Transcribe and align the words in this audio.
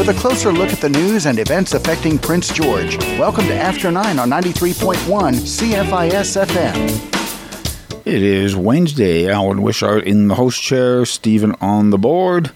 with 0.00 0.16
a 0.16 0.18
closer 0.18 0.50
look 0.50 0.70
at 0.70 0.80
the 0.80 0.88
news 0.88 1.26
and 1.26 1.38
events 1.38 1.74
affecting 1.74 2.18
Prince 2.18 2.50
George. 2.50 2.96
Welcome 3.18 3.44
to 3.48 3.54
After 3.54 3.90
9 3.92 4.18
on 4.18 4.30
93.1 4.30 4.94
CFIS 5.34 6.42
FM. 6.46 8.06
It 8.06 8.22
is 8.22 8.56
Wednesday. 8.56 9.30
Alan 9.30 9.60
Wishart 9.60 10.04
in 10.04 10.28
the 10.28 10.36
host 10.36 10.62
chair, 10.62 11.04
Stephen 11.04 11.54
on 11.60 11.90
the 11.90 11.98
board. 11.98 12.50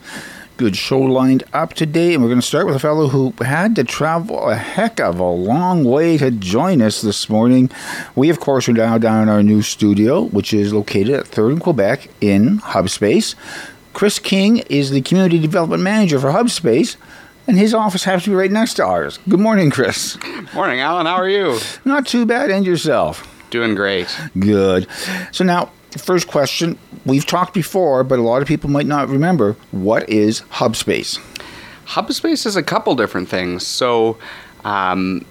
Good 0.56 0.74
show 0.74 0.98
lined 0.98 1.44
up 1.52 1.74
today, 1.74 2.14
and 2.14 2.22
we're 2.22 2.30
going 2.30 2.40
to 2.40 2.46
start 2.46 2.64
with 2.64 2.76
a 2.76 2.80
fellow 2.80 3.08
who 3.08 3.34
had 3.44 3.76
to 3.76 3.84
travel 3.84 4.48
a 4.48 4.56
heck 4.56 4.98
of 4.98 5.20
a 5.20 5.24
long 5.24 5.84
way 5.84 6.16
to 6.16 6.30
join 6.30 6.80
us 6.80 7.02
this 7.02 7.28
morning. 7.28 7.70
We, 8.16 8.30
of 8.30 8.40
course, 8.40 8.70
are 8.70 8.72
now 8.72 8.96
down 8.96 9.24
in 9.24 9.28
our 9.28 9.42
new 9.42 9.60
studio, 9.60 10.22
which 10.22 10.54
is 10.54 10.72
located 10.72 11.10
at 11.10 11.26
3rd 11.26 11.52
and 11.52 11.60
Quebec 11.60 12.08
in 12.22 12.60
Hubspace. 12.60 13.34
Chris 13.92 14.18
King 14.18 14.58
is 14.68 14.90
the 14.90 15.02
Community 15.02 15.38
Development 15.38 15.82
Manager 15.82 16.18
for 16.18 16.32
Hubspace, 16.32 16.96
and 17.46 17.58
his 17.58 17.74
office 17.74 18.04
happens 18.04 18.24
to 18.24 18.30
be 18.30 18.36
right 18.36 18.50
next 18.50 18.74
to 18.74 18.84
ours. 18.84 19.18
Good 19.28 19.40
morning, 19.40 19.70
Chris. 19.70 20.18
Morning, 20.54 20.80
Alan. 20.80 21.06
How 21.06 21.16
are 21.16 21.28
you? 21.28 21.58
Not 21.84 22.06
too 22.06 22.26
bad, 22.26 22.50
and 22.50 22.64
yourself? 22.64 23.28
Doing 23.50 23.74
great. 23.74 24.08
Good. 24.38 24.88
So 25.32 25.44
now, 25.44 25.70
first 25.98 26.26
question 26.26 26.78
we've 27.04 27.26
talked 27.26 27.54
before, 27.54 28.04
but 28.04 28.18
a 28.18 28.22
lot 28.22 28.42
of 28.42 28.48
people 28.48 28.70
might 28.70 28.86
not 28.86 29.08
remember. 29.08 29.56
What 29.70 30.08
is 30.08 30.42
Hubspace? 30.52 31.18
Hubspace 31.86 32.46
is 32.46 32.56
a 32.56 32.62
couple 32.62 32.94
different 32.94 33.28
things. 33.28 33.66
So, 33.66 34.18
um, 34.64 35.24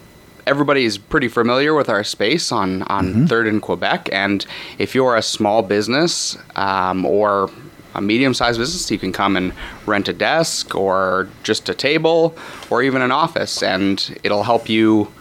everybody 0.46 0.86
is 0.86 0.98
pretty 0.98 1.28
familiar 1.28 1.74
with 1.74 1.90
our 1.90 2.04
space 2.04 2.52
on 2.52 2.84
on 2.84 3.08
mm-hmm. 3.08 3.26
Third 3.26 3.48
in 3.48 3.60
Quebec, 3.60 4.10
and 4.12 4.46
if 4.78 4.94
you're 4.94 5.16
a 5.16 5.22
small 5.22 5.62
business 5.64 6.38
um, 6.56 7.06
or 7.06 7.50
a 7.96 8.02
medium-sized 8.02 8.60
business, 8.60 8.90
you 8.90 9.00
can 9.00 9.12
come 9.12 9.36
and 9.38 9.54
rent 9.86 10.08
a 10.08 10.14
desk 10.14 10.76
or 10.76 11.28
just 11.44 11.70
a 11.70 11.74
table 11.74 12.36
or 12.70 12.82
even 12.82 13.02
an 13.02 13.12
office, 13.12 13.62
and 13.64 14.18
it'll 14.24 14.44
help 14.44 14.70
you 14.70 15.12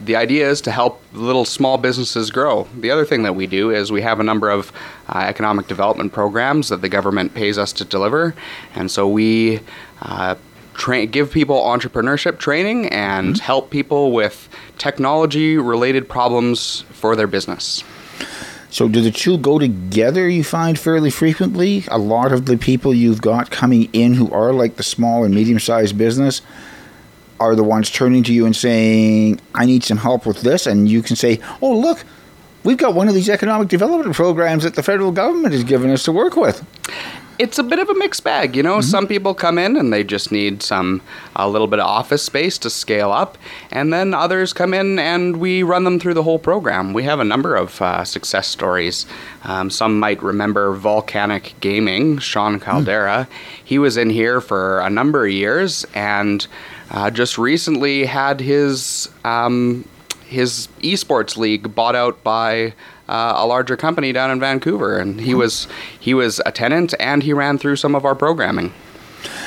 the 0.00 0.16
idea 0.16 0.48
is 0.48 0.60
to 0.62 0.70
help 0.70 1.02
little 1.12 1.44
small 1.44 1.78
businesses 1.78 2.30
grow. 2.30 2.68
The 2.78 2.90
other 2.90 3.04
thing 3.04 3.22
that 3.22 3.34
we 3.34 3.46
do 3.46 3.70
is 3.70 3.90
we 3.90 4.02
have 4.02 4.20
a 4.20 4.22
number 4.22 4.50
of 4.50 4.72
uh, 5.08 5.18
economic 5.18 5.66
development 5.66 6.12
programs 6.12 6.68
that 6.68 6.82
the 6.82 6.88
government 6.88 7.34
pays 7.34 7.58
us 7.58 7.72
to 7.74 7.84
deliver, 7.84 8.34
and 8.74 8.90
so 8.90 9.08
we 9.08 9.60
uh, 10.02 10.36
tra- 10.74 11.06
give 11.06 11.30
people 11.30 11.60
entrepreneurship 11.60 12.38
training 12.38 12.86
and 12.88 13.34
mm-hmm. 13.34 13.44
help 13.44 13.70
people 13.70 14.12
with 14.12 14.48
technology 14.78 15.56
related 15.56 16.08
problems 16.08 16.82
for 16.92 17.16
their 17.16 17.26
business. 17.26 17.82
So, 18.72 18.88
do 18.88 19.02
the 19.02 19.10
two 19.10 19.36
go 19.36 19.58
together, 19.58 20.26
you 20.26 20.42
find 20.42 20.78
fairly 20.78 21.10
frequently? 21.10 21.84
A 21.88 21.98
lot 21.98 22.32
of 22.32 22.46
the 22.46 22.56
people 22.56 22.94
you've 22.94 23.20
got 23.20 23.50
coming 23.50 23.90
in 23.92 24.14
who 24.14 24.30
are 24.30 24.50
like 24.50 24.76
the 24.76 24.82
small 24.82 25.24
and 25.24 25.34
medium 25.34 25.58
sized 25.58 25.98
business 25.98 26.40
are 27.38 27.54
the 27.54 27.62
ones 27.62 27.90
turning 27.90 28.22
to 28.22 28.32
you 28.32 28.46
and 28.46 28.56
saying, 28.56 29.42
I 29.54 29.66
need 29.66 29.84
some 29.84 29.98
help 29.98 30.24
with 30.24 30.40
this. 30.40 30.66
And 30.66 30.88
you 30.88 31.02
can 31.02 31.16
say, 31.16 31.38
Oh, 31.60 31.76
look, 31.76 32.02
we've 32.64 32.78
got 32.78 32.94
one 32.94 33.08
of 33.08 33.14
these 33.14 33.28
economic 33.28 33.68
development 33.68 34.16
programs 34.16 34.62
that 34.62 34.74
the 34.74 34.82
federal 34.82 35.12
government 35.12 35.52
has 35.52 35.64
given 35.64 35.90
us 35.90 36.04
to 36.04 36.12
work 36.12 36.34
with 36.34 36.64
it's 37.38 37.58
a 37.58 37.62
bit 37.62 37.78
of 37.78 37.88
a 37.88 37.94
mixed 37.94 38.24
bag. 38.24 38.56
You 38.56 38.62
know, 38.62 38.78
mm-hmm. 38.78 38.90
some 38.90 39.06
people 39.06 39.34
come 39.34 39.58
in 39.58 39.76
and 39.76 39.92
they 39.92 40.04
just 40.04 40.32
need 40.32 40.62
some 40.62 41.00
a 41.36 41.48
little 41.48 41.66
bit 41.66 41.78
of 41.78 41.86
office 41.86 42.22
space 42.22 42.58
to 42.58 42.70
scale 42.70 43.12
up, 43.12 43.38
and 43.70 43.92
then 43.92 44.14
others 44.14 44.52
come 44.52 44.74
in 44.74 44.98
and 44.98 45.38
we 45.38 45.62
run 45.62 45.84
them 45.84 45.98
through 45.98 46.14
the 46.14 46.22
whole 46.22 46.38
program. 46.38 46.92
We 46.92 47.04
have 47.04 47.20
a 47.20 47.24
number 47.24 47.56
of 47.56 47.80
uh, 47.80 48.04
success 48.04 48.48
stories. 48.48 49.06
Um, 49.44 49.70
some 49.70 49.98
might 49.98 50.22
remember 50.22 50.72
Volcanic 50.74 51.54
Gaming, 51.60 52.18
Sean 52.18 52.54
hmm. 52.54 52.60
Caldera. 52.60 53.28
Mm. 53.28 53.34
He 53.64 53.78
was 53.78 53.96
in 53.96 54.10
here 54.10 54.40
for 54.40 54.80
a 54.80 54.90
number 54.90 55.26
of 55.26 55.32
years 55.32 55.86
and 55.94 56.46
uh, 56.90 57.10
just 57.10 57.38
recently 57.38 58.04
had 58.04 58.40
his 58.40 59.08
um, 59.24 59.88
his 60.26 60.68
esports 60.82 61.36
league 61.36 61.74
bought 61.74 61.94
out 61.94 62.22
by 62.22 62.74
uh, 63.08 63.34
a 63.36 63.46
larger 63.46 63.76
company 63.76 64.12
down 64.12 64.30
in 64.30 64.40
Vancouver, 64.40 64.98
and 64.98 65.20
he 65.20 65.34
was 65.34 65.66
he 65.98 66.14
was 66.14 66.40
a 66.46 66.52
tenant 66.52 66.94
and 67.00 67.22
he 67.22 67.32
ran 67.32 67.58
through 67.58 67.76
some 67.76 67.94
of 67.94 68.04
our 68.04 68.14
programming. 68.14 68.72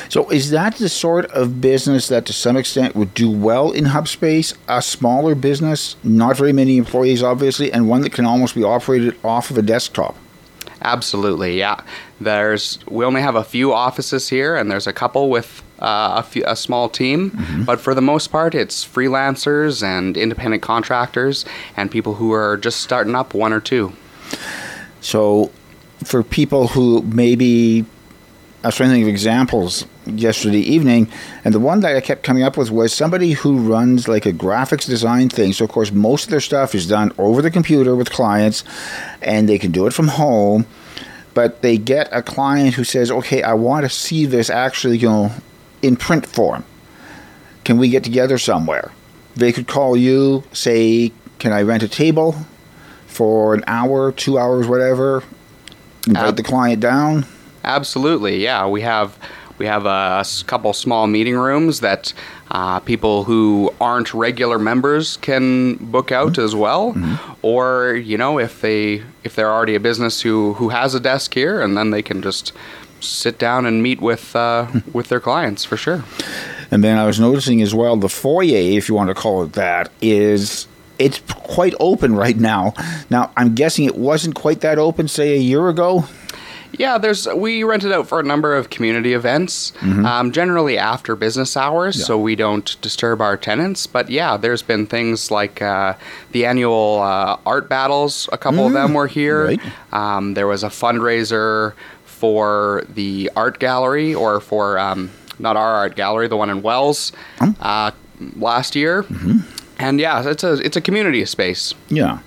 So, 0.09 0.29
is 0.29 0.51
that 0.51 0.75
the 0.75 0.89
sort 0.89 1.25
of 1.31 1.59
business 1.59 2.07
that, 2.07 2.25
to 2.27 2.33
some 2.33 2.55
extent, 2.55 2.95
would 2.95 3.13
do 3.13 3.29
well 3.29 3.71
in 3.71 3.85
HubSpace? 3.85 4.55
A 4.67 4.81
smaller 4.81 5.35
business, 5.35 5.95
not 6.03 6.38
very 6.38 6.53
many 6.53 6.77
employees, 6.77 7.23
obviously, 7.23 7.71
and 7.71 7.89
one 7.89 8.01
that 8.01 8.13
can 8.13 8.25
almost 8.25 8.55
be 8.55 8.63
operated 8.63 9.17
off 9.23 9.49
of 9.49 9.57
a 9.57 9.61
desktop. 9.61 10.16
Absolutely, 10.81 11.57
yeah. 11.57 11.81
There's 12.22 12.79
we 12.87 13.03
only 13.03 13.22
have 13.22 13.35
a 13.35 13.43
few 13.43 13.73
offices 13.73 14.29
here, 14.29 14.55
and 14.55 14.69
there's 14.69 14.87
a 14.87 14.93
couple 14.93 15.29
with 15.29 15.63
uh, 15.80 16.16
a, 16.18 16.24
few, 16.24 16.44
a, 16.47 16.56
small 16.56 16.88
team, 16.88 17.31
mm-hmm. 17.31 17.63
but 17.63 17.81
for 17.81 17.94
the 17.94 18.02
most 18.02 18.28
part, 18.28 18.56
it's 18.56 18.86
freelancers 18.86 19.84
and 19.84 20.16
independent 20.16 20.63
contractors 20.63 21.46
and 21.75 21.91
people 21.91 22.16
who 22.16 22.31
are 22.31 22.58
just 22.58 22.81
starting 22.81 23.16
up 23.16 23.34
one 23.34 23.52
or 23.52 23.59
two. 23.59 23.94
So, 25.02 25.52
for 26.03 26.24
people 26.24 26.68
who 26.69 27.02
maybe, 27.02 27.85
I 28.64 28.68
was 28.68 28.75
trying 28.75 28.90
to 28.90 28.96
think 28.96 29.03
of 29.03 29.09
examples 29.09 29.85
yesterday 30.06 30.59
evening, 30.59 31.12
and 31.44 31.53
the 31.53 31.59
one 31.59 31.81
that 31.81 31.96
I 31.96 32.02
kept 32.02 32.24
coming 32.24 32.44
up 32.44 32.58
with 32.58 32.72
was 32.72 32.94
somebody 32.94 33.31
who 33.31 33.58
runs 33.58 34.08
like 34.08 34.25
a 34.25 34.34
graphics 34.34 34.85
design 34.85 35.30
thing. 35.30 35.52
So, 35.52 35.66
of 35.66 35.72
course, 35.72 35.91
most 35.91 36.25
of 36.25 36.30
their 36.30 36.40
stuff 36.40 36.74
is 36.74 36.88
done 36.88 37.12
over 37.18 37.41
the 37.41 37.52
computer 37.52 37.96
with 37.96 38.12
clients, 38.12 38.64
and 39.22 39.50
they 39.50 39.59
can 39.59 39.72
do 39.72 39.88
it 39.88 39.94
from 39.94 40.08
home 40.08 40.66
but 41.35 41.62
they 41.62 41.78
get 41.78 42.08
a 42.12 42.24
client 42.24 42.75
who 42.75 42.84
says, 42.84 43.12
"Okay, 43.12 43.44
I 43.44 43.53
want 43.53 43.84
to 43.85 43.90
see 43.90 44.25
this 44.25 44.50
actually, 44.50 44.97
you 44.97 45.09
know, 45.09 45.31
in 45.85 45.96
print 45.96 46.25
form. 46.25 46.66
Can 47.63 47.78
we 47.78 47.90
get 47.90 48.03
together 48.03 48.38
somewhere? 48.38 48.91
They 49.35 49.51
could 49.51 49.68
call 49.68 49.97
you, 49.97 50.44
say, 50.53 51.12
Can 51.40 51.51
I 51.51 51.62
rent 51.62 51.84
a 51.84 51.88
table 51.88 52.35
for 53.07 53.53
an 53.53 53.63
hour, 53.68 54.12
two 54.12 54.38
hours, 54.38 54.68
whatever? 54.68 55.23
Invite 56.07 56.25
Ab- 56.25 56.38
the 56.38 56.44
client 56.44 56.79
down? 56.79 57.25
Absolutely, 57.63 58.44
yeah. 58.44 58.68
We 58.68 58.81
have 58.81 59.18
we 59.57 59.66
have 59.66 59.85
a, 59.85 60.23
a 60.23 60.44
couple 60.46 60.72
small 60.73 61.07
meeting 61.07 61.35
rooms 61.35 61.79
that 61.79 62.13
uh, 62.52 62.79
people 62.81 63.23
who 63.23 63.73
aren't 63.79 64.13
regular 64.13 64.59
members 64.59 65.17
can 65.17 65.75
book 65.75 66.12
out 66.12 66.34
mm-hmm. 66.34 66.41
as 66.41 66.56
well, 66.56 66.94
mm-hmm. 66.94 67.34
or 67.41 67.96
you 67.96 68.17
know 68.17 68.38
if 68.38 68.62
they 68.62 69.03
if 69.23 69.35
they're 69.35 69.52
already 69.52 69.75
a 69.75 69.79
business 69.79 70.22
who 70.22 70.53
who 70.53 70.69
has 70.69 70.94
a 70.94 71.00
desk 71.00 71.34
here, 71.34 71.62
and 71.62 71.75
then 71.75 71.90
they 71.90 72.02
can 72.02 72.22
just 72.22 72.53
sit 73.07 73.38
down 73.38 73.66
and 73.66 73.81
meet 73.81 74.01
with 74.01 74.35
uh, 74.35 74.67
with 74.93 75.09
their 75.09 75.19
clients 75.19 75.63
for 75.66 75.77
sure. 75.77 76.03
And 76.71 76.83
then 76.83 76.97
I 76.97 77.05
was 77.05 77.19
noticing 77.19 77.61
as 77.61 77.73
well 77.73 77.95
the 77.95 78.09
foyer, 78.09 78.57
if 78.77 78.89
you 78.89 78.95
want 78.95 79.09
to 79.09 79.16
call 79.16 79.43
it 79.43 79.53
that, 79.53 79.91
is 80.01 80.67
it's 80.97 81.19
quite 81.29 81.73
open 81.79 82.16
right 82.16 82.38
now. 82.38 82.73
Now 83.09 83.31
I'm 83.38 83.55
guessing 83.55 83.85
it 83.85 83.95
wasn't 83.95 84.35
quite 84.35 84.61
that 84.61 84.77
open, 84.79 85.07
say 85.07 85.33
a 85.35 85.39
year 85.39 85.69
ago. 85.69 86.05
Yeah, 86.77 86.97
there's 86.97 87.27
we 87.27 87.63
rented 87.63 87.91
out 87.91 88.07
for 88.07 88.19
a 88.19 88.23
number 88.23 88.55
of 88.55 88.69
community 88.69 89.13
events, 89.13 89.72
mm-hmm. 89.79 90.05
um, 90.05 90.31
generally 90.31 90.77
after 90.77 91.16
business 91.16 91.55
hours, 91.55 91.97
yeah. 91.97 92.05
so 92.05 92.19
we 92.19 92.35
don't 92.35 92.75
disturb 92.81 93.22
our 93.22 93.37
tenants. 93.37 93.87
But 93.87 94.09
yeah, 94.09 94.37
there's 94.37 94.61
been 94.61 94.85
things 94.85 95.31
like 95.31 95.61
uh, 95.61 95.93
the 96.31 96.45
annual 96.45 97.01
uh, 97.01 97.37
art 97.45 97.69
battles. 97.69 98.27
A 98.31 98.37
couple 98.37 98.63
mm, 98.63 98.67
of 98.67 98.73
them 98.73 98.93
were 98.93 99.07
here. 99.07 99.45
Right. 99.45 99.61
Um, 99.93 100.33
there 100.33 100.47
was 100.47 100.63
a 100.63 100.69
fundraiser 100.69 101.73
for 102.16 102.84
the 102.88 103.30
art 103.36 103.59
gallery 103.59 104.16
or 104.16 104.40
for 104.40 104.80
um, 104.80 105.12
not 105.38 105.58
our 105.58 105.76
art 105.76 105.96
gallery, 105.96 106.28
the 106.28 106.38
one 106.38 106.50
in 106.50 106.62
Wells 106.62 107.12
oh. 107.42 107.53
uh, 107.59 107.92
last 108.38 108.76
year. 108.76 109.03
Mm-hmm. 109.03 109.40
And 109.78 110.00
yeah, 110.00 110.28
it's 110.30 110.44
a 110.44 110.53
it's 110.53 110.78
a 110.78 110.81
community 110.81 111.26
space. 111.26 111.74
Yeah. 111.90 112.20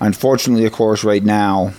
Unfortunately, 0.00 0.66
of 0.66 0.72
course, 0.72 1.04
right 1.04 1.22
now 1.22 1.72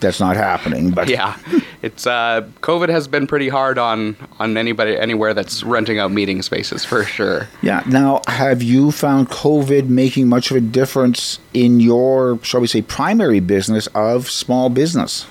that's 0.00 0.20
not 0.20 0.36
happening. 0.36 0.90
But 0.90 1.08
yeah, 1.16 1.38
it's 1.80 2.06
uh, 2.06 2.46
COVID 2.60 2.90
has 2.90 3.08
been 3.08 3.26
pretty 3.26 3.48
hard 3.48 3.78
on 3.78 4.16
on 4.38 4.58
anybody 4.58 4.96
anywhere 4.96 5.32
that's 5.32 5.62
renting 5.62 5.98
out 5.98 6.12
meeting 6.12 6.42
spaces 6.42 6.84
for 6.84 7.04
sure. 7.04 7.48
Yeah. 7.62 7.82
Now, 7.86 8.20
have 8.26 8.62
you 8.62 8.92
found 8.92 9.30
COVID 9.30 9.88
making 9.88 10.28
much 10.28 10.50
of 10.50 10.58
a 10.58 10.60
difference 10.60 11.38
in 11.54 11.80
your, 11.80 12.38
shall 12.42 12.60
we 12.60 12.66
say, 12.66 12.82
primary 12.82 13.40
business 13.40 13.86
of 13.94 14.30
small 14.30 14.68
business? 14.68 15.26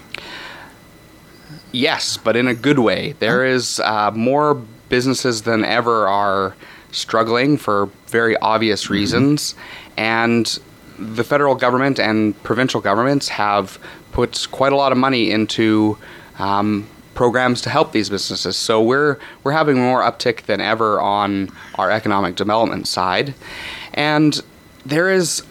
Yes, 1.72 2.18
but 2.18 2.36
in 2.36 2.48
a 2.48 2.54
good 2.54 2.80
way. 2.80 3.14
There 3.20 3.46
is 3.46 3.80
uh, 3.80 4.12
more 4.12 4.56
businesses 4.90 5.44
than 5.44 5.66
ever 5.66 6.08
are 6.08 6.56
struggling 6.92 7.58
for 7.58 7.90
very 8.08 8.38
obvious 8.38 8.86
mm-hmm. 8.86 8.94
reasons, 8.94 9.54
mm-hmm. 9.54 10.00
and 10.00 10.60
the 10.98 11.24
federal 11.24 11.56
government 11.56 12.00
and 12.00 12.42
provincial 12.44 12.82
governments 12.82 13.28
have 13.30 13.80
put 14.12 14.48
quite 14.52 14.74
a 14.74 14.76
lot 14.76 14.92
of 14.92 14.98
money 14.98 15.30
into 15.30 15.98
um, 16.40 16.88
programs 17.14 17.62
to 17.62 17.70
help 17.70 17.92
these 17.92 18.10
businesses. 18.10 18.56
So 18.56 18.82
we're 18.82 19.18
we're 19.44 19.52
having 19.52 19.78
more 19.78 20.02
uptick 20.02 20.44
than 20.44 20.62
ever 20.62 21.00
on 21.00 21.50
our 21.76 21.92
economic 21.92 22.36
development 22.36 22.88
side, 22.88 23.34
and 23.94 24.42
there 24.86 25.10
is 25.10 25.44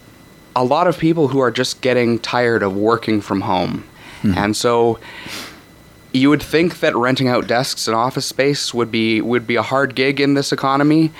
a 0.54 0.64
lot 0.64 0.86
of 0.86 0.98
people 0.98 1.28
who 1.28 1.40
are 1.40 1.50
just 1.50 1.82
getting 1.82 2.18
tired 2.18 2.62
of 2.62 2.74
working 2.76 3.20
from 3.20 3.42
home, 3.42 3.84
mm-hmm. 4.22 4.38
and 4.38 4.56
so 4.56 4.98
you 6.16 6.30
would 6.30 6.42
think 6.42 6.80
that 6.80 6.96
renting 6.96 7.28
out 7.28 7.46
desks 7.46 7.86
and 7.86 7.94
office 7.94 8.26
space 8.26 8.72
would 8.74 8.90
be 8.90 9.20
would 9.20 9.46
be 9.46 9.56
a 9.56 9.62
hard 9.62 9.94
gig 9.94 10.20
in 10.20 10.34
this 10.34 10.52
economy. 10.52 11.12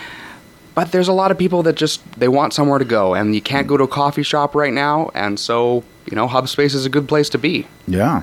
But 0.75 0.93
there's 0.93 1.09
a 1.09 1.13
lot 1.13 1.31
of 1.31 1.39
people 1.39 1.63
that 1.63 1.75
just 1.75 2.03
they 2.19 2.29
want 2.29 2.53
somewhere 2.53 2.79
to 2.79 2.85
go 2.85 3.15
and 3.15 3.35
you 3.35 3.41
can't 3.41 3.67
go 3.67 3.77
to 3.77 3.85
a 3.85 3.89
coffee 3.89 4.23
shop 4.23 4.55
right 4.55 4.73
now 4.73 5.11
and 5.15 5.41
so, 5.41 5.85
you 6.05 6.15
know, 6.15 6.27
hub 6.27 6.49
space 6.49 6.75
is 6.75 6.85
a 6.85 6.91
good 6.91 7.09
place 7.09 7.31
to 7.31 7.39
be. 7.39 7.67
Yeah. 7.89 8.23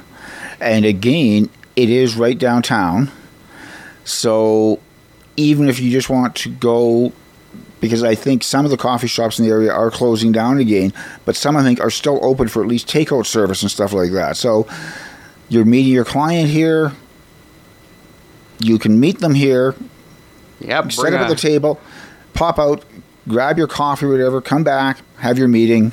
And 0.60 0.86
again, 0.86 1.50
it 1.76 1.90
is 1.90 2.16
right 2.16 2.38
downtown. 2.38 3.12
So 4.04 4.80
even 5.36 5.68
if 5.68 5.80
you 5.80 5.90
just 5.90 6.10
want 6.10 6.36
to 6.38 6.50
go 6.50 7.12
because 7.84 8.02
I 8.02 8.16
think 8.16 8.44
some 8.44 8.64
of 8.64 8.72
the 8.72 8.78
coffee 8.78 9.08
shops 9.08 9.40
in 9.40 9.46
the 9.46 9.52
area 9.52 9.70
are 9.70 9.92
closing 9.92 10.32
down 10.32 10.58
again, 10.58 10.94
but 11.26 11.36
some 11.36 11.58
I 11.58 11.64
think 11.64 11.82
are 11.82 11.90
still 11.90 12.18
open 12.24 12.48
for 12.48 12.62
at 12.62 12.68
least 12.70 12.88
takeout 12.88 13.26
service 13.26 13.62
and 13.62 13.70
stuff 13.70 13.92
like 13.92 14.12
that. 14.12 14.38
So 14.38 14.66
you're 15.54 15.66
meeting 15.66 15.94
your 15.94 16.06
client 16.06 16.50
here. 16.50 16.94
You 18.60 18.80
can 18.80 19.00
meet 19.00 19.20
them 19.20 19.36
here. 19.36 19.76
Yep. 20.60 20.92
Set 20.92 21.14
up 21.14 21.22
at 21.22 21.30
the 21.30 21.36
table, 21.36 21.80
pop 22.34 22.58
out, 22.58 22.84
grab 23.28 23.58
your 23.58 23.68
coffee, 23.68 24.06
whatever, 24.06 24.42
come 24.42 24.64
back, 24.64 25.00
have 25.18 25.38
your 25.38 25.48
meeting. 25.48 25.92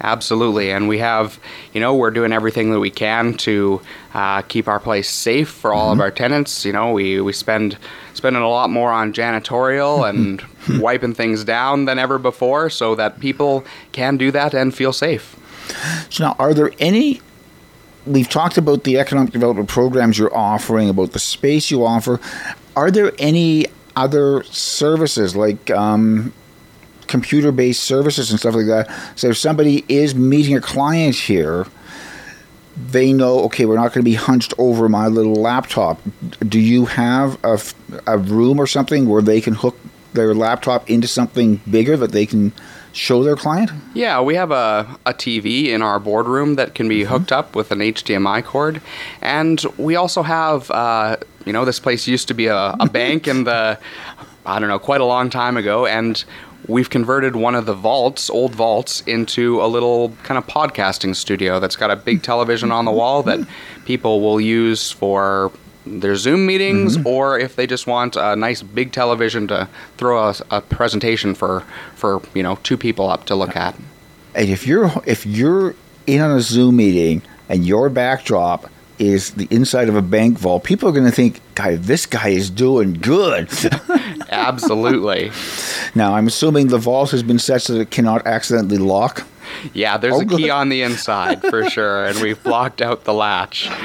Absolutely, 0.00 0.70
and 0.70 0.88
we 0.88 0.98
have, 0.98 1.38
you 1.72 1.80
know, 1.80 1.94
we're 1.94 2.10
doing 2.10 2.32
everything 2.32 2.72
that 2.72 2.80
we 2.80 2.90
can 2.90 3.34
to 3.34 3.80
uh, 4.14 4.42
keep 4.42 4.66
our 4.66 4.80
place 4.80 5.08
safe 5.08 5.48
for 5.48 5.72
all 5.72 5.92
of 5.92 6.00
our 6.00 6.10
tenants. 6.10 6.64
You 6.64 6.72
know, 6.72 6.92
we 6.92 7.20
we 7.20 7.32
spend 7.32 7.78
spending 8.12 8.42
a 8.42 8.48
lot 8.48 8.68
more 8.68 8.90
on 8.90 9.12
janitorial 9.12 10.08
and 10.08 10.42
wiping 10.80 11.14
things 11.14 11.44
down 11.44 11.84
than 11.84 12.00
ever 12.00 12.18
before, 12.18 12.68
so 12.68 12.96
that 12.96 13.20
people 13.20 13.64
can 13.92 14.16
do 14.16 14.32
that 14.32 14.54
and 14.54 14.74
feel 14.74 14.92
safe. 14.92 15.36
So 16.10 16.24
now, 16.24 16.36
are 16.38 16.52
there 16.52 16.72
any? 16.80 17.20
We've 18.06 18.28
talked 18.28 18.58
about 18.58 18.84
the 18.84 18.98
economic 18.98 19.32
development 19.32 19.68
programs 19.68 20.18
you're 20.18 20.36
offering, 20.36 20.88
about 20.88 21.12
the 21.12 21.18
space 21.18 21.70
you 21.70 21.84
offer. 21.84 22.20
Are 22.74 22.90
there 22.90 23.12
any 23.18 23.66
other 23.94 24.42
services 24.44 25.36
like 25.36 25.70
um, 25.70 26.32
computer-based 27.06 27.82
services 27.82 28.30
and 28.30 28.40
stuff 28.40 28.54
like 28.54 28.66
that? 28.66 28.90
So 29.14 29.28
if 29.28 29.36
somebody 29.36 29.84
is 29.88 30.14
meeting 30.14 30.56
a 30.56 30.60
client 30.60 31.14
here, 31.14 31.66
they 32.76 33.12
know, 33.12 33.40
okay, 33.40 33.66
we're 33.66 33.76
not 33.76 33.92
going 33.92 34.02
to 34.04 34.10
be 34.10 34.14
hunched 34.14 34.54
over 34.58 34.88
my 34.88 35.06
little 35.06 35.34
laptop. 35.34 36.00
Do 36.40 36.58
you 36.58 36.86
have 36.86 37.38
a, 37.44 37.60
a 38.06 38.18
room 38.18 38.58
or 38.58 38.66
something 38.66 39.08
where 39.08 39.22
they 39.22 39.40
can 39.40 39.54
hook 39.54 39.78
their 40.14 40.34
laptop 40.34 40.90
into 40.90 41.06
something 41.06 41.60
bigger 41.70 41.96
that 41.98 42.12
they 42.12 42.26
can 42.26 42.52
show 42.92 43.22
their 43.22 43.36
client? 43.36 43.70
Yeah, 43.94 44.20
we 44.20 44.34
have 44.34 44.50
a, 44.50 44.98
a 45.06 45.14
TV 45.14 45.66
in 45.66 45.82
our 45.82 45.98
boardroom 45.98 46.54
that 46.56 46.74
can 46.74 46.88
be 46.88 47.04
hooked 47.04 47.32
up 47.32 47.56
with 47.56 47.70
an 47.70 47.78
HDMI 47.78 48.44
cord. 48.44 48.80
And 49.20 49.64
we 49.76 49.96
also 49.96 50.22
have, 50.22 50.70
uh, 50.70 51.16
you 51.44 51.52
know, 51.52 51.64
this 51.64 51.80
place 51.80 52.06
used 52.06 52.28
to 52.28 52.34
be 52.34 52.46
a, 52.46 52.74
a 52.78 52.88
bank 52.92 53.26
in 53.26 53.44
the, 53.44 53.78
I 54.46 54.58
don't 54.58 54.68
know, 54.68 54.78
quite 54.78 55.00
a 55.00 55.06
long 55.06 55.30
time 55.30 55.56
ago. 55.56 55.86
And 55.86 56.22
we've 56.68 56.90
converted 56.90 57.36
one 57.36 57.54
of 57.54 57.66
the 57.66 57.74
vaults, 57.74 58.30
old 58.30 58.54
vaults, 58.54 59.02
into 59.02 59.60
a 59.62 59.66
little 59.66 60.10
kind 60.22 60.38
of 60.38 60.46
podcasting 60.46 61.16
studio 61.16 61.60
that's 61.60 61.76
got 61.76 61.90
a 61.90 61.96
big 61.96 62.22
television 62.22 62.70
on 62.70 62.84
the 62.84 62.92
wall 62.92 63.22
that 63.24 63.46
people 63.84 64.20
will 64.20 64.40
use 64.40 64.90
for 64.90 65.50
their 65.86 66.16
Zoom 66.16 66.46
meetings, 66.46 66.96
mm-hmm. 66.96 67.06
or 67.06 67.38
if 67.38 67.56
they 67.56 67.66
just 67.66 67.86
want 67.86 68.16
a 68.16 68.36
nice 68.36 68.62
big 68.62 68.92
television 68.92 69.48
to 69.48 69.68
throw 69.96 70.28
a, 70.28 70.34
a 70.50 70.60
presentation 70.60 71.34
for, 71.34 71.64
for 71.94 72.22
you 72.34 72.42
know 72.42 72.58
two 72.62 72.76
people 72.76 73.08
up 73.08 73.24
to 73.26 73.34
look 73.34 73.56
at. 73.56 73.74
And 74.34 74.48
if 74.48 74.66
you're 74.66 74.90
if 75.06 75.26
you're 75.26 75.74
in 76.06 76.20
on 76.20 76.30
a 76.30 76.40
Zoom 76.40 76.76
meeting 76.76 77.22
and 77.48 77.64
your 77.66 77.88
backdrop 77.88 78.70
is 78.98 79.32
the 79.32 79.48
inside 79.50 79.88
of 79.88 79.96
a 79.96 80.02
bank 80.02 80.38
vault, 80.38 80.62
people 80.64 80.88
are 80.88 80.92
going 80.92 81.06
to 81.06 81.10
think, 81.12 81.40
"Guy, 81.54 81.76
this 81.76 82.06
guy 82.06 82.28
is 82.28 82.48
doing 82.50 82.94
good." 82.94 83.48
Absolutely. 84.30 85.30
now, 85.94 86.14
I'm 86.14 86.26
assuming 86.26 86.68
the 86.68 86.78
vault 86.78 87.10
has 87.10 87.22
been 87.22 87.38
set 87.38 87.62
so 87.62 87.74
that 87.74 87.80
it 87.80 87.90
cannot 87.90 88.26
accidentally 88.26 88.78
lock. 88.78 89.26
Yeah, 89.74 89.98
there's 89.98 90.14
Oh, 90.14 90.20
a 90.20 90.24
key 90.24 90.42
good. 90.44 90.50
on 90.50 90.68
the 90.70 90.82
inside 90.82 91.42
for 91.42 91.68
sure, 91.68 92.06
and 92.06 92.18
we've 92.20 92.42
blocked 92.42 92.80
out 92.80 93.04
the 93.04 93.14
latch. 93.14 93.68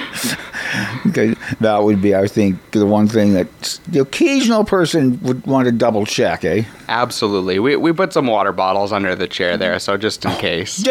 Okay, 1.08 1.34
that 1.60 1.84
would 1.84 2.02
be, 2.02 2.16
I 2.16 2.28
think, 2.28 2.72
the 2.72 2.86
one 2.86 3.08
thing 3.08 3.34
that 3.34 3.80
the 3.88 4.00
occasional 4.00 4.64
person 4.64 5.20
would 5.22 5.46
want 5.46 5.66
to 5.66 5.72
double 5.72 6.06
check, 6.06 6.44
eh? 6.46 6.64
Absolutely. 6.88 7.60
We, 7.60 7.76
we 7.76 7.94
put 7.94 8.14
some 8.14 8.28
water 8.28 8.52
bottles 8.52 8.92
under 8.92 9.16
the 9.16 9.28
chair 9.28 9.58
there, 9.58 9.80
so 9.80 9.98
just 9.98 10.26
in 10.26 10.32
case. 10.38 10.84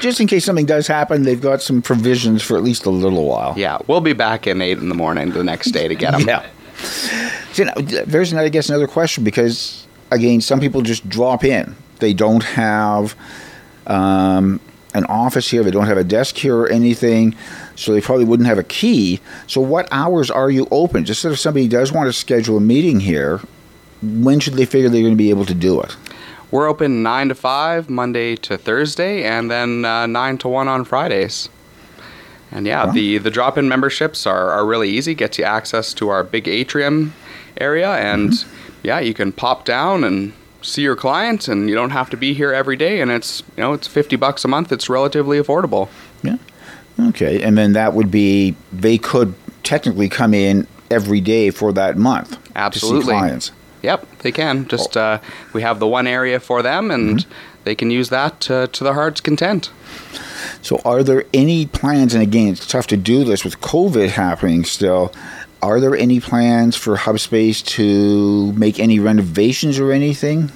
Just 0.00 0.20
in 0.20 0.26
case 0.26 0.44
something 0.44 0.66
does 0.66 0.86
happen, 0.86 1.22
they've 1.22 1.40
got 1.40 1.62
some 1.62 1.82
provisions 1.82 2.42
for 2.42 2.56
at 2.56 2.62
least 2.62 2.86
a 2.86 2.90
little 2.90 3.26
while. 3.26 3.54
Yeah, 3.56 3.78
we'll 3.86 4.00
be 4.00 4.12
back 4.12 4.46
in 4.46 4.60
8 4.60 4.78
in 4.78 4.88
the 4.88 4.94
morning 4.94 5.30
the 5.30 5.44
next 5.44 5.70
day 5.70 5.88
to 5.88 5.94
get 5.94 6.12
them. 6.12 6.28
Yeah. 6.28 6.46
So 7.52 7.64
now, 7.64 7.74
there's, 7.76 8.32
another, 8.32 8.46
I 8.46 8.48
guess, 8.48 8.68
another 8.68 8.86
question 8.86 9.24
because, 9.24 9.86
again, 10.10 10.40
some 10.40 10.60
people 10.60 10.82
just 10.82 11.08
drop 11.08 11.44
in. 11.44 11.76
They 11.98 12.14
don't 12.14 12.42
have 12.42 13.14
um, 13.86 14.60
an 14.94 15.04
office 15.06 15.50
here, 15.50 15.62
they 15.62 15.70
don't 15.70 15.86
have 15.86 15.98
a 15.98 16.04
desk 16.04 16.36
here 16.36 16.56
or 16.56 16.68
anything, 16.68 17.34
so 17.80 17.92
they 17.92 18.00
probably 18.00 18.24
wouldn't 18.24 18.46
have 18.48 18.58
a 18.58 18.62
key. 18.64 19.20
So, 19.46 19.60
what 19.60 19.88
hours 19.90 20.30
are 20.30 20.50
you 20.50 20.68
open? 20.70 21.04
Just 21.04 21.22
so 21.22 21.30
if 21.30 21.38
somebody 21.38 21.66
does 21.68 21.92
want 21.92 22.06
to 22.08 22.12
schedule 22.12 22.56
a 22.56 22.60
meeting 22.60 23.00
here, 23.00 23.40
when 24.02 24.38
should 24.40 24.54
they 24.54 24.66
figure 24.66 24.88
they're 24.88 25.00
going 25.02 25.14
to 25.14 25.16
be 25.18 25.30
able 25.30 25.46
to 25.46 25.54
do 25.54 25.80
it? 25.80 25.96
We're 26.50 26.68
open 26.68 27.02
9 27.02 27.28
to 27.28 27.34
5, 27.34 27.88
Monday 27.88 28.34
to 28.36 28.58
Thursday, 28.58 29.22
and 29.24 29.50
then 29.50 29.84
uh, 29.84 30.06
9 30.06 30.38
to 30.38 30.48
1 30.48 30.68
on 30.68 30.84
Fridays. 30.84 31.48
And 32.50 32.66
yeah, 32.66 32.86
Wow. 32.86 32.92
the, 32.92 33.18
the 33.18 33.30
drop 33.30 33.56
in 33.56 33.68
memberships 33.68 34.26
are, 34.26 34.50
are 34.50 34.66
really 34.66 34.90
easy. 34.90 35.14
Gets 35.14 35.38
you 35.38 35.44
access 35.44 35.94
to 35.94 36.08
our 36.08 36.24
big 36.24 36.48
atrium 36.48 37.14
area, 37.58 37.90
and 37.92 38.44
yeah, 38.82 38.98
you 38.98 39.14
can 39.14 39.30
pop 39.32 39.64
down 39.64 40.02
and 40.04 40.32
see 40.62 40.82
your 40.82 40.96
clients 40.96 41.48
and 41.48 41.70
you 41.70 41.74
don't 41.74 41.90
have 41.90 42.10
to 42.10 42.16
be 42.18 42.34
here 42.34 42.52
every 42.52 42.76
day. 42.76 43.00
And 43.00 43.10
it's 43.10 43.42
you 43.56 43.62
know 43.62 43.72
it's 43.72 43.86
50 43.86 44.16
bucks 44.16 44.44
a 44.44 44.48
month. 44.48 44.72
It's 44.72 44.90
relatively 44.90 45.38
affordable. 45.38 45.88
Yeah. 46.22 46.36
Okay, 47.08 47.42
and 47.42 47.56
then 47.56 47.72
that 47.72 47.94
would 47.94 48.10
be 48.10 48.54
they 48.72 48.98
could 48.98 49.34
technically 49.62 50.08
come 50.08 50.34
in 50.34 50.66
every 50.90 51.20
day 51.20 51.50
for 51.50 51.72
that 51.72 51.96
month 51.96 52.38
Absolutely. 52.56 53.14
clients. 53.14 53.52
Yep, 53.82 54.18
they 54.18 54.32
can. 54.32 54.68
Just 54.68 54.96
uh, 54.96 55.20
we 55.52 55.62
have 55.62 55.78
the 55.78 55.86
one 55.86 56.06
area 56.06 56.38
for 56.38 56.62
them, 56.62 56.90
and 56.90 57.24
they 57.64 57.74
can 57.74 57.90
use 57.90 58.10
that 58.10 58.40
to, 58.40 58.68
to 58.68 58.84
their 58.84 58.94
heart's 58.94 59.20
content. 59.20 59.70
So, 60.60 60.80
are 60.84 61.02
there 61.02 61.24
any 61.32 61.66
plans? 61.66 62.12
And 62.12 62.22
again, 62.22 62.48
it's 62.48 62.66
tough 62.66 62.86
to 62.88 62.96
do 62.96 63.24
this 63.24 63.44
with 63.44 63.60
COVID 63.60 64.10
happening 64.10 64.64
still. 64.64 65.12
Are 65.62 65.80
there 65.80 65.94
any 65.94 66.20
plans 66.20 66.76
for 66.76 66.96
Hubspace 66.96 67.64
to 67.66 68.52
make 68.52 68.78
any 68.78 68.98
renovations 68.98 69.78
or 69.78 69.92
anything? 69.92 70.50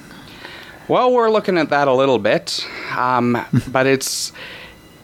Well, 0.89 1.13
we're 1.13 1.31
looking 1.31 1.57
at 1.57 1.71
that 1.71 1.89
a 1.89 1.95
little 1.95 2.19
bit, 2.19 2.67
um, 2.95 3.39
but 3.69 3.87
it's 3.87 4.33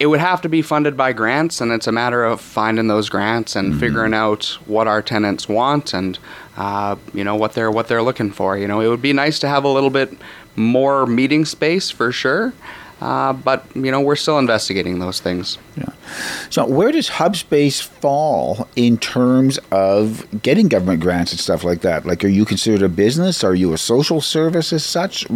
it 0.00 0.07
would 0.07 0.19
have 0.19 0.40
to 0.40 0.49
be 0.49 0.62
funded 0.62 0.97
by 0.97 1.12
grants, 1.12 1.61
and 1.61 1.71
it's 1.71 1.87
a 1.87 1.92
matter 1.92 2.25
of 2.25 2.40
finding 2.40 2.88
those 2.88 3.11
grants 3.11 3.54
and 3.54 3.78
figuring 3.78 4.14
out 4.14 4.47
what 4.64 4.88
our 4.88 5.02
tenants 5.02 5.47
want 5.47 5.92
and 5.92 6.19
uh, 6.57 6.97
you 7.12 7.23
know 7.23 7.37
what 7.37 7.52
they're 7.52 7.71
what 7.71 7.87
they're 7.87 8.02
looking 8.02 8.30
for. 8.30 8.57
You 8.57 8.66
know, 8.66 8.80
it 8.80 8.88
would 8.88 9.02
be 9.02 9.12
nice 9.12 9.38
to 9.40 9.49
have 9.49 9.62
a 9.62 9.69
little 9.69 9.90
bit 9.90 10.11
more 10.57 11.07
meeting 11.07 11.45
space 11.45 11.90
for 11.90 12.12
sure, 12.12 12.54
uh, 13.02 13.35
but 13.35 13.64
you 13.75 13.90
know 13.90 14.00
we're 14.00 14.16
still 14.16 14.38
investigating 14.38 15.00
those 15.00 15.21
things. 15.21 15.59
Yeah. 15.76 15.90
So, 16.49 16.64
where 16.66 16.92
does 16.92 17.11
Hubspace 17.11 17.83
fall 17.83 18.69
in 18.76 18.97
terms 18.97 19.59
of 19.71 20.26
getting 20.40 20.69
government 20.69 21.02
grants 21.02 21.33
and 21.33 21.38
stuff 21.38 21.62
like 21.62 21.83
that? 21.83 22.07
Like, 22.07 22.25
are 22.25 22.28
you 22.28 22.47
considered 22.47 22.83
a 22.83 22.88
business? 22.88 23.45
Are 23.45 23.54
you 23.54 23.75
a 23.75 23.78
social 23.78 24.23
service 24.23 24.73
as 24.73 24.83
such? 24.83 25.28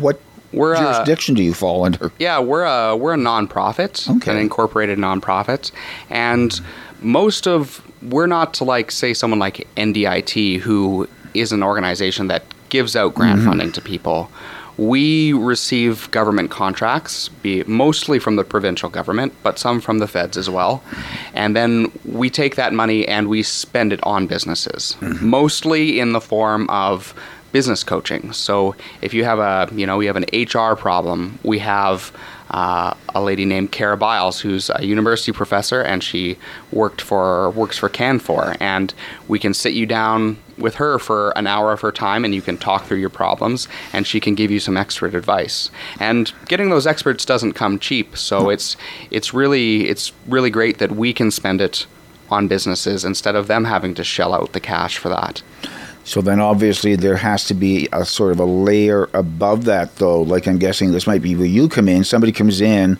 What 0.00 0.18
We're 0.52 0.74
uh, 0.74 0.80
jurisdiction 0.80 1.34
do 1.34 1.42
you 1.42 1.54
fall 1.54 1.84
under? 1.84 2.10
Yeah, 2.18 2.40
we're 2.40 2.64
a 2.64 2.96
we're 2.96 3.14
a 3.14 3.18
nonprofit, 3.18 4.08
Okay. 4.16 4.32
an 4.32 4.38
incorporated 4.38 4.98
nonprofit, 4.98 5.72
and 6.08 6.58
most 7.00 7.46
of 7.46 7.82
we're 8.02 8.26
not 8.26 8.54
to 8.54 8.64
like 8.64 8.90
say 8.90 9.12
someone 9.14 9.38
like 9.38 9.66
NDIT 9.76 10.60
who 10.60 11.08
is 11.34 11.52
an 11.52 11.62
organization 11.62 12.28
that 12.28 12.44
gives 12.68 12.96
out 12.96 13.14
grant 13.14 13.40
mm-hmm. 13.40 13.48
funding 13.48 13.72
to 13.72 13.80
people. 13.80 14.30
We 14.76 15.32
receive 15.32 16.08
government 16.12 16.52
contracts, 16.52 17.28
be 17.28 17.64
mostly 17.64 18.20
from 18.20 18.36
the 18.36 18.44
provincial 18.44 18.88
government, 18.88 19.34
but 19.42 19.58
some 19.58 19.80
from 19.80 19.98
the 19.98 20.06
feds 20.06 20.36
as 20.36 20.48
well. 20.48 20.84
And 21.34 21.56
then 21.56 21.90
we 22.04 22.30
take 22.30 22.54
that 22.54 22.72
money 22.72 23.06
and 23.08 23.28
we 23.28 23.42
spend 23.42 23.92
it 23.92 23.98
on 24.04 24.28
businesses, 24.28 24.96
mm-hmm. 25.00 25.28
mostly 25.28 25.98
in 25.98 26.12
the 26.12 26.20
form 26.20 26.70
of 26.70 27.12
business 27.52 27.82
coaching. 27.84 28.32
So 28.32 28.74
if 29.02 29.14
you 29.14 29.24
have 29.24 29.38
a, 29.38 29.68
you 29.74 29.86
know, 29.86 29.96
we 29.96 30.06
have 30.06 30.16
an 30.16 30.26
HR 30.32 30.74
problem, 30.74 31.38
we 31.42 31.58
have 31.60 32.12
uh, 32.50 32.94
a 33.14 33.20
lady 33.20 33.44
named 33.44 33.72
Kara 33.72 33.96
Biles 33.96 34.40
who's 34.40 34.70
a 34.74 34.84
university 34.84 35.32
professor 35.32 35.82
and 35.82 36.02
she 36.02 36.38
worked 36.72 37.00
for 37.00 37.50
works 37.50 37.76
for 37.76 37.88
Canfor, 37.88 38.56
and 38.60 38.94
we 39.28 39.38
can 39.38 39.52
sit 39.52 39.74
you 39.74 39.86
down 39.86 40.38
with 40.56 40.76
her 40.76 40.98
for 40.98 41.36
an 41.36 41.46
hour 41.46 41.72
of 41.72 41.80
her 41.82 41.92
time 41.92 42.24
and 42.24 42.34
you 42.34 42.42
can 42.42 42.56
talk 42.56 42.84
through 42.84 42.98
your 42.98 43.10
problems 43.10 43.68
and 43.92 44.06
she 44.06 44.18
can 44.18 44.34
give 44.34 44.50
you 44.50 44.60
some 44.60 44.76
expert 44.76 45.14
advice. 45.14 45.70
And 46.00 46.32
getting 46.46 46.70
those 46.70 46.86
experts 46.86 47.24
doesn't 47.24 47.52
come 47.52 47.78
cheap, 47.78 48.16
so 48.16 48.50
it's 48.50 48.76
it's 49.10 49.34
really 49.34 49.88
it's 49.88 50.12
really 50.26 50.50
great 50.50 50.78
that 50.78 50.92
we 50.92 51.12
can 51.12 51.30
spend 51.30 51.60
it 51.60 51.86
on 52.30 52.48
businesses 52.48 53.04
instead 53.04 53.34
of 53.34 53.46
them 53.46 53.64
having 53.64 53.94
to 53.94 54.04
shell 54.04 54.34
out 54.34 54.52
the 54.52 54.60
cash 54.60 54.98
for 54.98 55.08
that. 55.08 55.42
So 56.08 56.22
then 56.22 56.40
obviously 56.40 56.96
there 56.96 57.18
has 57.18 57.44
to 57.48 57.54
be 57.54 57.86
a 57.92 58.02
sort 58.02 58.32
of 58.32 58.40
a 58.40 58.44
layer 58.46 59.10
above 59.12 59.66
that 59.66 59.96
though. 59.96 60.22
Like 60.22 60.48
I'm 60.48 60.58
guessing 60.58 60.90
this 60.90 61.06
might 61.06 61.20
be 61.20 61.36
where 61.36 61.44
you 61.44 61.68
come 61.68 61.86
in. 61.86 62.02
Somebody 62.02 62.32
comes 62.32 62.62
in 62.62 62.98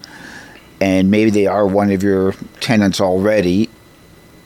and 0.78 1.10
maybe 1.10 1.30
they 1.30 1.46
are 1.46 1.66
one 1.66 1.90
of 1.90 2.02
your 2.02 2.34
tenants 2.60 3.00
already. 3.00 3.70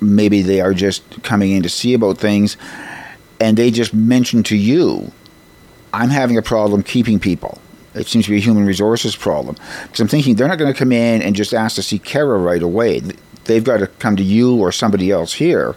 Maybe 0.00 0.42
they 0.42 0.60
are 0.60 0.74
just 0.74 1.24
coming 1.24 1.50
in 1.50 1.64
to 1.64 1.68
see 1.68 1.92
about 1.92 2.18
things 2.18 2.56
and 3.40 3.56
they 3.56 3.72
just 3.72 3.92
mention 3.92 4.44
to 4.44 4.56
you, 4.56 5.10
I'm 5.92 6.10
having 6.10 6.38
a 6.38 6.42
problem 6.42 6.84
keeping 6.84 7.18
people. 7.18 7.58
It 7.96 8.06
seems 8.06 8.26
to 8.26 8.30
be 8.30 8.36
a 8.36 8.40
human 8.40 8.64
resources 8.64 9.16
problem. 9.16 9.56
Because 9.82 9.98
I'm 9.98 10.06
thinking 10.06 10.36
they're 10.36 10.46
not 10.46 10.58
going 10.58 10.72
to 10.72 10.78
come 10.78 10.92
in 10.92 11.20
and 11.20 11.34
just 11.34 11.52
ask 11.52 11.74
to 11.74 11.82
see 11.82 11.98
Kara 11.98 12.38
right 12.38 12.62
away. 12.62 13.02
They've 13.42 13.64
got 13.64 13.78
to 13.78 13.88
come 13.88 14.14
to 14.14 14.22
you 14.22 14.56
or 14.56 14.70
somebody 14.70 15.10
else 15.10 15.32
here 15.32 15.74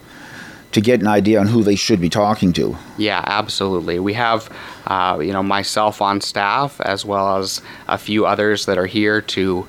to 0.75 0.81
get 0.81 0.99
an 0.99 1.07
idea 1.07 1.39
on 1.39 1.47
who 1.47 1.63
they 1.63 1.75
should 1.75 2.01
be 2.01 2.09
talking 2.09 2.51
to. 2.51 2.77
Yeah, 2.97 3.23
absolutely. 3.25 3.97
We 3.97 4.11
have, 4.13 4.49
uh, 4.87 5.19
you 5.21 5.31
know, 5.31 5.41
myself 5.41 6.01
on 6.01 6.19
staff 6.19 6.81
as 6.81 7.05
well 7.05 7.37
as 7.37 7.61
a 7.87 7.97
few 7.97 8.25
others 8.25 8.65
that 8.65 8.77
are 8.77 8.85
here 8.85 9.21
to, 9.21 9.65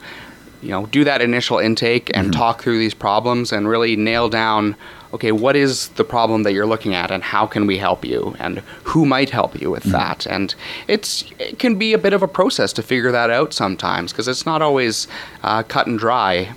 you 0.62 0.68
know, 0.68 0.86
do 0.86 1.04
that 1.04 1.22
initial 1.22 1.60
intake 1.60 2.10
and 2.12 2.32
mm-hmm. 2.32 2.40
talk 2.40 2.60
through 2.60 2.80
these 2.80 2.92
problems 2.92 3.52
and 3.52 3.68
really 3.68 3.94
nail 3.94 4.28
down 4.28 4.74
okay, 5.12 5.30
what 5.30 5.54
is 5.54 5.88
the 5.90 6.02
problem 6.02 6.42
that 6.42 6.52
you're 6.52 6.66
looking 6.66 6.92
at 6.92 7.12
and 7.12 7.22
how 7.22 7.46
can 7.46 7.66
we 7.66 7.78
help 7.78 8.04
you 8.04 8.34
and 8.40 8.58
who 8.82 9.06
might 9.06 9.30
help 9.30 9.58
you 9.58 9.70
with 9.70 9.84
mm-hmm. 9.84 9.92
that? 9.92 10.26
And 10.26 10.54
it's 10.88 11.24
it 11.38 11.60
can 11.60 11.76
be 11.76 11.92
a 11.92 11.98
bit 11.98 12.12
of 12.12 12.22
a 12.22 12.28
process 12.28 12.72
to 12.74 12.82
figure 12.82 13.12
that 13.12 13.30
out 13.30 13.54
sometimes 13.54 14.12
because 14.12 14.26
it's 14.26 14.44
not 14.44 14.60
always 14.60 15.06
uh, 15.44 15.62
cut 15.62 15.86
and 15.86 15.98
dry. 15.98 16.52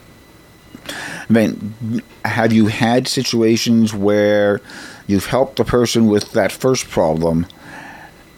I 1.30 1.34
mean, 1.34 2.02
have 2.26 2.52
you 2.52 2.68
had 2.68 3.08
situations 3.08 3.94
where 3.94 4.62
you've 5.08 5.28
helped 5.28 5.58
the 5.58 5.66
person 5.66 6.08
with 6.08 6.32
that 6.32 6.52
first 6.52 6.90
problem? 6.90 7.46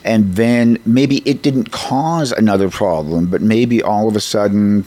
And 0.03 0.35
then 0.35 0.77
maybe 0.85 1.17
it 1.19 1.41
didn't 1.41 1.71
cause 1.71 2.31
another 2.31 2.69
problem, 2.69 3.27
but 3.27 3.41
maybe 3.41 3.81
all 3.81 4.09
of 4.09 4.15
a 4.15 4.19
sudden 4.19 4.85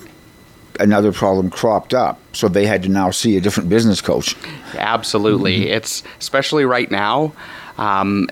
another 0.81 1.13
problem 1.13 1.51
cropped 1.51 1.95
up, 1.95 2.21
so 2.33 2.49
they 2.49 2.67
had 2.67 2.83
to 2.83 2.89
now 2.89 3.11
see 3.11 3.37
a 3.37 3.41
different 3.41 3.69
business 3.69 4.01
coach. 4.01 4.37
Absolutely, 4.75 5.61
mm-hmm. 5.61 5.75
it's 5.75 6.03
especially 6.21 6.65
right 6.65 6.91
now. 6.91 7.33
Um, 7.79 8.29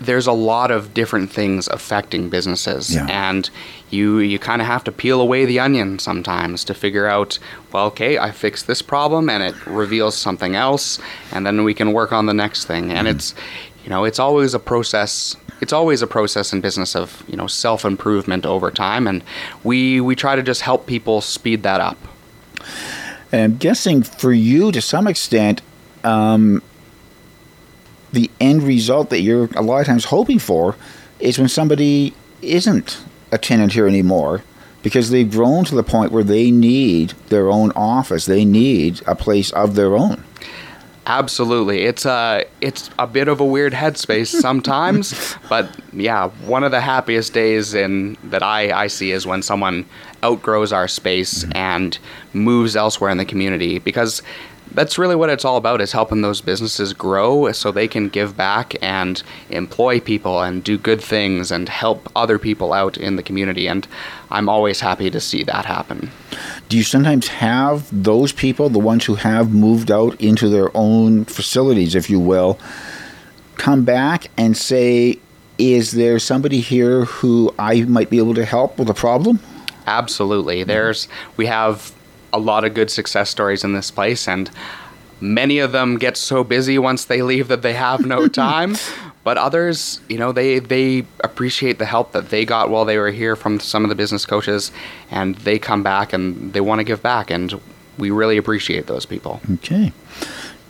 there's 0.00 0.26
a 0.26 0.32
lot 0.32 0.70
of 0.70 0.94
different 0.94 1.30
things 1.30 1.68
affecting 1.68 2.28
businesses, 2.28 2.94
yeah. 2.94 3.06
and 3.08 3.50
you 3.90 4.18
you 4.18 4.38
kind 4.38 4.62
of 4.62 4.66
have 4.68 4.84
to 4.84 4.92
peel 4.92 5.20
away 5.20 5.44
the 5.44 5.58
onion 5.58 5.98
sometimes 5.98 6.64
to 6.64 6.74
figure 6.74 7.06
out. 7.06 7.38
Well, 7.72 7.86
okay, 7.86 8.18
I 8.18 8.30
fixed 8.30 8.66
this 8.66 8.82
problem, 8.82 9.28
and 9.28 9.42
it 9.42 9.66
reveals 9.66 10.16
something 10.16 10.54
else, 10.54 10.98
and 11.32 11.44
then 11.44 11.64
we 11.64 11.74
can 11.74 11.92
work 11.92 12.12
on 12.12 12.26
the 12.26 12.34
next 12.34 12.66
thing. 12.66 12.90
And 12.90 13.06
mm-hmm. 13.06 13.16
it's 13.16 13.34
you 13.84 13.90
know 13.90 14.04
it's 14.04 14.18
always 14.18 14.54
a 14.54 14.60
process 14.60 15.36
it's 15.60 15.72
always 15.72 16.02
a 16.02 16.06
process 16.06 16.52
in 16.52 16.60
business 16.60 16.94
of 16.94 17.22
you 17.28 17.36
know 17.36 17.46
self 17.46 17.84
improvement 17.84 18.46
over 18.46 18.70
time, 18.70 19.06
and 19.06 19.22
we 19.64 20.00
we 20.00 20.14
try 20.14 20.36
to 20.36 20.42
just 20.42 20.62
help 20.62 20.86
people 20.86 21.20
speed 21.20 21.62
that 21.62 21.80
up. 21.80 21.98
And 23.32 23.42
I'm 23.42 23.56
guessing 23.56 24.02
for 24.02 24.32
you, 24.32 24.72
to 24.72 24.80
some 24.80 25.06
extent, 25.06 25.60
um, 26.04 26.62
the 28.12 28.30
end 28.40 28.62
result 28.62 29.10
that 29.10 29.20
you're 29.20 29.48
a 29.56 29.62
lot 29.62 29.80
of 29.80 29.86
times 29.86 30.06
hoping 30.06 30.38
for 30.38 30.76
is 31.20 31.38
when 31.38 31.48
somebody 31.48 32.14
isn't 32.42 33.02
a 33.32 33.38
tenant 33.38 33.72
here 33.72 33.86
anymore 33.86 34.42
because 34.82 35.10
they've 35.10 35.30
grown 35.30 35.64
to 35.64 35.74
the 35.74 35.82
point 35.82 36.12
where 36.12 36.24
they 36.24 36.50
need 36.50 37.10
their 37.28 37.50
own 37.50 37.72
office, 37.72 38.26
they 38.26 38.44
need 38.44 39.02
a 39.06 39.14
place 39.14 39.50
of 39.52 39.74
their 39.74 39.96
own. 39.96 40.24
Absolutely, 41.06 41.84
it's 41.84 42.04
a 42.04 42.44
it's 42.60 42.90
a 42.98 43.06
bit 43.06 43.28
of 43.28 43.40
a 43.40 43.44
weird 43.44 43.72
headspace 43.72 44.26
sometimes, 44.40 45.36
but 45.48 45.74
yeah, 45.92 46.28
one 46.46 46.64
of 46.64 46.70
the 46.70 46.82
happiest 46.82 47.32
days 47.32 47.72
in 47.72 48.18
that 48.24 48.42
I 48.42 48.70
I 48.72 48.86
see 48.88 49.10
is 49.10 49.26
when 49.26 49.42
someone 49.42 49.86
outgrows 50.22 50.70
our 50.70 50.86
space 50.86 51.44
mm-hmm. 51.44 51.56
and 51.56 51.98
moves 52.34 52.76
elsewhere 52.76 53.10
in 53.10 53.16
the 53.16 53.24
community 53.24 53.78
because 53.78 54.22
that's 54.72 54.98
really 54.98 55.16
what 55.16 55.30
it's 55.30 55.44
all 55.44 55.56
about 55.56 55.80
is 55.80 55.92
helping 55.92 56.22
those 56.22 56.40
businesses 56.40 56.92
grow 56.92 57.50
so 57.52 57.70
they 57.70 57.88
can 57.88 58.08
give 58.08 58.36
back 58.36 58.74
and 58.82 59.22
employ 59.50 60.00
people 60.00 60.42
and 60.42 60.64
do 60.64 60.78
good 60.78 61.00
things 61.00 61.50
and 61.50 61.68
help 61.68 62.10
other 62.14 62.38
people 62.38 62.72
out 62.72 62.96
in 62.96 63.16
the 63.16 63.22
community. 63.22 63.66
And 63.66 63.86
i'm 64.30 64.48
always 64.48 64.80
happy 64.80 65.10
to 65.10 65.20
see 65.20 65.42
that 65.44 65.64
happen. 65.64 66.10
Do 66.68 66.76
you 66.76 66.82
sometimes 66.82 67.28
have 67.28 67.88
those 67.90 68.32
people 68.32 68.68
the 68.68 68.78
ones 68.78 69.04
who 69.04 69.14
have 69.16 69.52
moved 69.52 69.90
out 69.90 70.20
into 70.20 70.48
their 70.48 70.76
own 70.76 71.24
facilities 71.24 71.94
if 71.94 72.10
you 72.10 72.20
will 72.20 72.58
come 73.56 73.84
back 73.84 74.30
and 74.36 74.56
say 74.56 75.18
is 75.58 75.92
there 75.92 76.18
somebody 76.20 76.60
here 76.60 77.04
who 77.04 77.52
i 77.58 77.82
might 77.82 78.08
be 78.08 78.18
able 78.18 78.34
to 78.34 78.44
help 78.44 78.78
with 78.78 78.88
a 78.88 78.94
problem? 78.94 79.40
Absolutely. 79.86 80.64
There's 80.64 81.08
we 81.36 81.46
have 81.46 81.92
a 82.32 82.38
lot 82.38 82.64
of 82.64 82.74
good 82.74 82.90
success 82.90 83.30
stories 83.30 83.64
in 83.64 83.72
this 83.72 83.90
place, 83.90 84.28
and 84.28 84.50
many 85.20 85.58
of 85.58 85.72
them 85.72 85.98
get 85.98 86.16
so 86.16 86.44
busy 86.44 86.78
once 86.78 87.04
they 87.04 87.22
leave 87.22 87.48
that 87.48 87.62
they 87.62 87.74
have 87.74 88.04
no 88.06 88.28
time. 88.46 88.76
but 89.24 89.36
others, 89.36 90.00
you 90.08 90.18
know, 90.18 90.32
they 90.32 90.58
they 90.58 91.04
appreciate 91.20 91.78
the 91.78 91.86
help 91.86 92.12
that 92.12 92.30
they 92.30 92.44
got 92.44 92.70
while 92.70 92.84
they 92.84 92.98
were 92.98 93.10
here 93.10 93.36
from 93.36 93.60
some 93.60 93.84
of 93.84 93.88
the 93.88 93.94
business 93.94 94.24
coaches, 94.24 94.70
and 95.10 95.34
they 95.36 95.58
come 95.58 95.82
back 95.82 96.12
and 96.12 96.52
they 96.52 96.60
want 96.60 96.78
to 96.78 96.84
give 96.84 97.02
back, 97.02 97.30
and 97.30 97.60
we 97.98 98.10
really 98.10 98.36
appreciate 98.36 98.86
those 98.86 99.04
people. 99.06 99.40
Okay. 99.54 99.92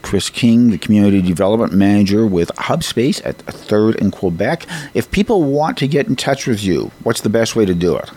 Chris 0.00 0.30
King, 0.30 0.70
the 0.70 0.78
Community 0.78 1.20
Development 1.20 1.72
Manager 1.72 2.24
with 2.24 2.50
Hubspace 2.56 3.20
at 3.26 3.38
3rd 3.38 3.96
in 3.96 4.10
Quebec. 4.10 4.64
If 4.94 5.10
people 5.10 5.42
want 5.42 5.76
to 5.78 5.88
get 5.88 6.06
in 6.06 6.16
touch 6.16 6.46
with 6.46 6.62
you, 6.62 6.92
what's 7.02 7.20
the 7.20 7.28
best 7.28 7.56
way 7.56 7.66
to 7.66 7.74
do 7.74 7.96
it? 7.96 8.10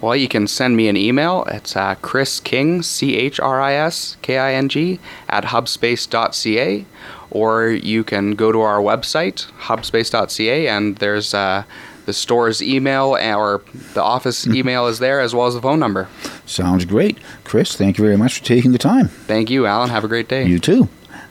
Well, 0.00 0.14
you 0.14 0.28
can 0.28 0.46
send 0.46 0.76
me 0.76 0.88
an 0.88 0.96
email. 0.96 1.44
It's 1.44 1.74
uh, 1.74 1.94
Chris 1.96 2.40
King, 2.40 2.82
C 2.82 3.16
H 3.16 3.40
R 3.40 3.60
I 3.60 3.72
S 3.74 4.16
K 4.22 4.38
I 4.38 4.52
N 4.54 4.68
G, 4.68 5.00
at 5.28 5.44
hubspace.ca. 5.44 6.84
Or 7.30 7.68
you 7.68 8.04
can 8.04 8.34
go 8.34 8.52
to 8.52 8.60
our 8.60 8.78
website, 8.78 9.50
hubspace.ca, 9.62 10.68
and 10.68 10.96
there's 10.98 11.34
uh, 11.34 11.64
the 12.06 12.12
store's 12.12 12.62
email 12.62 13.16
or 13.16 13.62
the 13.94 14.02
office 14.02 14.44
mm-hmm. 14.44 14.56
email 14.56 14.86
is 14.86 15.00
there 15.00 15.20
as 15.20 15.34
well 15.34 15.46
as 15.46 15.54
the 15.54 15.60
phone 15.60 15.80
number. 15.80 16.08
Sounds 16.46 16.84
great. 16.84 17.18
Chris, 17.44 17.76
thank 17.76 17.98
you 17.98 18.04
very 18.04 18.16
much 18.16 18.38
for 18.38 18.44
taking 18.44 18.72
the 18.72 18.78
time. 18.78 19.08
Thank 19.08 19.50
you, 19.50 19.66
Alan. 19.66 19.90
Have 19.90 20.04
a 20.04 20.08
great 20.08 20.28
day. 20.28 20.46
You 20.46 20.58
too. 20.58 20.88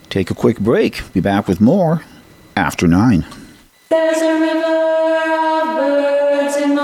Take 0.10 0.29
a 0.29 0.36
quick 0.36 0.60
break. 0.60 1.01
Be 1.13 1.22
back 1.22 1.48
with 1.48 1.60
more 1.60 2.03
after 2.55 2.88
nine. 2.88 3.25
There's 3.89 4.22
a 4.22 4.39
river 4.39 4.65
of 5.62 5.75
birds 5.77 6.57
in 6.57 6.75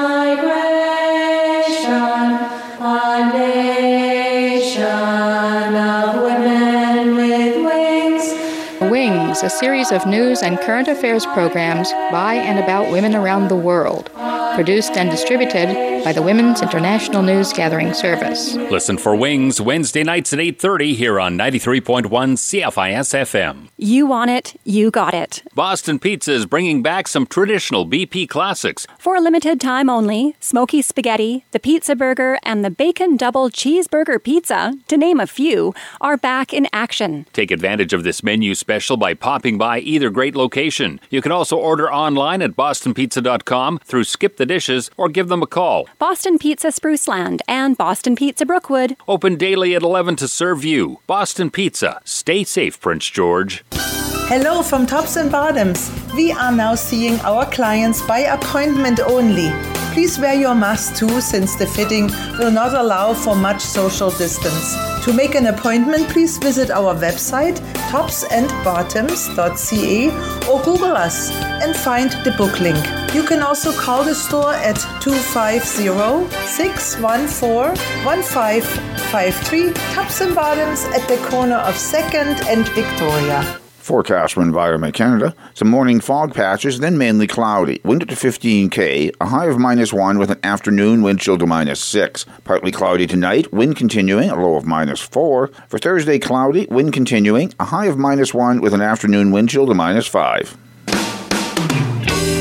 a 9.44 9.50
series 9.50 9.92
of 9.92 10.06
news 10.06 10.44
and 10.44 10.60
current 10.60 10.88
affairs 10.88 11.26
programs 11.28 11.92
by 12.12 12.36
and 12.36 12.60
about 12.60 12.92
women 12.92 13.16
around 13.16 13.48
the 13.48 13.56
world, 13.56 14.12
produced 14.54 14.98
and 14.98 15.10
distributed 15.10 15.91
by 16.04 16.12
the 16.12 16.22
Women's 16.22 16.62
International 16.62 17.22
News 17.22 17.54
Gathering 17.54 17.94
Service. 17.94 18.56
Listen 18.56 18.98
for 18.98 19.16
Wings 19.16 19.62
Wednesday 19.62 20.04
nights 20.04 20.34
at 20.34 20.40
8:30 20.40 20.96
here 20.96 21.20
on 21.20 21.38
93.1 21.38 22.38
CFIS 22.38 23.14
FM. 23.14 23.70
You 23.78 24.06
want 24.08 24.32
it, 24.32 24.60
you 24.64 24.90
got 24.92 25.14
it. 25.14 25.44
Boston 25.54 26.00
Pizza 26.00 26.32
is 26.32 26.46
bringing 26.46 26.82
back 26.82 27.08
some 27.08 27.26
traditional 27.26 27.86
BP 27.86 28.28
classics. 28.28 28.88
For 28.98 29.16
a 29.16 29.22
limited 29.22 29.62
time 29.62 29.90
only, 29.90 30.36
smoky 30.40 30.82
spaghetti, 30.82 31.46
the 31.52 31.60
pizza 31.60 31.96
burger, 31.96 32.40
and 32.44 32.66
the 32.66 32.72
bacon 32.72 33.18
double 33.18 33.50
cheeseburger 33.50 34.22
pizza, 34.24 34.74
to 34.88 34.98
name 34.98 35.20
a 35.20 35.28
few, 35.28 35.74
are 36.00 36.18
back 36.18 36.54
in 36.54 36.68
action. 36.74 37.26
Take 37.34 37.52
advantage 37.52 37.94
of 37.94 38.04
this 38.04 38.24
menu 38.24 38.56
special 38.56 38.98
by 38.98 39.14
popping 39.14 39.58
by 39.58 39.80
either 39.80 40.10
great 40.10 40.36
location. 40.36 41.00
You 41.10 41.22
can 41.22 41.32
also 41.32 41.58
order 41.58 41.92
online 41.92 42.42
at 42.42 42.56
bostonpizza.com 42.56 43.80
through 43.84 44.04
Skip 44.06 44.38
the 44.38 44.46
Dishes 44.46 44.90
or 44.98 45.10
give 45.10 45.28
them 45.28 45.44
a 45.44 45.48
call. 45.48 45.88
Boston 46.00 46.38
Pizza 46.38 46.68
Spruceland 46.68 47.42
and 47.48 47.78
Boston 47.78 48.16
Pizza 48.16 48.46
Brookwood. 48.46 48.96
Open 49.08 49.36
daily 49.36 49.76
at 49.76 49.84
11 49.84 50.16
to 50.18 50.28
serve 50.28 50.64
you. 50.64 51.00
Boston 51.08 51.50
Pizza. 51.52 52.02
Stay 52.04 52.44
safe, 52.44 52.80
Prince 52.80 53.10
George. 53.10 53.64
Hello 53.74 54.62
from 54.62 54.86
Tops 54.86 55.18
and 55.18 55.32
Bottoms. 55.32 55.92
We 56.16 56.32
are 56.32 56.52
now 56.52 56.76
seeing 56.76 57.20
our 57.22 57.46
clients 57.52 58.02
by 58.02 58.20
appointment 58.20 59.00
only. 59.02 59.52
Please 59.92 60.18
wear 60.18 60.34
your 60.34 60.56
mask 60.56 60.96
too, 60.96 61.20
since 61.20 61.56
the 61.56 61.68
fitting 61.68 62.08
will 62.40 62.52
not 62.52 62.74
allow 62.74 63.14
for 63.14 63.36
much 63.36 63.62
social 63.62 64.10
distance. 64.10 64.74
To 65.04 65.12
make 65.12 65.36
an 65.36 65.48
appointment, 65.48 66.08
please 66.10 66.38
visit 66.38 66.72
our 66.72 66.96
website 66.96 67.60
topsandbottoms.ca 67.92 70.10
or 70.50 70.62
Google 70.64 70.96
us 70.96 71.30
and 71.32 71.76
find 71.76 72.10
the 72.24 72.32
book 72.38 72.62
link. 72.62 72.80
You 73.14 73.24
can 73.24 73.42
also 73.42 73.74
call 73.74 74.06
the 74.06 74.16
store 74.16 74.54
at 74.54 74.78
250 75.02 76.30
614 76.48 77.76
1553 78.06 79.74
Tops 79.94 80.22
and 80.22 80.34
Bottoms 80.34 80.86
at 80.96 81.06
the 81.10 81.18
corner 81.30 81.58
of 81.58 81.76
2nd 81.76 82.46
and 82.48 82.66
Victoria. 82.70 83.61
Forecast 83.82 84.34
from 84.36 84.44
Environment 84.44 84.94
Canada. 84.94 85.36
Some 85.54 85.70
morning 85.70 86.00
fog 86.00 86.34
patches, 86.34 86.80
then 86.80 86.98
mainly 86.98 87.28
cloudy. 87.28 87.82
Wind 87.84 88.02
to 88.02 88.16
15k, 88.16 89.16
a 89.20 89.26
high 89.26 89.48
of 89.48 89.58
minus 89.58 89.92
1 89.92 90.18
with 90.20 90.30
an 90.30 90.40
afternoon 90.44 91.02
wind 91.02 91.20
chill 91.20 91.38
to 91.38 91.48
minus 91.48 91.80
6. 91.80 92.26
Partly 92.44 92.72
cloudy 92.72 93.08
tonight, 93.08 93.52
wind 93.52 93.76
continuing, 93.76 94.30
a 94.30 94.36
low 94.36 94.56
of 94.56 94.66
minus 94.66 95.02
4. 95.02 95.48
For 95.68 95.80
Thursday, 95.80 96.20
cloudy, 96.20 96.68
wind 96.70 96.94
continuing, 96.94 97.54
a 97.60 97.66
high 97.66 97.88
of 97.88 97.98
minus 97.98 98.34
1 98.34 98.62
with 98.62 98.74
an 98.74 98.82
afternoon 98.82 99.32
wind 99.32 99.50
chill 99.50 99.66
to 99.66 99.74
minus 99.74 100.08
5. 100.08 100.58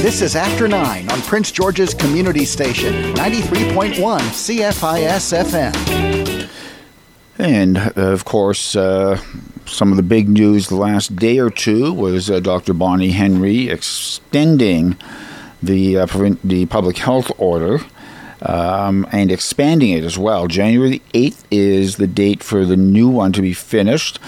This 0.03 0.23
is 0.23 0.35
After 0.35 0.67
9 0.67 1.11
on 1.11 1.21
Prince 1.23 1.53
George's 1.53 1.93
Community 1.93 2.47
Station, 2.47 3.15
93.1 3.15 3.95
CFIS 4.21 5.35
FM. 5.45 6.49
And, 7.37 7.77
uh, 7.77 7.93
of 7.97 8.25
course, 8.25 8.77
uh, 8.77 9.21
some 9.71 9.91
of 9.93 9.97
the 9.97 10.03
big 10.03 10.29
news 10.29 10.69
the 10.69 10.77
last 10.77 11.17
day 11.17 11.39
or 11.39 11.49
two 11.51 11.93
was 11.93 12.31
uh, 12.31 12.41
Dr. 12.41 12.75
Bonnie 12.75 13.11
Henry 13.11 13.69
extending 13.69 14.97
the 15.63 15.99
uh, 15.99 16.07
the 16.43 16.67
public 16.67 16.99
health 16.99 17.31
order 17.39 17.79
um, 18.43 19.07
and 19.13 19.31
expanding 19.31 19.91
it 19.91 20.05
as 20.05 20.19
well. 20.19 20.47
January 20.49 21.03
8th 21.15 21.45
is 21.51 21.97
the 21.97 22.07
date 22.07 22.43
for 22.43 22.65
the 22.65 22.77
new 22.77 23.09
one 23.09 23.33
to 23.33 23.43
be 23.43 23.53
finished, 23.53 24.19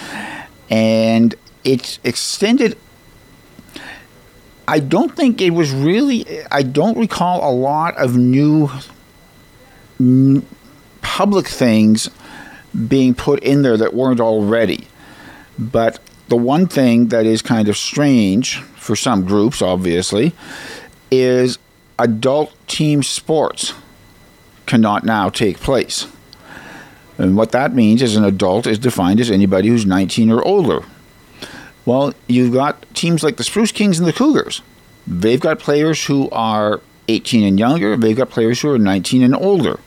and 0.71 1.35
it's 1.65 1.99
extended. 2.05 2.79
I 4.69 4.79
don't 4.79 5.17
think 5.17 5.41
it 5.41 5.51
was 5.51 5.73
really. 5.73 6.25
I 6.51 6.63
don't 6.63 6.97
recall 6.97 7.49
a 7.49 7.53
lot 7.53 7.97
of 7.97 8.17
new 8.17 8.71
public 11.01 11.47
things 11.47 12.09
being 12.89 13.15
put 13.15 13.43
in 13.43 13.63
there 13.63 13.77
that 13.77 13.93
weren't 13.93 14.21
already. 14.21 14.87
But 15.59 16.01
the 16.29 16.37
one 16.37 16.67
thing 16.67 17.09
that 17.09 17.27
is 17.27 17.43
kind 17.43 17.69
of 17.69 17.77
strange 17.77 18.59
for 18.61 18.97
some 18.97 19.25
groups, 19.25 19.63
obviously, 19.63 20.33
is 21.11 21.59
adult 21.99 22.55
team 22.67 23.03
sports 23.03 23.75
cannot 24.67 25.05
now 25.05 25.29
take 25.29 25.59
place. 25.59 26.07
And 27.19 27.37
what 27.37 27.53
that 27.53 27.75
means 27.75 28.03
is 28.03 28.17
an 28.17 28.25
adult 28.25 28.67
is 28.67 28.79
defined 28.79 29.21
as 29.21 29.31
anybody 29.31 29.69
who's 29.69 29.87
19 29.87 30.31
or 30.31 30.43
older. 30.43 30.83
Well, 31.85 32.15
you've 32.27 32.53
got 32.53 32.85
teams 32.95 33.23
like 33.23 33.37
the 33.37 33.45
Spruce 33.45 33.73
Kings 33.73 33.99
and 33.99 34.09
the 34.09 34.13
Cougars. 34.13 34.63
They've 35.07 35.41
got 35.41 35.59
players 35.59 36.07
who 36.07 36.31
are 36.31 36.81
18 37.09 37.45
and 37.45 37.59
younger, 37.59 37.97
they've 37.97 38.17
got 38.17 38.31
players 38.31 38.61
who 38.61 38.71
are 38.71 38.79
19 38.79 39.23
and 39.23 39.35
older. 39.35 39.79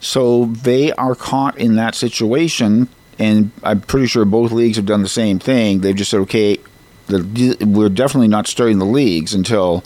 So 0.00 0.46
they 0.46 0.92
are 0.92 1.14
caught 1.14 1.58
in 1.58 1.74
that 1.76 1.94
situation, 1.94 2.88
and 3.18 3.50
I'm 3.62 3.80
pretty 3.80 4.06
sure 4.06 4.24
both 4.24 4.52
leagues 4.52 4.76
have 4.76 4.86
done 4.86 5.02
the 5.02 5.08
same 5.08 5.38
thing. 5.38 5.80
They've 5.80 5.96
just 5.96 6.10
said, 6.10 6.20
okay, 6.20 6.58
the, 7.06 7.56
we're 7.66 7.88
definitely 7.88 8.28
not 8.28 8.46
starting 8.46 8.78
the 8.78 8.84
leagues 8.84 9.34
until 9.34 9.82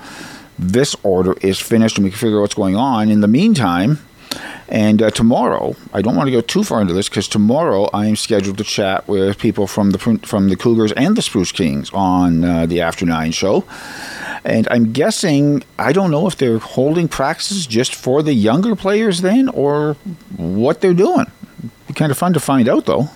this 0.59 0.95
order 1.03 1.35
is 1.41 1.59
finished 1.59 1.97
and 1.97 2.05
we 2.05 2.11
can 2.11 2.19
figure 2.19 2.39
out 2.39 2.43
what's 2.43 2.55
going 2.55 2.77
on. 2.77 3.11
In 3.11 3.21
the 3.21 3.29
meantime, 3.29 3.99
and 4.69 5.03
uh, 5.03 5.11
tomorrow, 5.11 5.77
I 5.93 6.01
don't 6.01 6.17
want 6.17 6.29
to 6.29 6.31
go 6.31 6.41
too 6.41 6.65
far 6.65 6.81
into 6.81 6.95
this 6.95 7.09
because 7.09 7.29
tomorrow 7.29 7.91
I 7.93 8.07
am 8.07 8.17
scheduled 8.17 8.59
to 8.59 8.65
chat 8.65 9.07
with 9.07 9.39
people 9.39 9.67
from 9.67 9.91
the 9.91 9.99
from 9.99 10.49
the 10.49 10.57
Cougars 10.57 10.93
and 10.93 11.15
the 11.15 11.23
Spruce 11.23 11.53
Kings 11.53 11.91
on 11.93 12.43
uh, 12.43 12.67
the 12.67 12.81
After 12.81 13.05
Nine 13.05 13.33
show. 13.33 13.65
And 14.45 14.67
I'm 14.71 14.93
guessing 14.93 15.63
I 15.79 15.93
don't 15.93 16.11
know 16.11 16.27
if 16.27 16.37
they're 16.37 16.59
holding 16.59 17.07
practices 17.07 17.67
just 17.67 17.95
for 17.95 18.23
the 18.23 18.33
younger 18.33 18.75
players 18.75 19.21
then, 19.21 19.49
or 19.51 19.95
what 20.37 20.81
they're 20.81 20.95
doing. 20.95 21.27
It'd 21.59 21.87
be 21.89 21.95
kind 21.95 22.11
of 22.11 22.17
fun 22.17 22.33
to 22.33 22.41
find 22.41 22.69
out, 22.69 22.87
though. 22.87 23.11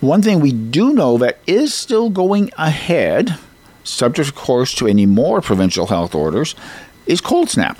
One 0.00 0.22
thing 0.22 0.40
we 0.40 0.52
do 0.52 0.94
know 0.94 1.18
that 1.18 1.38
is 1.46 1.74
still 1.74 2.08
going 2.08 2.50
ahead, 2.56 3.38
subject, 3.84 4.30
of 4.30 4.34
course, 4.34 4.74
to 4.76 4.86
any 4.86 5.04
more 5.04 5.40
provincial 5.42 5.88
health 5.88 6.14
orders, 6.14 6.54
is 7.06 7.20
cold 7.20 7.50
snap. 7.50 7.78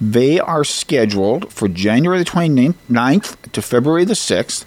They 0.00 0.40
are 0.40 0.64
scheduled 0.64 1.52
for 1.52 1.68
January 1.68 2.18
the 2.18 2.24
29th 2.24 3.52
to 3.52 3.62
February 3.62 4.04
the 4.04 4.14
6th. 4.14 4.64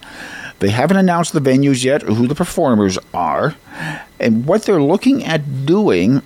They 0.60 0.70
haven't 0.70 0.96
announced 0.96 1.34
the 1.34 1.42
venues 1.42 1.84
yet 1.84 2.04
or 2.04 2.14
who 2.14 2.26
the 2.26 2.36
performers 2.36 2.98
are. 3.14 3.56
And 4.18 4.46
what 4.46 4.64
they're 4.64 4.82
looking 4.82 5.26
at 5.26 5.66
doing 5.66 6.22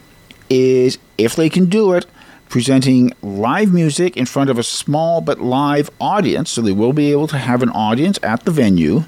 is, 0.47 0.99
if 1.17 1.35
they 1.35 1.49
can 1.49 1.65
do 1.65 1.93
it, 1.93 2.05
presenting 2.49 3.13
live 3.23 3.73
music 3.73 4.15
in 4.15 4.27
front 4.27 4.51
of 4.51 4.59
a 4.59 4.63
small 4.63 5.21
but 5.21 5.39
live 5.39 5.89
audience. 5.99 6.51
So 6.51 6.61
they 6.61 6.71
will 6.71 6.93
be 6.93 7.11
able 7.11 7.27
to 7.29 7.37
have 7.39 7.63
an 7.63 7.69
audience 7.69 8.19
at 8.21 8.45
the 8.45 8.51
venue. 8.51 9.05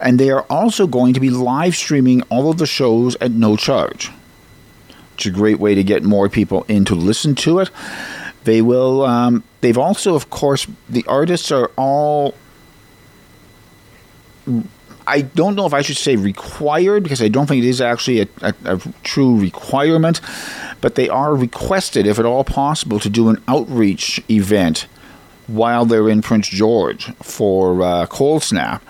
And 0.00 0.18
they 0.18 0.30
are 0.30 0.46
also 0.48 0.86
going 0.86 1.14
to 1.14 1.20
be 1.20 1.30
live 1.30 1.76
streaming 1.76 2.22
all 2.22 2.50
of 2.50 2.58
the 2.58 2.66
shows 2.66 3.16
at 3.20 3.32
no 3.32 3.56
charge. 3.56 4.10
It's 5.14 5.26
a 5.26 5.30
great 5.30 5.60
way 5.60 5.74
to 5.74 5.84
get 5.84 6.02
more 6.02 6.28
people 6.30 6.64
in 6.68 6.86
to 6.86 6.94
listen 6.94 7.34
to 7.36 7.58
it. 7.58 7.70
They 8.44 8.62
will. 8.62 9.04
Um, 9.04 9.44
they've 9.60 9.76
also, 9.76 10.14
of 10.14 10.30
course, 10.30 10.66
the 10.88 11.04
artists 11.06 11.52
are 11.52 11.70
all. 11.76 12.34
I 15.06 15.20
don't 15.22 15.56
know 15.56 15.66
if 15.66 15.74
I 15.74 15.82
should 15.82 15.96
say 15.96 16.16
required 16.16 17.02
because 17.02 17.20
I 17.20 17.28
don't 17.28 17.46
think 17.46 17.64
it 17.64 17.68
is 17.68 17.80
actually 17.80 18.22
a, 18.22 18.28
a, 18.40 18.54
a 18.64 18.80
true 19.02 19.38
requirement, 19.38 20.20
but 20.80 20.94
they 20.94 21.08
are 21.08 21.34
requested, 21.34 22.06
if 22.06 22.18
at 22.18 22.24
all 22.24 22.44
possible, 22.44 22.98
to 23.00 23.10
do 23.10 23.28
an 23.28 23.42
outreach 23.46 24.22
event 24.30 24.86
while 25.46 25.84
they're 25.84 26.08
in 26.08 26.22
Prince 26.22 26.48
George 26.48 27.12
for 27.16 27.82
uh, 27.82 28.06
Cold 28.06 28.42
Snap. 28.42 28.82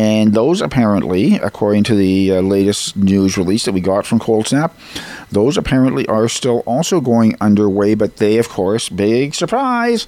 And 0.00 0.32
those 0.32 0.62
apparently, 0.62 1.34
according 1.34 1.84
to 1.84 1.94
the 1.94 2.32
uh, 2.32 2.40
latest 2.40 2.96
news 2.96 3.36
release 3.36 3.66
that 3.66 3.72
we 3.72 3.82
got 3.82 4.06
from 4.06 4.18
Cold 4.18 4.46
Snap, 4.46 4.74
those 5.30 5.58
apparently 5.58 6.06
are 6.06 6.26
still 6.26 6.60
also 6.60 7.02
going 7.02 7.36
underway, 7.38 7.94
but 7.94 8.16
they, 8.16 8.38
of 8.38 8.48
course, 8.48 8.88
big 8.88 9.34
surprise, 9.34 10.06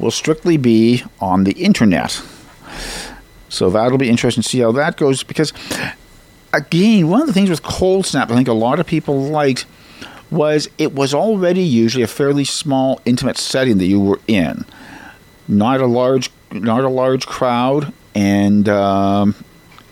will 0.00 0.10
strictly 0.10 0.56
be 0.56 1.04
on 1.20 1.44
the 1.44 1.52
internet. 1.52 2.20
So 3.48 3.70
that'll 3.70 3.98
be 3.98 4.10
interesting 4.10 4.42
to 4.42 4.48
see 4.48 4.58
how 4.58 4.72
that 4.72 4.96
goes 4.96 5.22
because, 5.22 5.52
again, 6.52 7.08
one 7.08 7.20
of 7.20 7.28
the 7.28 7.32
things 7.32 7.50
with 7.50 7.62
Cold 7.62 8.06
Snap 8.06 8.32
I 8.32 8.34
think 8.34 8.48
a 8.48 8.52
lot 8.52 8.80
of 8.80 8.86
people 8.88 9.22
liked 9.22 9.64
was 10.32 10.68
it 10.76 10.92
was 10.92 11.14
already 11.14 11.62
usually 11.62 12.02
a 12.02 12.08
fairly 12.08 12.44
small, 12.44 13.00
intimate 13.04 13.38
setting 13.38 13.78
that 13.78 13.86
you 13.86 14.00
were 14.00 14.18
in. 14.26 14.64
Not 15.46 15.80
a 15.80 15.86
large, 15.86 16.30
not 16.50 16.82
a 16.82 16.88
large 16.88 17.28
crowd, 17.28 17.92
and 18.14 18.68
um, 18.68 19.34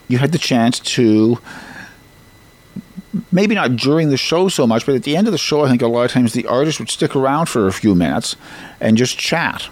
you 0.07 0.17
had 0.17 0.31
the 0.31 0.37
chance 0.37 0.79
to 0.79 1.39
maybe 3.31 3.55
not 3.55 3.75
during 3.75 4.09
the 4.09 4.17
show 4.17 4.49
so 4.49 4.67
much, 4.67 4.85
but 4.85 4.95
at 4.95 5.03
the 5.03 5.15
end 5.15 5.27
of 5.27 5.31
the 5.31 5.37
show, 5.37 5.65
I 5.65 5.69
think 5.69 5.81
a 5.81 5.87
lot 5.87 6.03
of 6.03 6.11
times 6.11 6.33
the 6.33 6.45
artist 6.47 6.79
would 6.79 6.89
stick 6.89 7.15
around 7.15 7.47
for 7.47 7.67
a 7.67 7.73
few 7.73 7.95
minutes 7.95 8.35
and 8.79 8.97
just 8.97 9.17
chat 9.17 9.67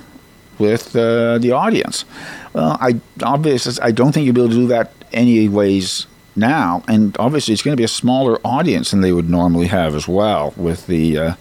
with 0.57 0.95
uh, 0.95 1.37
the 1.37 1.51
audience. 1.51 2.05
Well, 2.53 2.77
I 2.79 2.99
obviously 3.23 3.73
I 3.81 3.91
don't 3.91 4.11
think 4.11 4.25
you'll 4.25 4.35
be 4.35 4.41
able 4.41 4.51
to 4.51 4.55
do 4.55 4.67
that 4.67 4.91
anyways 5.11 6.07
now, 6.35 6.83
and 6.87 7.15
obviously 7.19 7.53
it's 7.53 7.63
going 7.63 7.73
to 7.73 7.79
be 7.79 7.83
a 7.83 7.89
smaller 7.89 8.39
audience 8.43 8.91
than 8.91 9.01
they 9.01 9.13
would 9.13 9.29
normally 9.29 9.67
have 9.67 9.95
as 9.95 10.07
well, 10.07 10.53
with 10.55 10.87
the 10.87 11.17
uh, 11.17 11.33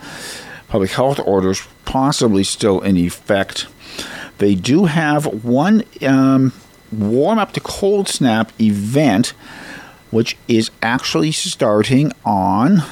public 0.68 0.90
health 0.90 1.20
orders 1.24 1.66
possibly 1.84 2.44
still 2.44 2.80
in 2.80 2.96
effect. 2.96 3.66
They 4.38 4.54
do 4.54 4.84
have 4.84 5.44
one 5.44 5.84
um, 6.02 6.52
warm 6.92 7.38
up 7.38 7.52
to 7.52 7.60
cold 7.60 8.08
snap 8.08 8.52
event, 8.60 9.28
which 10.10 10.36
is 10.48 10.70
actually 10.82 11.32
starting 11.32 12.12
on 12.24 12.82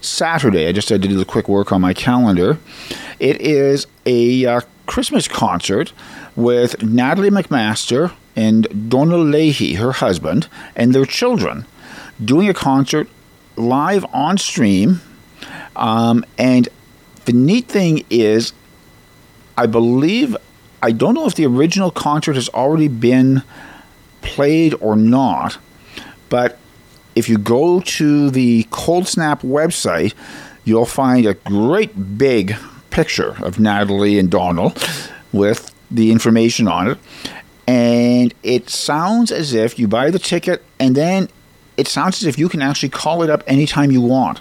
Saturday. 0.00 0.66
I 0.68 0.72
just 0.72 0.88
had 0.88 1.02
to 1.02 1.08
do 1.08 1.16
the 1.16 1.24
quick 1.24 1.48
work 1.48 1.72
on 1.72 1.80
my 1.80 1.94
calendar. 1.94 2.58
It 3.18 3.40
is 3.40 3.86
a 4.04 4.46
uh, 4.46 4.60
Christmas 4.86 5.26
concert 5.28 5.92
with 6.36 6.82
Natalie 6.82 7.30
MacMaster 7.30 8.12
and 8.36 8.90
Donnell 8.90 9.24
Leahy, 9.24 9.74
her 9.74 9.92
husband, 9.92 10.48
and 10.76 10.94
their 10.94 11.06
children, 11.06 11.66
doing 12.22 12.48
a 12.48 12.54
concert 12.54 13.08
live 13.56 14.04
on 14.12 14.38
stream. 14.38 15.00
Um, 15.74 16.24
and 16.38 16.68
the 17.24 17.32
neat 17.32 17.68
thing 17.68 18.04
is, 18.10 18.52
I 19.56 19.66
believe, 19.66 20.36
I 20.82 20.92
don't 20.92 21.14
know 21.14 21.26
if 21.26 21.34
the 21.34 21.46
original 21.46 21.90
concert 21.90 22.34
has 22.34 22.48
already 22.50 22.88
been 22.88 23.42
played 24.22 24.74
or 24.80 24.96
not, 24.96 25.58
but 26.28 26.58
if 27.14 27.28
you 27.28 27.38
go 27.38 27.80
to 27.80 28.30
the 28.30 28.66
Cold 28.70 29.08
Snap 29.08 29.42
website, 29.42 30.14
you'll 30.64 30.84
find 30.86 31.26
a 31.26 31.34
great 31.34 32.18
big 32.18 32.56
picture 32.90 33.36
of 33.42 33.58
Natalie 33.58 34.18
and 34.18 34.30
Donnell 34.30 34.74
with 35.32 35.72
the 35.90 36.10
information 36.10 36.68
on 36.68 36.88
it. 36.88 36.98
and 37.66 38.32
it 38.42 38.70
sounds 38.70 39.32
as 39.32 39.52
if 39.52 39.78
you 39.78 39.88
buy 39.88 40.10
the 40.10 40.18
ticket 40.18 40.62
and 40.78 40.94
then 40.94 41.28
it 41.76 41.88
sounds 41.88 42.22
as 42.22 42.26
if 42.26 42.38
you 42.38 42.48
can 42.48 42.62
actually 42.62 42.88
call 42.88 43.22
it 43.22 43.30
up 43.30 43.42
anytime 43.46 43.90
you 43.90 44.00
want. 44.00 44.40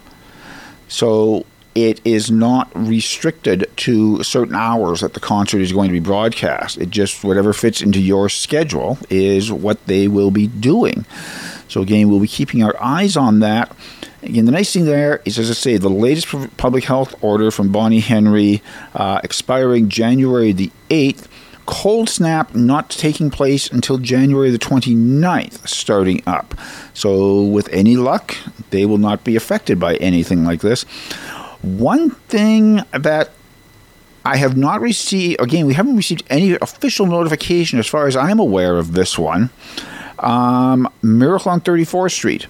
So 0.88 1.46
it 1.76 2.00
is 2.06 2.32
not 2.32 2.72
restricted 2.74 3.70
to 3.76 4.24
certain 4.24 4.56
hours 4.56 5.02
that 5.02 5.14
the 5.14 5.20
concert 5.20 5.60
is 5.60 5.74
going 5.74 5.90
to 5.90 5.94
be 5.94 6.00
broadcast. 6.00 6.78
It 6.78 6.90
just, 6.90 7.22
whatever 7.24 7.52
fits 7.52 7.82
into 7.82 8.02
your 8.02 8.30
schedule, 8.30 8.98
is 9.10 9.52
what 9.52 9.86
they 9.86 10.08
will 10.08 10.32
be 10.32 10.48
doing. 10.48 11.06
So, 11.68 11.82
again, 11.82 12.10
we'll 12.10 12.22
be 12.22 12.28
keeping 12.28 12.64
our 12.64 12.76
eyes 12.82 13.18
on 13.18 13.40
that. 13.40 13.76
Again, 14.24 14.46
the 14.46 14.52
nice 14.52 14.72
thing 14.72 14.86
there 14.86 15.22
is, 15.26 15.38
as 15.38 15.52
I 15.52 15.54
say, 15.54 15.78
the 15.78 15.90
latest 15.90 16.28
public 16.56 16.86
health 16.86 17.14
order 17.22 17.52
from 17.52 17.72
Bonnie 17.72 18.00
Henry 18.00 18.64
uh, 18.94 19.20
expiring 19.24 19.90
January 19.90 20.54
the 20.54 20.72
8th. 20.90 21.28
Cold 21.66 22.10
snap 22.10 22.54
not 22.54 22.92
taking 22.92 23.32
place 23.32 23.68
until 23.68 23.98
January 23.98 24.52
the 24.52 24.60
29th, 24.60 25.68
starting 25.68 26.22
up. 26.26 26.54
So, 26.94 27.42
with 27.42 27.68
any 27.70 27.98
luck, 27.98 28.36
they 28.70 28.86
will 28.86 29.00
not 29.00 29.24
be 29.24 29.36
affected 29.36 29.80
by 29.80 29.96
anything 29.96 30.46
like 30.46 30.62
this. 30.62 30.86
One 31.66 32.12
thing 32.12 32.84
that 32.92 33.32
I 34.24 34.38
have 34.38 34.56
not 34.56 34.82
received, 34.82 35.42
again, 35.42 35.66
we 35.66 35.74
haven't 35.74 35.96
received 35.96 36.24
any 36.30 36.52
official 36.54 37.08
notification 37.08 37.80
as 37.80 37.88
far 37.88 38.06
as 38.06 38.16
I'm 38.16 38.38
aware 38.38 38.78
of 38.78 38.94
this 38.94 39.18
one. 39.18 39.50
Um, 40.20 40.88
Miracle 41.02 41.52
on 41.52 41.62
34th 41.62 42.12
Street. 42.12 42.46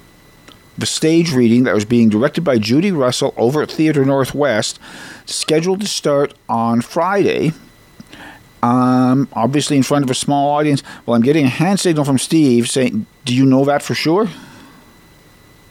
The 0.78 0.86
stage 0.86 1.32
reading 1.32 1.63
that 1.63 1.73
was 1.73 1.86
being 1.86 2.10
directed 2.10 2.43
by 2.43 2.58
Judy 2.58 2.91
Russell 2.91 3.34
over 3.38 3.62
at 3.62 3.71
Theatre 3.71 4.04
Northwest, 4.04 4.80
scheduled 5.25 5.80
to 5.80 5.88
start 5.88 6.34
on 6.49 6.82
Friday. 6.82 7.54
Um, 8.62 9.30
obviously, 9.32 9.78
in 9.78 9.84
front 9.84 10.04
of 10.04 10.12
a 10.12 10.15
small 10.15 10.49
audience. 10.49 10.84
Well, 11.06 11.15
I'm 11.15 11.21
getting 11.21 11.45
a 11.45 11.49
hand 11.49 11.80
signal 11.80 12.04
from 12.04 12.17
Steve 12.17 12.69
saying, 12.69 13.06
Do 13.23 13.34
you 13.34 13.45
know 13.45 13.63
that 13.63 13.82
for 13.82 13.95
sure? 13.95 14.28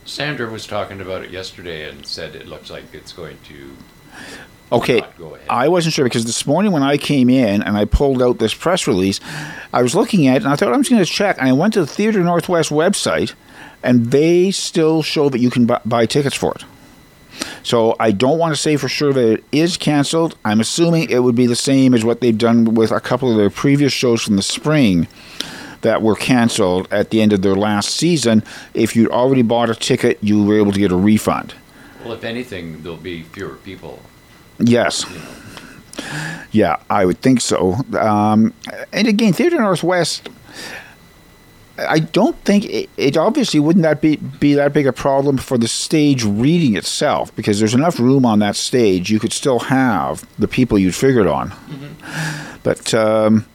Sandra 0.05 0.51
was 0.51 0.67
talking 0.67 1.01
about 1.01 1.23
it 1.23 1.31
yesterday 1.31 1.89
and 1.89 2.05
said 2.07 2.35
it 2.35 2.47
looks 2.47 2.71
like 2.71 2.85
it's 2.93 3.13
going 3.13 3.39
to. 3.45 3.77
Okay, 4.73 5.03
I 5.49 5.69
wasn't 5.69 5.95
sure 5.95 6.05
because 6.05 6.25
this 6.25 6.47
morning 6.47 6.73
when 6.73 6.83
I 6.83 6.97
came 6.97 7.31
in 7.31 7.63
and 7.63 7.77
I 7.77 7.85
pulled 7.85 8.23
out 8.23 8.39
this 8.39 8.55
press 8.55 8.87
release, 8.87 9.21
I 9.73 9.83
was 9.83 9.95
looking 9.95 10.27
at 10.27 10.37
it 10.37 10.43
and 10.45 10.53
I 10.53 10.57
thought 10.57 10.73
I'm 10.73 10.81
just 10.83 10.91
going 10.91 11.05
to 11.05 11.11
check. 11.11 11.39
And 11.39 11.49
I 11.49 11.53
went 11.53 11.75
to 11.75 11.81
the 11.81 11.87
Theatre 11.87 12.23
Northwest 12.23 12.71
website, 12.71 13.35
and 13.83 14.11
they 14.11 14.51
still 14.51 15.03
show 15.03 15.29
that 15.29 15.39
you 15.39 15.51
can 15.51 15.67
buy, 15.67 15.81
buy 15.85 16.07
tickets 16.07 16.35
for 16.35 16.55
it. 16.55 16.65
So 17.63 17.97
I 17.99 18.11
don't 18.11 18.39
want 18.39 18.55
to 18.55 18.61
say 18.61 18.77
for 18.77 18.89
sure 18.89 19.13
that 19.13 19.33
it 19.33 19.45
is 19.53 19.77
canceled. 19.77 20.37
I'm 20.45 20.61
assuming 20.61 21.11
it 21.11 21.21
would 21.21 21.35
be 21.35 21.47
the 21.47 21.57
same 21.57 21.95
as 21.95 22.05
what 22.05 22.21
they've 22.21 22.37
done 22.37 22.75
with 22.75 22.91
a 22.91 23.01
couple 23.01 23.31
of 23.31 23.37
their 23.37 23.51
previous 23.51 23.93
shows 23.93 24.23
from 24.23 24.37
the 24.37 24.43
spring 24.43 25.09
that 25.85 26.03
were 26.03 26.17
canceled 26.17 26.89
at 26.91 27.11
the 27.11 27.23
end 27.23 27.33
of 27.33 27.43
their 27.43 27.55
last 27.55 27.95
season. 27.95 28.43
If 28.75 28.97
you'd 28.97 29.11
already 29.11 29.43
bought 29.43 29.71
a 29.71 29.75
ticket, 29.75 30.19
you 30.21 30.43
were 30.43 30.59
able 30.59 30.73
to 30.73 30.79
get 30.79 30.91
a 30.91 30.97
refund. 30.97 31.55
Well, 32.03 32.15
if 32.15 32.25
anything, 32.25 32.83
there'll 32.83 32.99
be 32.99 33.23
fewer 33.23 33.55
people. 33.57 34.01
Yes. 34.59 35.05
Yeah, 36.53 36.77
I 36.91 37.05
would 37.05 37.21
think 37.21 37.41
so. 37.41 37.75
Um, 37.99 38.53
and 38.93 39.09
again, 39.09 39.33
Theatre 39.33 39.61
Northwest. 39.61 40.29
I 41.77 41.99
don't 41.99 42.37
think 42.45 42.67
it, 42.67 42.89
it, 42.97 43.17
obviously 43.17 43.59
wouldn't 43.59 43.83
that 43.83 44.01
be 44.01 44.15
be 44.15 44.55
that 44.55 44.73
big 44.73 44.87
a 44.87 44.93
problem 44.93 45.39
for 45.39 45.59
the 45.59 45.67
stage 45.67 46.23
reading 46.25 46.77
itself 46.77 47.35
because 47.35 47.59
there's 47.59 47.75
enough 47.75 47.99
room 47.99 48.25
on 48.25 48.39
that 48.39 48.55
stage 48.55 49.11
you 49.11 49.19
could 49.19 49.33
still 49.33 49.59
have 49.59 50.25
the 50.39 50.47
people 50.47 50.79
you'd 50.79 50.95
figured 50.95 51.27
on. 51.27 51.51
Mm-hmm. 51.51 52.59
But 52.63 52.95
um, 52.95 53.47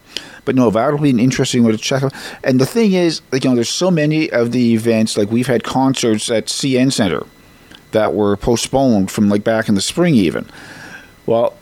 but 0.45 0.55
no, 0.55 0.69
that'll 0.69 0.99
be 0.99 1.09
an 1.09 1.19
interesting 1.19 1.63
one 1.63 1.71
to 1.71 1.77
check 1.77 2.03
out. 2.03 2.13
And 2.43 2.59
the 2.59 2.65
thing 2.65 2.93
is, 2.93 3.21
like, 3.31 3.43
you 3.43 3.49
know, 3.49 3.55
there's 3.55 3.69
so 3.69 3.91
many 3.91 4.29
of 4.31 4.51
the 4.51 4.73
events, 4.73 5.17
like 5.17 5.31
we've 5.31 5.47
had 5.47 5.63
concerts 5.63 6.29
at 6.29 6.45
CN 6.45 6.91
Center 6.91 7.25
that 7.91 8.13
were 8.13 8.37
postponed 8.37 9.11
from 9.11 9.29
like 9.29 9.43
back 9.43 9.69
in 9.69 9.75
the 9.75 9.81
spring 9.81 10.15
even. 10.15 10.49
Well, 11.25 11.55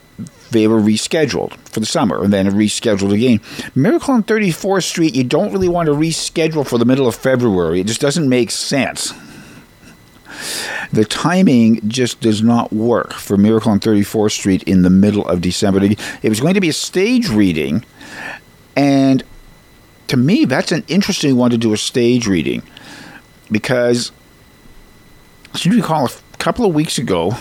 they 0.52 0.68
were 0.68 0.80
rescheduled 0.80 1.54
for 1.70 1.80
the 1.80 1.86
summer 1.86 2.24
and 2.24 2.32
then 2.32 2.50
rescheduled 2.52 3.14
again. 3.14 3.42
Miracle 3.76 4.14
on 4.14 4.24
34th 4.24 4.84
Street, 4.84 5.16
you 5.16 5.24
don't 5.24 5.52
really 5.52 5.70
want 5.70 5.88
to 5.88 5.94
reschedule 5.94 6.66
for 6.66 6.78
the 6.78 6.86
middle 6.86 7.08
of 7.08 7.16
February. 7.16 7.82
It 7.82 7.88
just 7.88 8.02
doesn't 8.02 8.28
make 8.28 8.52
sense. 8.52 9.14
The 10.92 11.04
timing 11.04 11.88
just 11.90 12.22
does 12.22 12.42
not 12.42 12.72
work 12.72 13.14
for 13.14 13.38
Miracle 13.38 13.72
on 13.72 13.80
34th 13.80 14.32
Street 14.32 14.64
in 14.64 14.84
the 14.84 14.90
middle 14.90 15.28
of 15.28 15.42
December. 15.42 15.84
It 15.84 16.30
was 16.30 16.40
going 16.40 16.54
to 16.54 16.62
be 16.62 16.70
a 16.70 16.74
stage 16.74 17.30
reading 17.30 17.84
and 18.78 19.24
to 20.08 20.16
me, 20.16 20.46
that's 20.46 20.72
an 20.72 20.86
interesting 20.88 21.36
one 21.36 21.52
to 21.52 21.58
do 21.58 21.74
a 21.74 21.78
stage 21.78 22.28
reading 22.28 22.62
because 23.52 24.12
I 25.54 25.58
seem 25.58 25.74
to 25.74 25.80
recall 25.80 26.06
a 26.06 26.38
couple 26.38 26.66
of 26.66 26.74
weeks 26.74 26.98
ago. 26.98 27.34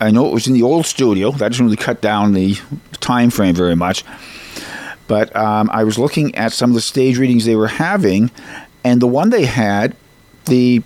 I 0.00 0.10
know 0.10 0.26
it 0.26 0.32
was 0.32 0.46
in 0.46 0.54
the 0.54 0.62
old 0.62 0.86
studio. 0.86 1.30
That 1.30 1.50
doesn't 1.50 1.64
really 1.64 1.76
cut 1.76 2.00
down 2.00 2.32
the 2.32 2.56
time 3.00 3.28
frame 3.28 3.54
very 3.54 3.76
much. 3.76 4.02
But 5.06 5.34
um, 5.36 5.68
I 5.70 5.84
was 5.84 5.98
looking 5.98 6.34
at 6.34 6.52
some 6.52 6.70
of 6.70 6.74
the 6.74 6.80
stage 6.80 7.18
readings 7.18 7.44
they 7.44 7.56
were 7.56 7.68
having, 7.68 8.30
and 8.82 9.02
the 9.02 9.06
one 9.06 9.28
they 9.28 9.44
had, 9.44 9.94
the 10.46 10.82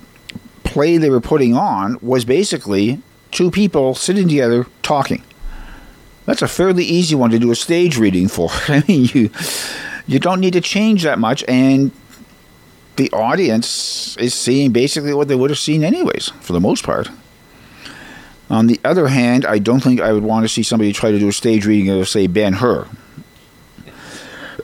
play 0.64 0.96
they 0.96 1.10
were 1.10 1.20
putting 1.20 1.54
on 1.54 1.96
was 2.02 2.24
basically 2.24 3.00
two 3.30 3.52
people 3.52 3.94
sitting 3.94 4.26
together 4.26 4.66
talking. 4.82 5.22
That's 6.28 6.42
a 6.42 6.48
fairly 6.48 6.84
easy 6.84 7.14
one 7.14 7.30
to 7.30 7.38
do 7.38 7.50
a 7.50 7.54
stage 7.54 7.96
reading 7.96 8.28
for. 8.28 8.50
I 8.68 8.84
mean, 8.88 9.08
you 9.14 9.30
you 10.06 10.18
don't 10.18 10.40
need 10.40 10.52
to 10.52 10.60
change 10.60 11.02
that 11.04 11.18
much, 11.18 11.42
and 11.48 11.90
the 12.96 13.10
audience 13.12 14.14
is 14.18 14.34
seeing 14.34 14.70
basically 14.70 15.14
what 15.14 15.28
they 15.28 15.34
would 15.34 15.48
have 15.48 15.58
seen 15.58 15.82
anyways, 15.82 16.28
for 16.40 16.52
the 16.52 16.60
most 16.60 16.84
part. 16.84 17.08
On 18.50 18.66
the 18.66 18.78
other 18.84 19.08
hand, 19.08 19.46
I 19.46 19.58
don't 19.58 19.80
think 19.80 20.02
I 20.02 20.12
would 20.12 20.22
want 20.22 20.44
to 20.44 20.50
see 20.50 20.62
somebody 20.62 20.92
try 20.92 21.10
to 21.10 21.18
do 21.18 21.28
a 21.28 21.32
stage 21.32 21.64
reading 21.64 21.88
of, 21.98 22.06
say, 22.06 22.26
Ben 22.26 22.52
Hur. 22.54 22.86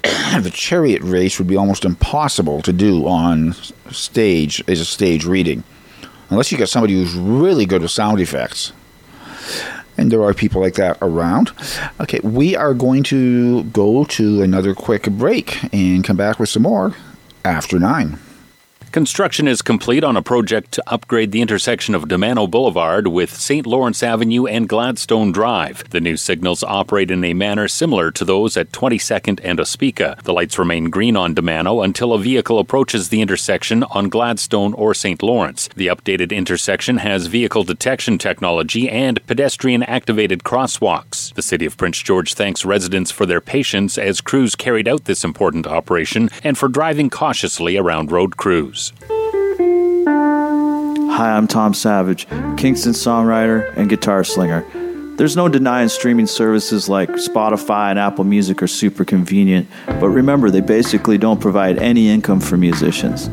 the 0.42 0.50
chariot 0.53 1.00
race 1.00 1.38
would 1.38 1.48
be 1.48 1.57
almost 1.57 1.87
impossible 1.87 2.61
to 2.61 2.74
do 2.74 3.07
on 3.07 3.55
stage 3.90 4.62
as 4.68 4.81
a 4.81 4.85
stage 4.85 5.24
reading, 5.24 5.64
unless 6.29 6.53
you 6.53 6.59
got 6.59 6.68
somebody 6.68 6.92
who's 6.92 7.14
really 7.14 7.64
good 7.64 7.81
with 7.81 7.90
sound 7.90 8.20
effects 8.20 8.74
and 10.04 10.12
there 10.12 10.22
are 10.22 10.34
people 10.34 10.60
like 10.60 10.74
that 10.74 10.98
around. 11.00 11.50
Okay, 11.98 12.20
we 12.22 12.54
are 12.54 12.74
going 12.74 13.02
to 13.04 13.64
go 13.64 14.04
to 14.04 14.42
another 14.42 14.74
quick 14.74 15.04
break 15.04 15.58
and 15.72 16.04
come 16.04 16.16
back 16.16 16.38
with 16.38 16.50
some 16.50 16.62
more 16.62 16.94
after 17.42 17.78
nine. 17.78 18.18
Construction 18.94 19.48
is 19.48 19.61
complete 19.61 20.04
on 20.04 20.16
a 20.16 20.22
project 20.22 20.70
to 20.70 20.83
upgrade 20.87 21.33
the 21.33 21.40
intersection 21.40 21.96
of 21.96 22.04
Domano 22.04 22.48
Boulevard 22.48 23.09
with 23.09 23.35
St. 23.35 23.66
Lawrence 23.66 24.04
Avenue 24.04 24.46
and 24.46 24.68
Gladstone 24.68 25.33
Drive. 25.33 25.83
The 25.90 26.00
new 26.00 26.16
signals 26.16 26.62
operate 26.62 27.11
in 27.11 27.24
a 27.24 27.35
manner 27.35 27.66
similar 27.66 28.12
to 28.12 28.24
those 28.24 28.57
at 28.57 28.70
22nd 28.70 29.40
and 29.42 29.59
Ospika. 29.59 30.22
The 30.22 30.33
lights 30.33 30.61
remain 30.61 30.90
green 30.90 31.16
on 31.16 31.35
Domano 31.35 31.85
until 31.85 32.12
a 32.12 32.20
vehicle 32.20 32.61
approaches 32.61 33.09
the 33.09 33.20
intersection 33.20 33.83
on 33.83 34.09
Gladstone 34.09 34.74
or 34.74 34.94
St. 34.94 35.24
Lawrence. 35.24 35.68
The 35.74 35.88
updated 35.88 36.30
intersection 36.30 36.98
has 36.98 37.26
vehicle 37.26 37.64
detection 37.64 38.16
technology 38.16 38.88
and 38.88 39.26
pedestrian 39.26 39.83
activated 39.83 40.44
crosswalks. 40.44 41.35
The 41.35 41.42
City 41.42 41.66
of 41.66 41.76
Prince 41.76 41.98
George 42.00 42.35
thanks 42.35 42.64
residents 42.64 43.11
for 43.11 43.26
their 43.26 43.40
patience 43.40 43.98
as 43.98 44.20
crews 44.20 44.54
carried 44.54 44.87
out 44.87 45.07
this 45.07 45.24
important 45.24 45.66
operation 45.66 46.30
and 46.44 46.57
for 46.57 46.68
driving 46.68 47.11
cautiously 47.11 47.76
around 47.76 48.12
road 48.12 48.37
crews. 48.37 48.83
Hi, 51.16 51.36
I'm 51.36 51.46
Tom 51.46 51.74
Savage, 51.74 52.26
Kingston 52.56 52.92
songwriter 52.92 53.72
and 53.76 53.88
guitar 53.88 54.24
slinger. 54.24 54.64
There's 55.16 55.36
no 55.36 55.48
denying 55.48 55.88
streaming 55.88 56.26
services 56.26 56.88
like 56.88 57.08
Spotify 57.10 57.90
and 57.90 58.00
Apple 58.00 58.24
Music 58.24 58.60
are 58.62 58.66
super 58.66 59.04
convenient, 59.04 59.68
but 59.86 60.08
remember, 60.08 60.50
they 60.50 60.60
basically 60.60 61.18
don't 61.18 61.40
provide 61.40 61.78
any 61.78 62.08
income 62.08 62.40
for 62.40 62.56
musicians. 62.56 63.30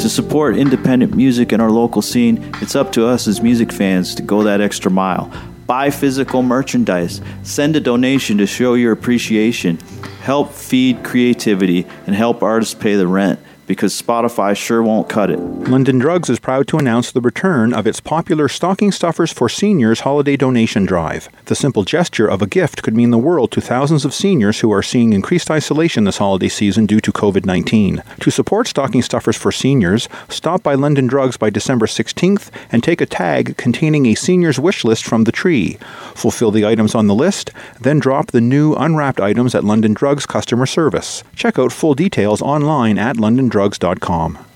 To 0.00 0.08
support 0.08 0.56
independent 0.56 1.14
music 1.14 1.52
in 1.52 1.60
our 1.60 1.70
local 1.70 2.00
scene, 2.00 2.50
it's 2.62 2.74
up 2.74 2.90
to 2.92 3.06
us 3.06 3.28
as 3.28 3.42
music 3.42 3.70
fans 3.70 4.14
to 4.14 4.22
go 4.22 4.42
that 4.44 4.62
extra 4.62 4.90
mile. 4.90 5.30
Buy 5.66 5.90
physical 5.90 6.42
merchandise, 6.42 7.20
send 7.42 7.76
a 7.76 7.80
donation 7.80 8.38
to 8.38 8.46
show 8.46 8.72
your 8.72 8.92
appreciation, 8.92 9.78
help 10.22 10.52
feed 10.52 11.04
creativity, 11.04 11.86
and 12.06 12.16
help 12.16 12.42
artists 12.42 12.72
pay 12.72 12.96
the 12.96 13.06
rent 13.06 13.38
because 13.70 14.02
Spotify 14.02 14.56
sure 14.56 14.82
won't 14.82 15.08
cut 15.08 15.30
it. 15.30 15.38
London 15.38 16.00
Drugs 16.00 16.28
is 16.28 16.40
proud 16.40 16.66
to 16.66 16.76
announce 16.76 17.12
the 17.12 17.20
return 17.20 17.72
of 17.72 17.86
its 17.86 18.00
popular 18.00 18.48
Stocking 18.48 18.90
Stuffers 18.90 19.32
for 19.32 19.48
Seniors 19.48 20.00
holiday 20.00 20.36
donation 20.36 20.84
drive. 20.84 21.28
The 21.44 21.54
simple 21.54 21.84
gesture 21.84 22.26
of 22.26 22.42
a 22.42 22.48
gift 22.48 22.82
could 22.82 22.96
mean 22.96 23.10
the 23.10 23.16
world 23.16 23.52
to 23.52 23.60
thousands 23.60 24.04
of 24.04 24.12
seniors 24.12 24.58
who 24.58 24.72
are 24.72 24.82
seeing 24.82 25.12
increased 25.12 25.52
isolation 25.52 26.02
this 26.02 26.18
holiday 26.18 26.48
season 26.48 26.84
due 26.84 26.98
to 26.98 27.12
COVID 27.12 27.46
19. 27.46 28.02
To 28.18 28.30
support 28.32 28.66
Stocking 28.66 29.02
Stuffers 29.02 29.36
for 29.36 29.52
Seniors, 29.52 30.08
stop 30.28 30.64
by 30.64 30.74
London 30.74 31.06
Drugs 31.06 31.36
by 31.36 31.48
December 31.48 31.86
16th 31.86 32.50
and 32.72 32.82
take 32.82 33.00
a 33.00 33.06
tag 33.06 33.56
containing 33.56 34.06
a 34.06 34.16
senior's 34.16 34.58
wish 34.58 34.82
list 34.82 35.04
from 35.04 35.22
the 35.22 35.30
tree. 35.30 35.78
Fulfill 36.16 36.50
the 36.50 36.66
items 36.66 36.96
on 36.96 37.06
the 37.06 37.14
list, 37.14 37.52
then 37.80 38.00
drop 38.00 38.32
the 38.32 38.40
new 38.40 38.74
unwrapped 38.74 39.20
items 39.20 39.54
at 39.54 39.62
London 39.62 39.94
Drugs 39.94 40.26
customer 40.26 40.66
service. 40.66 41.22
Check 41.36 41.56
out 41.56 41.70
full 41.70 41.94
details 41.94 42.42
online 42.42 42.98
at 42.98 43.16
londondrugs.com. 43.60 44.46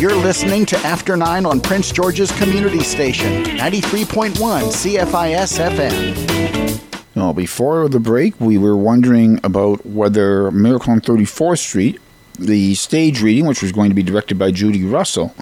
You're 0.00 0.14
listening 0.14 0.64
to 0.66 0.76
After 0.78 1.16
9 1.16 1.44
on 1.44 1.60
Prince 1.60 1.90
George's 1.90 2.30
Community 2.38 2.80
Station, 2.80 3.44
93.1 3.44 4.34
CFIS 4.36 5.58
FM. 5.58 7.16
Well, 7.16 7.32
before 7.32 7.88
the 7.88 7.98
break, 7.98 8.40
we 8.40 8.58
were 8.58 8.76
wondering 8.76 9.40
about 9.42 9.84
whether 9.84 10.52
Miracle 10.52 10.92
on 10.92 11.00
34th 11.00 11.58
Street, 11.58 12.00
the 12.38 12.76
stage 12.76 13.22
reading, 13.22 13.46
which 13.46 13.60
was 13.60 13.72
going 13.72 13.88
to 13.88 13.94
be 13.96 14.04
directed 14.04 14.38
by 14.38 14.52
Judy 14.52 14.84
Russell, 14.84 15.34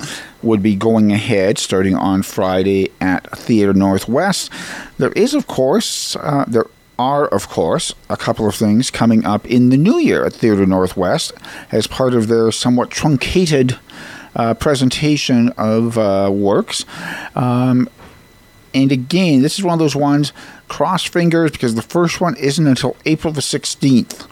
would 0.42 0.62
be 0.62 0.74
going 0.74 1.12
ahead 1.12 1.58
starting 1.58 1.94
on 1.94 2.22
Friday 2.22 2.90
at 3.02 3.30
Theatre 3.38 3.74
Northwest. 3.74 4.50
There 4.96 5.12
is, 5.12 5.34
of 5.34 5.46
course, 5.46 6.16
uh, 6.16 6.46
there 6.48 6.64
are, 6.98 7.26
of 7.28 7.48
course, 7.48 7.94
a 8.08 8.16
couple 8.16 8.48
of 8.48 8.54
things 8.54 8.90
coming 8.90 9.24
up 9.24 9.46
in 9.46 9.68
the 9.68 9.76
new 9.76 9.98
year 9.98 10.24
at 10.24 10.32
Theatre 10.32 10.66
Northwest 10.66 11.32
as 11.70 11.86
part 11.86 12.14
of 12.14 12.28
their 12.28 12.50
somewhat 12.50 12.90
truncated 12.90 13.78
uh, 14.34 14.54
presentation 14.54 15.50
of 15.56 15.98
uh, 15.98 16.30
works. 16.32 16.84
Um, 17.34 17.88
and 18.74 18.92
again, 18.92 19.42
this 19.42 19.58
is 19.58 19.64
one 19.64 19.72
of 19.72 19.78
those 19.78 19.96
ones, 19.96 20.32
cross 20.68 21.04
fingers, 21.04 21.50
because 21.50 21.74
the 21.74 21.82
first 21.82 22.20
one 22.20 22.36
isn't 22.36 22.66
until 22.66 22.96
April 23.06 23.32
the 23.32 23.40
16th. 23.40 24.28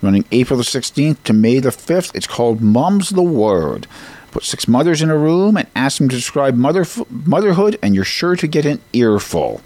Running 0.00 0.24
April 0.32 0.56
the 0.56 0.64
16th 0.64 1.22
to 1.24 1.32
May 1.32 1.58
the 1.58 1.70
5th. 1.70 2.14
It's 2.14 2.26
called 2.26 2.60
Mom's 2.62 3.10
the 3.10 3.22
Word. 3.22 3.86
Put 4.30 4.44
six 4.44 4.66
mothers 4.66 5.02
in 5.02 5.10
a 5.10 5.16
room 5.18 5.56
and 5.56 5.68
ask 5.76 5.98
them 5.98 6.08
to 6.08 6.16
describe 6.16 6.56
mother, 6.56 6.86
motherhood, 7.10 7.78
and 7.82 7.94
you're 7.94 8.04
sure 8.04 8.36
to 8.36 8.46
get 8.46 8.64
an 8.64 8.80
earful. 8.92 9.60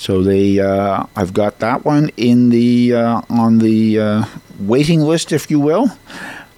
So 0.00 0.22
they, 0.22 0.58
uh, 0.58 1.04
I've 1.14 1.34
got 1.34 1.58
that 1.58 1.84
one 1.84 2.10
in 2.16 2.48
the 2.48 2.94
uh, 2.94 3.20
on 3.28 3.58
the 3.58 4.00
uh, 4.00 4.24
waiting 4.58 5.02
list, 5.02 5.30
if 5.30 5.50
you 5.50 5.60
will, 5.60 5.90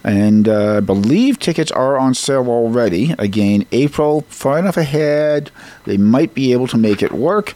and 0.04 0.46
uh, 0.46 0.76
I 0.76 0.80
believe 0.80 1.40
tickets 1.40 1.72
are 1.72 1.98
on 1.98 2.14
sale 2.14 2.46
already. 2.48 3.16
Again, 3.18 3.66
April, 3.72 4.20
far 4.28 4.60
enough 4.60 4.76
ahead, 4.76 5.50
they 5.86 5.96
might 5.96 6.34
be 6.34 6.52
able 6.52 6.68
to 6.68 6.76
make 6.76 7.02
it 7.02 7.10
work. 7.10 7.54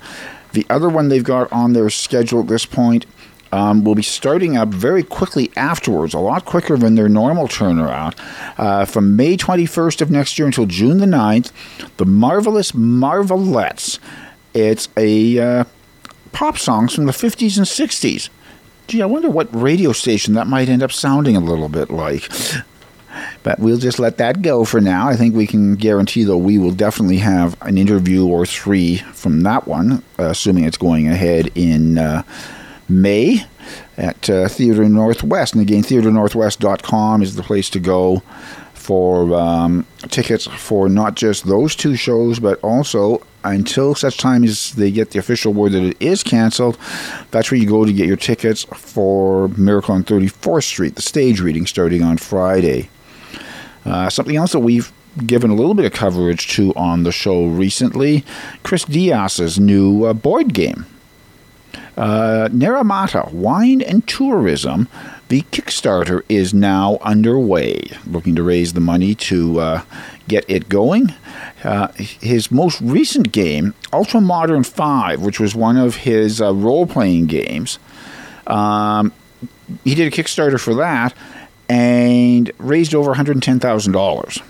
The 0.55 0.67
other 0.69 0.89
one 0.89 1.09
they've 1.09 1.23
got 1.23 1.53
on 1.53 1.73
their 1.73 1.89
schedule 1.89 2.41
at 2.41 2.49
this 2.49 2.67
point 2.67 3.07
um, 3.53 3.85
will 3.85 3.95
be 3.95 4.03
starting 4.03 4.57
up 4.57 4.71
very 4.71 5.05
quickly 5.05 5.53
afterwards, 5.57 6.15
a 6.15 6.19
lot 6.19 6.47
quicker 6.47 6.77
than 6.77 6.97
their 6.97 7.09
normal 7.09 7.47
turnaround. 7.47 8.19
Uh, 8.59 8.87
from 8.87 9.15
May 9.15 9.37
21st 9.37 10.01
of 10.01 10.11
next 10.11 10.37
year 10.37 10.47
until 10.47 10.67
June 10.67 10.99
the 10.99 11.07
9th, 11.07 11.53
The 11.99 12.07
Marvelous 12.07 12.73
Marvelettes. 12.73 14.01
It's 14.53 14.89
a 14.97 15.39
uh, 15.39 15.65
pop 16.37 16.59
songs 16.59 16.95
from 16.95 17.07
the 17.07 17.13
50s 17.13 17.57
and 17.57 17.65
60s. 17.65 18.29
Gee, 18.89 19.01
I 19.01 19.07
wonder 19.07 19.31
what 19.31 19.49
radio 19.59 19.93
station 19.93 20.35
that 20.35 20.47
might 20.47 20.69
end 20.69 20.83
up 20.83 20.93
sounding 20.93 21.35
a 21.35 21.41
little 21.41 21.71
bit 21.71 21.89
like. 21.89 22.31
But 23.43 23.59
we'll 23.59 23.79
just 23.79 23.99
let 23.99 24.19
that 24.19 24.43
go 24.43 24.67
for 24.67 24.79
now. 24.79 25.09
I 25.09 25.17
think 25.17 25.35
we 25.35 25.47
can 25.47 25.77
guarantee, 25.77 26.25
though, 26.25 26.37
we 26.37 26.59
will 26.59 26.73
definitely 26.73 27.17
have 27.19 27.57
an 27.63 27.79
interview 27.79 28.27
or 28.27 28.45
three 28.45 28.99
from 29.15 29.45
that 29.45 29.67
one, 29.67 30.03
assuming 30.19 30.65
it's 30.65 30.77
going 30.77 31.09
ahead 31.09 31.51
in 31.55 31.97
uh, 31.97 32.23
May 32.87 33.47
at 33.97 34.29
uh, 34.29 34.47
Theatre 34.47 34.91
Northwest. 34.91 35.55
And 35.55 35.63
again, 35.63 35.83
theatrenorthwest.com 35.85 37.23
is 37.23 37.37
the 37.37 37.43
place 37.43 37.71
to 37.71 37.81
go 37.81 38.23
for 38.75 39.35
um, 39.35 39.87
tickets 40.11 40.47
for 40.47 40.91
not 40.91 41.15
just 41.15 41.47
those 41.47 41.75
two 41.75 41.97
shows, 41.97 42.39
but 42.39 42.61
also 42.63 43.23
until 43.55 43.95
such 43.95 44.19
time 44.19 44.45
as 44.45 44.73
they 44.73 44.91
get 44.91 45.11
the 45.11 45.19
official 45.19 45.53
word 45.53 45.73
that 45.73 45.83
it 45.83 45.97
is 46.01 46.23
canceled, 46.23 46.79
that's 47.31 47.51
where 47.51 47.59
you 47.59 47.69
go 47.69 47.85
to 47.85 47.93
get 47.93 48.07
your 48.07 48.17
tickets 48.17 48.65
for 48.75 49.49
Miracle 49.49 49.95
on 49.95 50.05
34th 50.05 50.65
Street, 50.65 50.95
the 50.95 51.03
stage 51.03 51.41
reading 51.41 51.67
starting 51.67 52.03
on 52.03 52.17
Friday. 52.19 52.89
Uh, 53.85 54.11
something 54.11 54.37
else 54.37 54.53
that 54.53 54.61
we've 54.61 54.93
given 55.25 55.51
a 55.51 55.55
little 55.55 55.75
bit 55.75 55.87
of 55.87 55.93
coverage 55.93 56.49
to 56.49 56.75
on 56.75 57.05
the 57.05 57.13
show 57.13 57.47
recently 57.47 58.25
Chris 58.63 58.85
Dias's 58.85 59.59
new 59.59 60.05
uh, 60.05 60.13
board 60.13 60.53
game. 60.53 60.87
Uh, 61.97 62.49
Naramata 62.53 63.33
Wine 63.33 63.81
and 63.81 64.07
Tourism, 64.07 64.87
the 65.29 65.43
Kickstarter 65.43 66.23
is 66.29 66.53
now 66.53 66.99
underway, 67.01 67.91
looking 68.07 68.35
to 68.37 68.43
raise 68.43 68.75
the 68.75 68.81
money 68.81 69.15
to 69.15 69.61
uh, 69.61 69.83
get 70.29 70.45
it 70.49 70.69
going. 70.69 71.15
Uh, 71.65 71.89
his 71.95 72.51
most 72.51 72.81
recent 72.81 73.33
game, 73.33 73.75
Ultra 73.93 74.21
Modern 74.21 74.63
5, 74.63 75.23
which 75.23 75.41
was 75.41 75.55
one 75.55 75.77
of 75.77 75.97
his 75.97 76.41
uh, 76.41 76.55
role 76.55 76.87
playing 76.87 77.27
games, 77.27 77.79
um, 78.47 79.13
he 79.85 79.95
did 79.95 80.13
a 80.13 80.17
Kickstarter 80.17 80.61
for 80.61 80.75
that 80.75 81.15
and 81.69 82.51
raised 82.59 82.95
over 82.95 83.15
$110,000. 83.15 84.43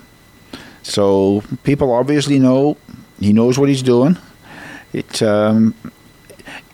So 0.83 1.43
people 1.63 1.91
obviously 1.91 2.39
know 2.39 2.77
he 3.19 3.33
knows 3.33 3.57
what 3.57 3.69
he's 3.69 3.81
doing. 3.81 4.17
It 4.93 5.21
um, 5.21 5.75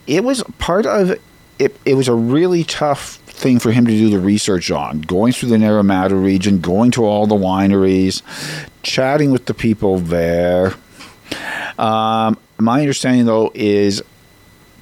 it 0.05 0.23
was 0.23 0.43
part 0.59 0.85
of 0.85 1.17
it. 1.59 1.75
It 1.85 1.95
was 1.95 2.07
a 2.07 2.13
really 2.13 2.63
tough 2.63 3.15
thing 3.25 3.59
for 3.59 3.71
him 3.71 3.85
to 3.85 3.91
do 3.91 4.09
the 4.09 4.19
research 4.19 4.69
on, 4.69 5.01
going 5.01 5.33
through 5.33 5.49
the 5.49 5.57
Naramata 5.57 6.21
region, 6.21 6.59
going 6.59 6.91
to 6.91 7.05
all 7.05 7.25
the 7.25 7.35
wineries, 7.35 8.21
chatting 8.83 9.31
with 9.31 9.45
the 9.45 9.53
people 9.53 9.97
there. 9.97 10.73
Um, 11.79 12.37
my 12.59 12.81
understanding, 12.81 13.25
though, 13.25 13.51
is 13.55 14.03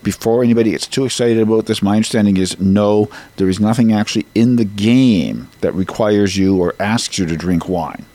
before 0.03 0.43
anybody 0.43 0.71
gets 0.71 0.87
too 0.87 1.05
excited 1.05 1.39
about 1.39 1.67
this, 1.67 1.81
my 1.81 1.95
understanding 1.95 2.37
is 2.37 2.59
no, 2.59 3.09
there 3.37 3.47
is 3.47 3.59
nothing 3.59 3.93
actually 3.93 4.25
in 4.35 4.55
the 4.55 4.65
game 4.65 5.49
that 5.61 5.73
requires 5.73 6.35
you 6.35 6.59
or 6.59 6.75
asks 6.79 7.17
you 7.17 7.25
to 7.27 7.37
drink 7.37 7.69
wine. 7.69 8.05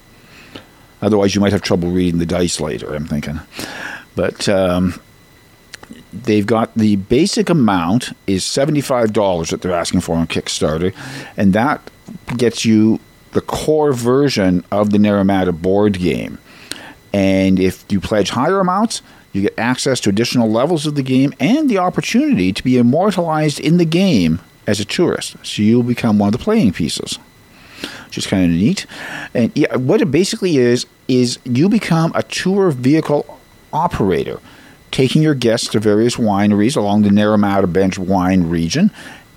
Otherwise, 1.01 1.35
you 1.35 1.41
might 1.41 1.53
have 1.53 1.63
trouble 1.63 1.91
reading 1.91 2.19
the 2.19 2.27
dice 2.27 2.61
later, 2.61 2.95
I'm 2.95 3.07
thinking. 3.07 3.39
But 4.15 4.49
um, 4.49 5.01
they've 6.13 6.47
got 6.47 6.75
the 6.75 6.97
basic 6.97 7.49
amount 7.49 8.17
is 8.27 8.45
$75 8.45 9.51
that 9.51 9.63
they're 9.63 9.73
asking 9.73 10.01
for 10.01 10.17
on 10.17 10.27
Kickstarter, 10.27 10.95
and 11.37 11.53
that 11.53 11.91
gets 12.37 12.65
you 12.65 12.99
the 13.37 13.43
core 13.43 13.93
version 13.93 14.65
of 14.73 14.91
the 14.91 14.99
Naramata 14.99 15.53
board 15.61 15.99
game. 15.99 16.39
And 17.13 17.61
if 17.61 17.85
you 17.91 18.01
pledge 18.01 18.31
higher 18.31 18.61
amounts, 18.61 19.03
you 19.35 19.43
get 19.43 19.59
access 19.59 20.01
to 20.01 20.09
additional 20.09 20.51
levels 20.51 20.87
of 20.87 20.95
the 20.95 21.03
game 21.03 21.35
and 21.39 21.69
the 21.69 21.77
opportunity 21.77 22.51
to 22.55 22.65
be 22.65 22.79
immortalized 22.79 23.61
in 23.61 23.77
the 23.77 23.85
game 23.85 24.41
as 24.67 24.81
a 24.81 24.87
tourist. 24.87 25.37
So 25.43 25.61
you'll 25.61 25.83
become 25.83 26.19
one 26.19 26.29
of 26.29 26.33
the 26.33 26.43
playing 26.43 26.73
pieces, 26.73 27.19
which 28.07 28.17
is 28.17 28.27
kind 28.27 28.45
of 28.45 28.51
neat. 28.53 28.87
And 29.35 29.53
what 29.87 30.01
it 30.01 30.11
basically 30.11 30.57
is, 30.57 30.87
is 31.07 31.39
you 31.45 31.69
become 31.69 32.13
a 32.15 32.23
tour 32.23 32.71
vehicle 32.71 33.39
operator, 33.71 34.41
taking 34.93 35.21
your 35.21 35.35
guests 35.35 35.69
to 35.69 35.79
various 35.79 36.17
wineries 36.17 36.75
along 36.75 37.03
the 37.03 37.11
Naramata 37.11 37.71
Bench 37.71 37.99
wine 37.99 38.49
region 38.49 38.91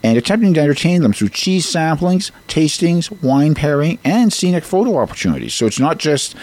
and 0.04 0.18
attempting 0.18 0.54
to 0.54 0.62
entertain 0.62 1.02
them 1.02 1.14
through 1.14 1.30
cheese 1.30 1.66
samplings, 1.66 2.32
tastings, 2.48 3.12
wine 3.22 3.54
pairing, 3.54 4.00
and 4.04 4.32
scenic 4.32 4.64
photo 4.64 4.98
opportunities. 4.98 5.54
So 5.54 5.66
it's 5.66 5.80
not 5.80 5.98
just 5.98 6.36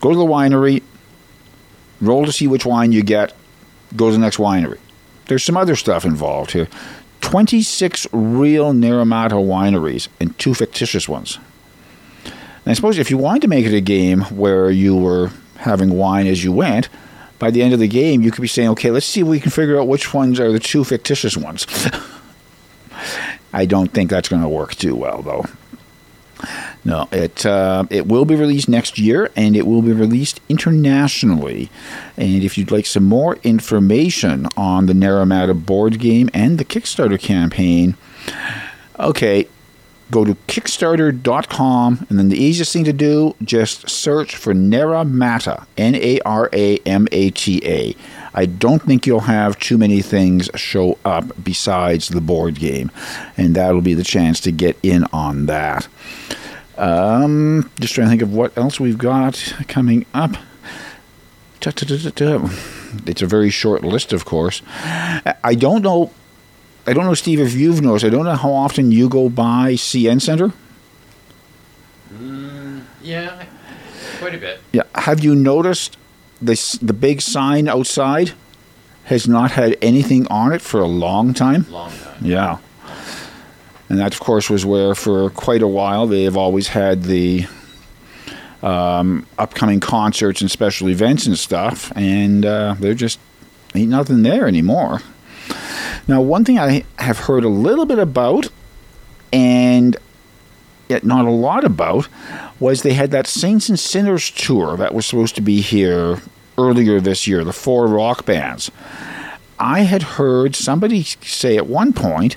go 0.00 0.10
to 0.10 0.16
the 0.16 0.24
winery, 0.24 0.82
roll 2.00 2.24
to 2.24 2.32
see 2.32 2.46
which 2.46 2.64
wine 2.64 2.92
you 2.92 3.02
get, 3.02 3.32
go 3.96 4.06
to 4.06 4.12
the 4.12 4.18
next 4.18 4.36
winery. 4.36 4.78
There's 5.26 5.44
some 5.44 5.56
other 5.56 5.76
stuff 5.76 6.04
involved 6.04 6.52
here. 6.52 6.68
26 7.20 8.06
real 8.12 8.72
Naramata 8.72 9.32
wineries 9.32 10.08
and 10.20 10.36
two 10.38 10.54
fictitious 10.54 11.08
ones. 11.08 11.38
And 12.24 12.70
I 12.70 12.74
suppose 12.74 12.98
if 12.98 13.10
you 13.10 13.18
wanted 13.18 13.42
to 13.42 13.48
make 13.48 13.64
it 13.64 13.74
a 13.74 13.80
game 13.80 14.22
where 14.22 14.70
you 14.70 14.96
were 14.96 15.30
having 15.58 15.90
wine 15.90 16.26
as 16.26 16.44
you 16.44 16.52
went, 16.52 16.88
by 17.38 17.50
the 17.50 17.62
end 17.62 17.72
of 17.74 17.80
the 17.80 17.88
game, 17.88 18.22
you 18.22 18.30
could 18.30 18.42
be 18.42 18.48
saying, 18.48 18.68
okay, 18.70 18.90
let's 18.90 19.06
see 19.06 19.20
if 19.20 19.26
we 19.26 19.40
can 19.40 19.50
figure 19.50 19.80
out 19.80 19.88
which 19.88 20.14
ones 20.14 20.38
are 20.38 20.52
the 20.52 20.60
two 20.60 20.84
fictitious 20.84 21.36
ones. 21.36 21.66
I 23.52 23.66
don't 23.66 23.92
think 23.92 24.10
that's 24.10 24.28
going 24.28 24.42
to 24.42 24.48
work 24.48 24.74
too 24.74 24.96
well, 24.96 25.22
though. 25.22 25.44
No, 26.84 27.08
it 27.12 27.46
uh, 27.46 27.84
it 27.90 28.08
will 28.08 28.24
be 28.24 28.34
released 28.34 28.68
next 28.68 28.98
year, 28.98 29.30
and 29.36 29.54
it 29.54 29.66
will 29.66 29.82
be 29.82 29.92
released 29.92 30.40
internationally. 30.48 31.70
And 32.16 32.42
if 32.42 32.58
you'd 32.58 32.72
like 32.72 32.86
some 32.86 33.04
more 33.04 33.36
information 33.44 34.48
on 34.56 34.86
the 34.86 34.92
Naramata 34.92 35.64
board 35.64 36.00
game 36.00 36.28
and 36.34 36.58
the 36.58 36.64
Kickstarter 36.64 37.20
campaign, 37.20 37.96
okay, 38.98 39.46
go 40.12 40.24
to 40.24 40.34
Kickstarter.com, 40.46 42.06
and 42.08 42.18
then 42.18 42.28
the 42.28 42.36
easiest 42.36 42.72
thing 42.72 42.84
to 42.84 42.92
do, 42.92 43.34
just 43.42 43.90
search 43.90 44.36
for 44.36 44.54
Naramata, 44.54 45.66
N 45.76 45.96
A 45.96 46.20
R 46.20 46.48
A 46.52 46.76
M 46.78 47.08
A 47.10 47.30
T 47.30 47.60
A. 47.64 47.96
I 48.34 48.46
don't 48.46 48.82
think 48.82 49.06
you'll 49.06 49.20
have 49.20 49.58
too 49.58 49.76
many 49.76 50.00
things 50.02 50.48
show 50.54 50.98
up 51.04 51.24
besides 51.42 52.08
the 52.08 52.20
board 52.20 52.60
game, 52.60 52.92
and 53.36 53.56
that'll 53.56 53.80
be 53.80 53.94
the 53.94 54.04
chance 54.04 54.38
to 54.40 54.52
get 54.52 54.78
in 54.82 55.04
on 55.12 55.46
that. 55.46 55.88
Um, 56.76 57.70
just 57.80 57.94
trying 57.94 58.06
to 58.06 58.10
think 58.10 58.22
of 58.22 58.32
what 58.32 58.56
else 58.56 58.78
we've 58.78 58.98
got 58.98 59.54
coming 59.66 60.06
up. 60.14 60.36
It's 63.06 63.22
a 63.22 63.26
very 63.26 63.50
short 63.50 63.82
list, 63.82 64.12
of 64.12 64.24
course. 64.24 64.62
I 64.84 65.54
don't 65.54 65.82
know. 65.82 66.10
I 66.86 66.92
don't 66.92 67.04
know, 67.04 67.14
Steve, 67.14 67.40
if 67.40 67.54
you've 67.54 67.80
noticed. 67.80 68.04
I 68.04 68.08
don't 68.08 68.24
know 68.24 68.34
how 68.34 68.52
often 68.52 68.90
you 68.90 69.08
go 69.08 69.28
by 69.28 69.74
CN 69.74 70.20
Center. 70.20 70.52
Mm, 72.12 72.82
yeah, 73.02 73.44
quite 74.18 74.34
a 74.34 74.38
bit. 74.38 74.60
Yeah. 74.72 74.82
Have 74.96 75.22
you 75.22 75.34
noticed 75.34 75.96
this? 76.40 76.72
The 76.72 76.92
big 76.92 77.20
sign 77.20 77.68
outside 77.68 78.32
has 79.04 79.28
not 79.28 79.52
had 79.52 79.76
anything 79.80 80.26
on 80.28 80.52
it 80.52 80.60
for 80.60 80.80
a 80.80 80.86
long 80.86 81.34
time. 81.34 81.66
Long 81.70 81.90
time. 81.90 82.18
Yeah. 82.20 82.58
And 83.88 84.00
that, 84.00 84.14
of 84.14 84.20
course, 84.20 84.48
was 84.48 84.64
where 84.64 84.94
for 84.94 85.30
quite 85.30 85.62
a 85.62 85.68
while 85.68 86.06
they 86.06 86.22
have 86.24 86.36
always 86.36 86.68
had 86.68 87.04
the 87.04 87.46
um, 88.62 89.26
upcoming 89.38 89.80
concerts 89.80 90.40
and 90.40 90.50
special 90.50 90.88
events 90.88 91.26
and 91.26 91.38
stuff, 91.38 91.92
and 91.94 92.46
uh, 92.46 92.74
there 92.78 92.94
just 92.94 93.18
ain't 93.74 93.90
nothing 93.90 94.22
there 94.22 94.48
anymore. 94.48 95.00
Now, 96.08 96.20
one 96.20 96.44
thing 96.44 96.58
I 96.58 96.84
have 96.98 97.20
heard 97.20 97.44
a 97.44 97.48
little 97.48 97.86
bit 97.86 97.98
about, 97.98 98.48
and 99.32 99.96
yet 100.88 101.04
not 101.04 101.24
a 101.24 101.30
lot 101.30 101.64
about, 101.64 102.08
was 102.58 102.82
they 102.82 102.94
had 102.94 103.10
that 103.12 103.26
Saints 103.26 103.68
and 103.68 103.78
Sinners 103.78 104.30
tour 104.30 104.76
that 104.76 104.94
was 104.94 105.06
supposed 105.06 105.34
to 105.36 105.40
be 105.40 105.60
here 105.60 106.20
earlier 106.58 107.00
this 107.00 107.26
year, 107.26 107.44
the 107.44 107.52
four 107.52 107.86
rock 107.86 108.24
bands. 108.24 108.70
I 109.58 109.80
had 109.80 110.02
heard 110.02 110.56
somebody 110.56 111.02
say 111.04 111.56
at 111.56 111.66
one 111.66 111.92
point 111.92 112.36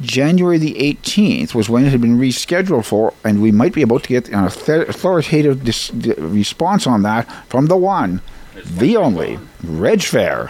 January 0.00 0.58
the 0.58 0.74
18th 0.74 1.54
was 1.54 1.68
when 1.68 1.84
it 1.84 1.90
had 1.90 2.00
been 2.00 2.18
rescheduled 2.18 2.84
for, 2.84 3.14
and 3.24 3.40
we 3.40 3.52
might 3.52 3.72
be 3.72 3.82
able 3.82 4.00
to 4.00 4.08
get 4.08 4.28
an 4.28 4.44
authoritative 4.44 5.64
dis- 5.64 5.88
d- 5.88 6.14
response 6.18 6.86
on 6.86 7.02
that 7.02 7.30
from 7.48 7.66
the 7.66 7.76
one, 7.76 8.20
the 8.64 8.96
only, 8.96 9.38
Reg 9.62 10.02
Fair. 10.02 10.48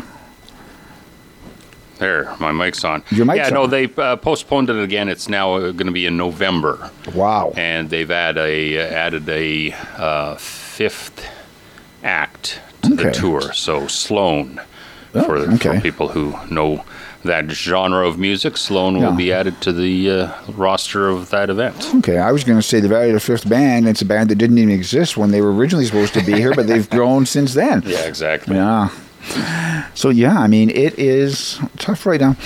There, 2.02 2.34
my 2.40 2.50
mic's 2.50 2.84
on. 2.84 3.04
Your 3.12 3.24
mic's 3.26 3.36
yeah, 3.38 3.48
no, 3.50 3.68
they 3.68 3.84
uh, 3.96 4.16
postponed 4.16 4.68
it 4.68 4.82
again. 4.82 5.08
It's 5.08 5.28
now 5.28 5.54
uh, 5.54 5.60
going 5.70 5.86
to 5.86 5.92
be 5.92 6.04
in 6.04 6.16
November. 6.16 6.90
Wow. 7.14 7.52
And 7.56 7.90
they've 7.90 8.10
add 8.10 8.36
a, 8.38 8.76
added 8.76 9.28
a 9.28 9.72
uh, 9.96 10.34
fifth 10.34 11.24
act 12.02 12.60
to 12.82 12.96
the 12.96 13.08
Okay. 13.08 13.18
tour. 13.18 13.52
So 13.52 13.86
Sloan, 13.86 14.60
Oh, 15.14 15.22
for, 15.24 15.36
okay. 15.36 15.76
for 15.76 15.80
people 15.80 16.08
who 16.08 16.34
know 16.50 16.84
that 17.24 17.48
genre 17.52 18.04
of 18.08 18.18
music, 18.18 18.56
Sloan 18.56 18.96
Yeah. 18.96 19.10
will 19.10 19.16
be 19.16 19.32
added 19.32 19.60
to 19.60 19.72
the 19.72 20.10
uh, 20.10 20.30
roster 20.48 21.08
of 21.08 21.30
that 21.30 21.50
event. 21.50 21.88
Okay, 21.98 22.18
I 22.18 22.32
was 22.32 22.42
going 22.42 22.58
to 22.58 22.66
say 22.66 22.80
the 22.80 22.88
Valley 22.88 23.10
of 23.10 23.14
the 23.14 23.20
Fifth 23.20 23.48
Band. 23.48 23.86
It's 23.86 24.02
a 24.02 24.04
band 24.06 24.28
that 24.30 24.36
didn't 24.36 24.58
even 24.58 24.74
exist 24.74 25.16
when 25.16 25.30
they 25.30 25.40
were 25.40 25.52
originally 25.54 25.84
supposed 25.84 26.14
to 26.14 26.24
be 26.24 26.32
here, 26.32 26.52
but 26.52 26.66
they've 26.66 26.90
grown 26.98 27.26
since 27.26 27.54
then. 27.54 27.82
Yeah, 27.86 28.00
exactly. 28.06 28.56
Yeah. 28.56 28.88
So 29.94 30.08
yeah, 30.10 30.38
I 30.38 30.46
mean 30.46 30.70
it 30.70 30.98
is 30.98 31.58
tough 31.78 32.06
right 32.06 32.20
now. 32.20 32.36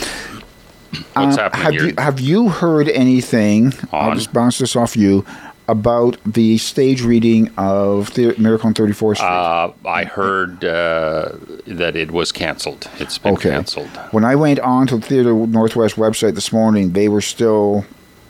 What's 1.15 1.37
Uh, 1.37 1.43
happening 1.51 1.63
have 1.65 1.73
here? 1.75 1.87
you 1.87 1.95
have 1.99 2.21
you 2.21 2.49
heard 2.49 2.89
anything? 2.89 3.73
I'll 3.93 4.15
just 4.15 4.33
bounce 4.33 4.59
this 4.59 4.77
off 4.77 4.97
you 4.97 5.25
about 5.69 6.17
the 6.25 6.59
stage 6.59 7.03
reading 7.03 7.51
of 7.57 8.15
the 8.15 8.35
Miracle 8.39 8.69
on 8.69 8.75
34th 8.75 9.17
Street. 9.17 9.27
Uh, 9.27 9.73
I 9.85 10.05
heard 10.05 10.65
uh, 10.65 11.33
that 11.67 11.97
it 11.97 12.13
was 12.13 12.31
canceled. 12.31 12.89
It's 13.01 13.19
been 13.19 13.35
okay. 13.35 13.51
canceled. 13.51 13.89
When 14.13 14.25
I 14.25 14.37
went 14.37 14.61
on 14.61 14.87
to 14.87 14.97
the 14.99 15.05
Theater 15.07 15.35
Northwest 15.35 15.97
website 15.97 16.35
this 16.37 16.53
morning, 16.53 16.93
they 16.93 17.09
were 17.09 17.21
still. 17.23 17.85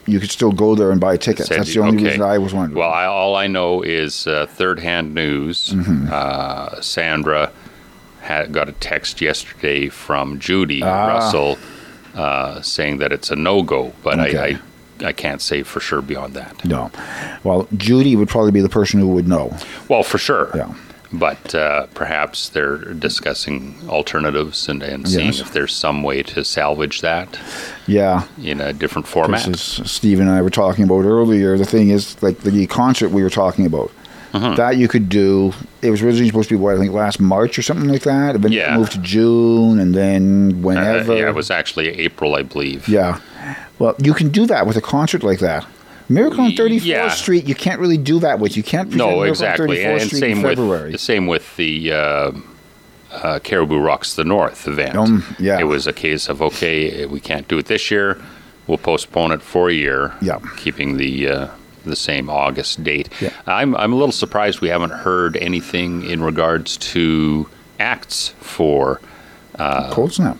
You 0.09 0.20
could 0.20 0.30
still 0.30 0.52
go 0.52 0.76
there 0.76 0.92
and 0.92 1.00
buy 1.00 1.16
tickets. 1.16 1.48
Said- 1.48 1.59
That's 1.59 1.74
the 1.74 1.80
only 1.80 1.96
okay. 1.96 2.04
reason 2.06 2.22
I 2.22 2.38
was 2.38 2.54
wondering. 2.54 2.78
Well, 2.78 2.92
I, 2.92 3.06
all 3.06 3.35
I 3.35 3.48
know 3.48 3.82
is 3.82 4.28
uh, 4.28 4.46
third-hand 4.46 5.12
news. 5.12 5.70
Mm-hmm. 5.70 6.06
Uh, 6.12 6.80
Sandra 6.80 7.50
had 8.26 8.52
got 8.52 8.68
a 8.68 8.72
text 8.72 9.20
yesterday 9.20 9.88
from 9.88 10.38
Judy 10.38 10.82
Ah. 10.82 11.06
Russell 11.08 11.58
uh, 12.14 12.60
saying 12.62 12.98
that 12.98 13.12
it's 13.12 13.30
a 13.30 13.36
no-go, 13.36 13.92
but 14.02 14.18
Okay. 14.18 14.38
I, 14.38 14.46
I 14.48 14.60
I 15.10 15.12
can't 15.12 15.42
say 15.42 15.62
for 15.62 15.78
sure 15.80 16.00
beyond 16.00 16.32
that. 16.34 16.64
no. 16.64 16.90
Well, 17.44 17.68
Judy 17.76 18.16
would 18.16 18.28
probably 18.30 18.50
be 18.52 18.62
the 18.62 18.70
person 18.80 18.98
who 18.98 19.08
would 19.08 19.28
know. 19.28 19.54
Well, 19.90 20.02
for 20.02 20.16
sure. 20.16 20.50
Yeah. 20.54 20.72
But 21.12 21.54
uh, 21.54 21.86
perhaps 21.94 22.48
they're 22.48 22.78
discussing 22.94 23.76
alternatives 23.90 24.68
and, 24.70 24.82
and 24.82 25.06
seeing 25.06 25.26
Yes. 25.26 25.40
if 25.40 25.52
there's 25.52 25.74
some 25.74 26.02
way 26.02 26.22
to 26.22 26.42
salvage 26.44 27.02
that 27.02 27.38
Yeah. 27.86 28.22
in 28.42 28.60
a 28.62 28.72
different 28.72 29.06
format. 29.06 29.46
is 29.46 29.60
Steve 29.84 30.18
and 30.18 30.30
I 30.30 30.40
were 30.40 30.48
talking 30.50 30.84
about 30.84 31.04
earlier. 31.04 31.58
The 31.58 31.66
thing 31.66 31.90
is, 31.90 32.16
like 32.22 32.38
the 32.40 32.66
concert 32.66 33.10
we 33.10 33.22
were 33.22 33.30
talking 33.44 33.66
about, 33.66 33.90
Mm-hmm. 34.32 34.56
that 34.56 34.76
you 34.76 34.88
could 34.88 35.08
do. 35.08 35.52
It 35.82 35.90
was 35.90 36.02
originally 36.02 36.28
supposed 36.28 36.48
to 36.50 36.56
be 36.56 36.60
what 36.60 36.74
I 36.74 36.78
think 36.78 36.92
last 36.92 37.20
March 37.20 37.58
or 37.58 37.62
something 37.62 37.88
like 37.88 38.02
that. 38.02 38.34
And 38.34 38.44
then 38.44 38.52
Yeah. 38.52 38.74
it 38.74 38.78
moved 38.78 38.92
to 38.92 38.98
June, 38.98 39.78
and 39.78 39.94
then 39.94 40.52
Uh, 40.52 40.56
whenever. 40.58 41.16
yeah, 41.16 41.28
it 41.28 41.34
was 41.34 41.50
actually 41.50 41.88
April, 42.00 42.34
I 42.34 42.42
believe. 42.42 42.86
Yeah. 42.88 43.20
Well, 43.78 43.94
you 44.02 44.12
can 44.14 44.28
do 44.30 44.44
that 44.46 44.66
with 44.66 44.76
a 44.76 44.80
concert 44.80 45.22
like 45.22 45.38
that. 45.38 45.64
Miracle 46.08 46.40
on 46.42 46.52
34th 46.52 46.84
Yeah. 46.84 47.08
Street, 47.08 47.48
you 47.48 47.54
can't 47.54 47.80
really 47.80 47.96
do 47.96 48.18
that 48.20 48.38
with. 48.38 48.56
You 48.56 48.62
can't 48.62 48.90
present 48.90 48.98
No, 48.98 49.16
Miracle 49.16 49.30
exactly, 49.30 49.84
on 49.86 49.92
34th 49.92 50.00
and 50.02 50.06
Street 50.10 50.20
same 50.20 50.36
in 50.38 50.42
February. 50.44 50.92
with 50.92 51.00
same 51.00 51.26
with 51.26 51.56
the 51.56 51.92
uh, 51.92 52.30
uh, 53.12 53.38
Caribou 53.42 53.78
Rocks 53.78 54.14
the 54.14 54.24
North 54.24 54.68
event. 54.68 54.96
Um, 54.96 55.24
yeah. 55.38 55.58
it 55.58 55.64
was 55.64 55.86
a 55.86 55.92
case 55.92 56.28
of 56.28 56.42
okay, 56.42 57.06
we 57.06 57.20
can't 57.20 57.48
do 57.48 57.58
it 57.58 57.66
this 57.66 57.90
year. 57.90 58.18
We'll 58.66 58.78
postpone 58.78 59.32
it 59.32 59.42
for 59.42 59.68
a 59.70 59.72
year. 59.74 60.12
Yeah. 60.20 60.38
keeping 60.56 60.96
the 60.96 61.28
uh, 61.28 61.46
the 61.87 61.96
same 61.96 62.29
August 62.31 62.83
date. 62.85 63.09
Yeah. 63.20 63.31
I'm 63.46 63.75
I'm 63.77 63.92
a 63.92 63.96
little 63.96 64.12
surprised 64.12 64.61
we 64.61 64.68
haven't 64.68 64.90
heard 64.90 65.37
anything 65.38 66.05
in 66.05 66.22
regards 66.22 66.77
to 66.79 67.49
acts 67.81 68.29
for. 68.40 69.01
Cold 69.59 70.12
snap. 70.12 70.37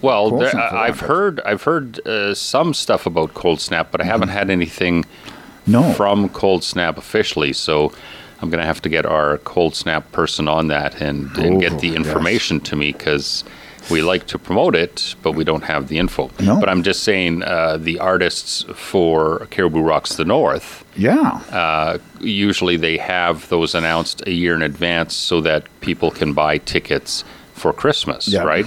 Well, 0.00 0.30
Cold 0.30 0.42
there, 0.42 0.50
Snap 0.50 0.72
I've 0.72 1.00
heard 1.00 1.40
I've 1.42 1.62
heard 1.62 2.04
uh, 2.06 2.34
some 2.34 2.74
stuff 2.74 3.06
about 3.06 3.34
Cold 3.34 3.60
Snap, 3.60 3.90
but 3.92 4.00
I 4.00 4.04
haven't 4.04 4.28
had 4.30 4.50
anything 4.50 5.04
Mm-hmm. 5.04 5.72
No. 5.72 5.92
from 5.92 6.28
Cold 6.30 6.64
Snap 6.64 6.98
officially. 6.98 7.52
So 7.52 7.92
I'm 8.40 8.50
going 8.50 8.58
to 8.58 8.66
have 8.66 8.82
to 8.82 8.88
get 8.88 9.06
our 9.06 9.38
Cold 9.38 9.76
Snap 9.76 10.10
person 10.10 10.48
on 10.48 10.66
that 10.68 11.00
and, 11.00 11.30
and 11.36 11.56
Oh, 11.58 11.60
get 11.60 11.78
the 11.78 11.86
yes. 11.88 11.96
information 11.98 12.58
to 12.62 12.74
me 12.74 12.90
because 12.90 13.44
we 13.90 14.02
like 14.02 14.26
to 14.28 14.38
promote 14.38 14.74
it, 14.74 15.14
but 15.22 15.32
we 15.32 15.44
don't 15.44 15.64
have 15.64 15.88
the 15.88 15.98
info. 15.98 16.30
No. 16.40 16.58
But 16.60 16.68
I'm 16.68 16.82
just 16.82 17.02
saying 17.02 17.42
uh, 17.42 17.76
the 17.78 17.98
artists 17.98 18.64
for 18.74 19.46
Caribou 19.50 19.80
Rocks 19.82 20.16
the 20.16 20.24
North. 20.24 20.84
Yeah. 20.96 21.40
Uh, 21.50 21.98
usually 22.20 22.76
they 22.76 22.98
have 22.98 23.48
those 23.48 23.74
announced 23.74 24.22
a 24.26 24.30
year 24.32 24.54
in 24.54 24.62
advance 24.62 25.14
so 25.14 25.40
that 25.40 25.66
people 25.80 26.10
can 26.10 26.32
buy 26.32 26.58
tickets 26.58 27.24
for 27.54 27.72
Christmas, 27.72 28.28
right? 28.44 28.66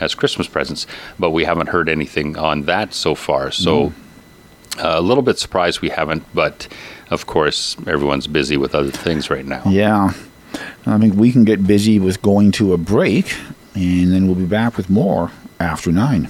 As 0.00 0.14
Christmas 0.14 0.46
presents. 0.46 0.86
But 1.18 1.30
we 1.30 1.44
haven't 1.44 1.68
heard 1.68 1.88
anything 1.88 2.36
on 2.36 2.62
that 2.62 2.94
so 2.94 3.14
far. 3.14 3.50
So 3.50 3.92
uh, 4.78 4.94
a 4.96 5.00
little 5.00 5.22
bit 5.22 5.38
surprised 5.38 5.80
we 5.80 5.90
haven't, 5.90 6.24
but 6.34 6.68
of 7.10 7.26
course, 7.26 7.76
everyone's 7.86 8.26
busy 8.26 8.56
with 8.56 8.74
other 8.74 8.90
things 8.90 9.30
right 9.30 9.44
now. 9.44 9.62
Yeah. 9.66 10.12
I 10.86 10.96
mean, 10.96 11.16
we 11.16 11.32
can 11.32 11.44
get 11.44 11.66
busy 11.66 11.98
with 11.98 12.22
going 12.22 12.52
to 12.52 12.72
a 12.72 12.78
break, 12.78 13.34
and 13.74 14.12
then 14.12 14.26
we'll 14.26 14.34
be 14.34 14.44
back 14.46 14.76
with 14.76 14.90
more 14.90 15.30
after 15.58 15.92
nine. 15.92 16.28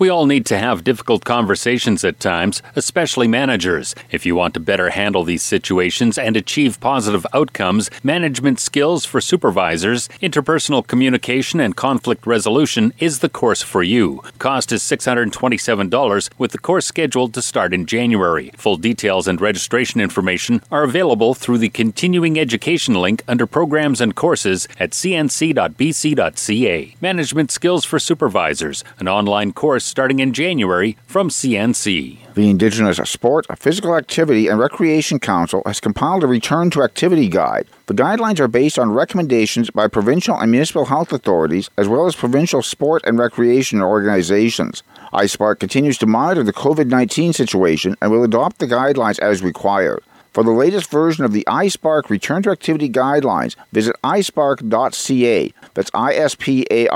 We 0.00 0.08
all 0.08 0.24
need 0.24 0.46
to 0.46 0.56
have 0.56 0.82
difficult 0.82 1.26
conversations 1.26 2.04
at 2.04 2.20
times, 2.20 2.62
especially 2.74 3.28
managers. 3.28 3.94
If 4.10 4.24
you 4.24 4.34
want 4.34 4.54
to 4.54 4.60
better 4.60 4.88
handle 4.88 5.24
these 5.24 5.42
situations 5.42 6.16
and 6.16 6.38
achieve 6.38 6.80
positive 6.80 7.26
outcomes, 7.34 7.90
management 8.02 8.60
skills 8.60 9.04
for 9.04 9.20
supervisors, 9.20 10.08
interpersonal 10.22 10.86
communication, 10.86 11.60
and 11.60 11.76
conflict 11.76 12.26
resolution 12.26 12.94
is 12.98 13.18
the 13.18 13.28
course 13.28 13.60
for 13.60 13.82
you. 13.82 14.22
Cost 14.38 14.72
is 14.72 14.82
$627 14.84 16.30
with 16.38 16.52
the 16.52 16.58
course 16.58 16.86
scheduled 16.86 17.34
to 17.34 17.42
start 17.42 17.74
in 17.74 17.84
January. 17.84 18.52
Full 18.56 18.78
details 18.78 19.28
and 19.28 19.38
registration 19.38 20.00
information 20.00 20.62
are 20.70 20.84
available 20.84 21.34
through 21.34 21.58
the 21.58 21.68
continuing 21.68 22.40
education 22.40 22.94
link 22.94 23.22
under 23.28 23.46
programs 23.46 24.00
and 24.00 24.16
courses 24.16 24.66
at 24.78 24.92
cnc.bc.ca. 24.92 25.66
Management 27.02 27.50
Skills 27.50 27.84
for 27.84 27.98
Supervisors, 27.98 28.82
an 28.98 29.06
online 29.06 29.52
course 29.52 29.89
starting 29.90 30.20
in 30.20 30.32
January 30.32 30.96
from 31.06 31.28
CNC. 31.28 32.34
The 32.34 32.48
Indigenous 32.48 32.98
Sport, 33.10 33.46
Physical 33.58 33.96
Activity 33.96 34.46
and 34.46 34.58
Recreation 34.58 35.18
Council 35.18 35.62
has 35.66 35.80
compiled 35.80 36.24
a 36.24 36.28
return 36.28 36.70
to 36.70 36.82
activity 36.82 37.28
guide. 37.28 37.66
The 37.86 37.94
guidelines 37.94 38.38
are 38.38 38.48
based 38.48 38.78
on 38.78 38.92
recommendations 38.92 39.68
by 39.68 39.88
provincial 39.88 40.38
and 40.38 40.50
municipal 40.50 40.84
health 40.84 41.12
authorities 41.12 41.68
as 41.76 41.88
well 41.88 42.06
as 42.06 42.14
provincial 42.14 42.62
sport 42.62 43.02
and 43.04 43.18
recreation 43.18 43.82
organizations. 43.82 44.82
iSPARC 45.12 45.58
continues 45.58 45.98
to 45.98 46.06
monitor 46.06 46.44
the 46.44 46.52
COVID 46.52 46.86
19 46.86 47.32
situation 47.32 47.96
and 48.00 48.10
will 48.12 48.24
adopt 48.24 48.60
the 48.60 48.66
guidelines 48.66 49.18
as 49.18 49.42
required. 49.42 50.02
For 50.32 50.44
the 50.44 50.52
latest 50.52 50.88
version 50.90 51.24
of 51.24 51.32
the 51.32 51.44
iSPARC 51.48 52.08
Return 52.08 52.44
to 52.44 52.50
Activity 52.50 52.88
Guidelines, 52.88 53.56
visit 53.72 53.96
isparc.ca. 54.04 55.52
That's 55.74 55.90
isparc.ca. 55.90 56.86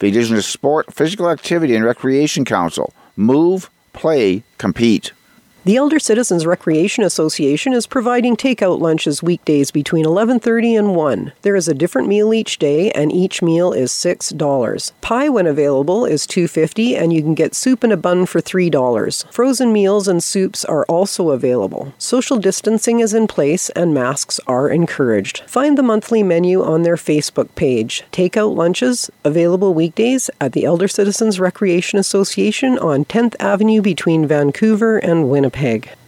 The 0.00 0.06
Indigenous 0.06 0.46
Sport, 0.46 0.94
Physical 0.94 1.28
Activity 1.28 1.76
and 1.76 1.84
Recreation 1.84 2.46
Council. 2.46 2.94
Move, 3.16 3.68
play, 3.92 4.42
compete. 4.56 5.12
The 5.62 5.76
Elder 5.76 5.98
Citizens 5.98 6.46
Recreation 6.46 7.04
Association 7.04 7.74
is 7.74 7.86
providing 7.86 8.34
takeout 8.34 8.80
lunches 8.80 9.22
weekdays 9.22 9.70
between 9.70 10.06
11:30 10.06 10.74
and 10.74 10.96
1. 10.96 11.32
There 11.42 11.54
is 11.54 11.68
a 11.68 11.74
different 11.74 12.08
meal 12.08 12.32
each 12.32 12.58
day 12.58 12.90
and 12.92 13.12
each 13.12 13.42
meal 13.42 13.70
is 13.70 13.92
$6. 13.92 14.92
Pie 15.02 15.28
when 15.28 15.46
available 15.46 16.06
is 16.06 16.26
$2.50 16.26 16.96
and 16.96 17.12
you 17.12 17.20
can 17.20 17.34
get 17.34 17.54
soup 17.54 17.84
and 17.84 17.92
a 17.92 17.98
bun 17.98 18.24
for 18.24 18.40
$3. 18.40 19.26
Frozen 19.30 19.70
meals 19.70 20.08
and 20.08 20.24
soups 20.24 20.64
are 20.64 20.86
also 20.86 21.28
available. 21.28 21.92
Social 21.98 22.38
distancing 22.38 23.00
is 23.00 23.12
in 23.12 23.26
place 23.26 23.68
and 23.76 23.92
masks 23.92 24.40
are 24.46 24.70
encouraged. 24.70 25.42
Find 25.46 25.76
the 25.76 25.82
monthly 25.82 26.22
menu 26.22 26.62
on 26.62 26.84
their 26.84 26.96
Facebook 26.96 27.54
page. 27.54 28.02
Takeout 28.12 28.56
lunches 28.56 29.10
available 29.24 29.74
weekdays 29.74 30.30
at 30.40 30.52
the 30.52 30.64
Elder 30.64 30.88
Citizens 30.88 31.38
Recreation 31.38 31.98
Association 31.98 32.78
on 32.78 33.04
10th 33.04 33.36
Avenue 33.38 33.82
between 33.82 34.26
Vancouver 34.26 34.96
and 34.96 35.28
Winnipeg. 35.28 35.49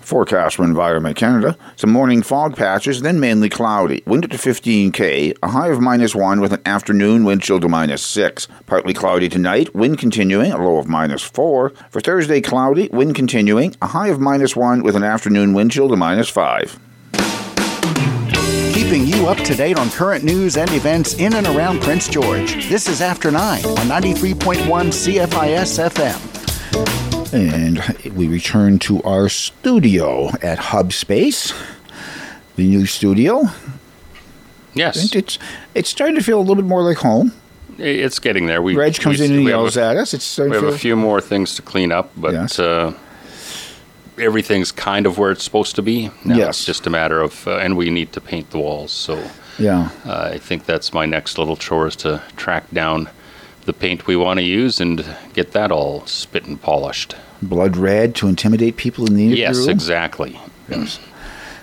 Forecast 0.00 0.56
for 0.56 0.64
Environment 0.64 1.16
Canada. 1.16 1.56
Some 1.76 1.90
morning 1.90 2.22
fog 2.22 2.56
patches, 2.56 3.02
then 3.02 3.20
mainly 3.20 3.48
cloudy. 3.48 4.02
Wind 4.06 4.30
to 4.30 4.36
15k, 4.36 5.36
a 5.42 5.48
high 5.48 5.68
of 5.68 5.80
minus 5.80 6.14
1 6.14 6.40
with 6.40 6.52
an 6.52 6.62
afternoon 6.66 7.24
wind 7.24 7.42
chill 7.42 7.60
to 7.60 7.68
minus 7.68 8.02
6. 8.02 8.48
Partly 8.66 8.94
cloudy 8.94 9.28
tonight, 9.28 9.74
wind 9.74 9.98
continuing, 9.98 10.52
a 10.52 10.58
low 10.58 10.78
of 10.78 10.88
minus 10.88 11.22
4. 11.22 11.70
For 11.90 12.00
Thursday, 12.00 12.40
cloudy, 12.40 12.88
wind 12.92 13.14
continuing, 13.14 13.76
a 13.80 13.88
high 13.88 14.08
of 14.08 14.20
minus 14.20 14.56
1 14.56 14.82
with 14.82 14.96
an 14.96 15.04
afternoon 15.04 15.54
wind 15.54 15.70
chill 15.70 15.88
to 15.88 15.96
minus 15.96 16.28
5. 16.28 16.78
Keeping 18.74 19.06
you 19.06 19.28
up 19.28 19.38
to 19.38 19.54
date 19.54 19.78
on 19.78 19.88
current 19.90 20.24
news 20.24 20.56
and 20.56 20.70
events 20.72 21.14
in 21.14 21.34
and 21.34 21.46
around 21.46 21.80
Prince 21.80 22.08
George. 22.08 22.68
This 22.68 22.88
is 22.88 23.00
After 23.00 23.30
9 23.30 23.64
on 23.64 23.86
93.1 23.86 24.66
CFIS 24.66 25.90
FM. 25.90 27.11
And 27.32 27.78
we 28.14 28.28
return 28.28 28.78
to 28.80 29.02
our 29.02 29.28
studio 29.28 30.30
at 30.42 30.58
Hub 30.58 30.92
Space, 30.92 31.52
the 32.56 32.68
new 32.68 32.86
studio. 32.86 33.44
Yes. 34.74 35.02
And 35.02 35.14
it's 35.16 35.38
it's 35.74 35.90
starting 35.90 36.16
to 36.16 36.22
feel 36.22 36.38
a 36.38 36.40
little 36.40 36.56
bit 36.56 36.64
more 36.64 36.82
like 36.82 36.98
home. 36.98 37.32
It's 37.78 38.18
getting 38.18 38.46
there. 38.46 38.60
We, 38.62 38.76
Reg 38.76 38.94
comes 39.00 39.18
we, 39.18 39.26
in 39.26 39.32
and 39.32 39.44
yells 39.44 39.76
a- 39.76 39.82
at 39.84 39.96
us. 39.96 40.12
It's 40.14 40.38
We 40.38 40.50
have 40.50 40.64
a 40.64 40.76
few 40.78 40.94
more 40.94 41.20
things 41.20 41.54
to 41.56 41.62
clean 41.62 41.90
up, 41.90 42.10
but 42.16 42.32
Yes. 42.34 42.58
uh, 42.58 42.92
everything's 44.18 44.70
kind 44.72 45.06
of 45.06 45.18
where 45.18 45.30
it's 45.30 45.42
supposed 45.42 45.74
to 45.76 45.82
be. 45.82 46.10
Now 46.24 46.36
Yes. 46.36 46.48
It's 46.58 46.64
just 46.66 46.86
a 46.86 46.90
matter 46.90 47.20
of, 47.20 47.46
uh, 47.48 47.56
and 47.56 47.76
we 47.76 47.88
need 47.90 48.12
to 48.12 48.20
paint 48.20 48.50
the 48.50 48.58
walls. 48.58 48.92
So 48.92 49.18
yeah. 49.58 49.88
uh, 50.04 50.30
I 50.34 50.38
think 50.38 50.66
that's 50.66 50.92
my 50.92 51.06
next 51.06 51.38
little 51.38 51.56
chore 51.56 51.86
is 51.86 51.96
to 51.96 52.22
track 52.36 52.64
down 52.72 53.08
the 53.64 53.72
paint 53.72 54.06
we 54.06 54.16
want 54.16 54.38
to 54.38 54.44
use 54.44 54.80
and 54.80 55.04
get 55.34 55.52
that 55.52 55.70
all 55.70 56.04
spit 56.06 56.44
and 56.46 56.60
polished. 56.60 57.14
blood 57.40 57.76
red 57.76 58.14
to 58.16 58.28
intimidate 58.28 58.76
people 58.76 59.06
in 59.06 59.14
the 59.16 59.24
Yes, 59.24 59.58
room. 59.58 59.70
exactly. 59.70 60.38
Yes. 60.68 60.98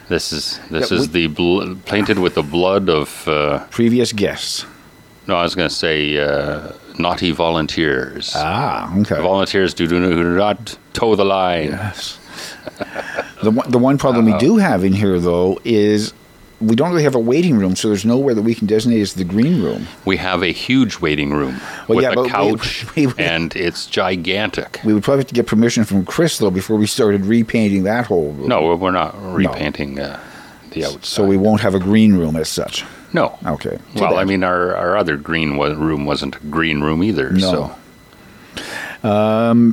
This 0.10 0.32
is 0.34 0.60
this 0.72 0.91
Yeah, 0.91 0.97
is 0.97 1.10
the 1.12 1.28
bl- 1.28 1.74
painted 1.86 2.18
with 2.20 2.34
the 2.36 2.43
blood 2.43 2.89
of 2.89 3.28
uh, 3.28 3.60
Previous 3.70 4.12
guests. 4.14 4.66
no, 5.28 5.36
I 5.36 5.43
was 5.43 5.56
going 5.56 5.70
to 5.70 5.76
say 5.76 6.18
uh, 6.18 6.72
naughty 6.97 7.32
volunteers. 7.32 8.34
Ah, 8.36 8.91
okay. 9.02 9.22
Volunteers 9.22 9.74
do, 9.74 9.88
do, 9.88 10.00
do 10.00 10.24
not 10.36 10.78
toe 10.93 11.16
the 11.16 11.26
line. 11.26 11.70
Yes. 11.72 12.18
The 13.41 13.52
one, 13.52 13.72
the 13.72 13.78
one 13.80 13.97
problem 13.97 14.26
we 14.26 14.38
do 14.38 14.58
have 14.58 14.84
in 14.84 14.91
here, 14.91 15.18
though, 15.18 15.60
is 15.64 16.12
we 16.62 16.76
don't 16.76 16.89
really 16.91 17.03
have 17.03 17.16
a 17.16 17.20
waiting 17.20 17.57
room, 17.57 17.76
so 17.76 17.88
there's 17.88 18.03
nowhere 18.05 18.34
that 18.36 18.41
we 18.41 18.53
can 18.53 18.68
designate 18.68 19.01
as 19.01 19.14
the 19.14 19.24
green 19.24 19.64
room. 19.64 19.88
We 20.05 20.18
have 20.18 20.43
a 20.43 20.51
huge 20.51 20.99
waiting 20.99 21.32
room 21.32 21.60
Well, 21.88 21.95
with 21.97 22.03
yeah, 22.03 22.12
a 22.22 22.28
couch, 22.28 22.86
we- 22.95 23.07
we- 23.07 23.14
and 23.18 23.55
it's 23.55 23.86
gigantic. 23.88 24.80
We 24.84 24.93
would 24.93 25.03
probably 25.03 25.22
have 25.22 25.28
to 25.28 25.36
get 25.36 25.47
permission 25.47 25.84
from 25.86 26.05
Chris, 26.05 26.38
though, 26.38 26.51
before 26.51 26.76
we 26.78 26.86
started 26.88 27.26
repainting 27.26 27.84
that 27.84 28.07
whole 28.07 28.34
room. 28.34 28.47
No, 28.49 28.76
we're 28.76 28.91
not 28.91 29.16
repainting 29.34 29.99
uh, 29.99 30.20
the 30.72 30.86
outside. 30.86 31.05
So 31.05 31.26
we 31.26 31.38
won't 31.38 31.62
have 31.62 31.76
a 31.76 31.80
green 31.80 32.14
room 32.16 32.36
as 32.36 32.49
such. 32.49 32.84
no. 33.14 33.38
Okay. 33.45 33.78
Too 33.95 34.01
Well, 34.01 34.12
bad. 34.12 34.20
I 34.20 34.26
mean, 34.26 34.43
our, 34.43 34.76
our 34.76 34.97
other 34.97 35.16
green 35.18 35.57
room 35.57 36.05
wasn't 36.05 36.36
a 36.36 36.39
green 36.49 36.82
room 36.82 37.03
either. 37.03 37.32
No. 37.32 37.76
So 39.03 39.70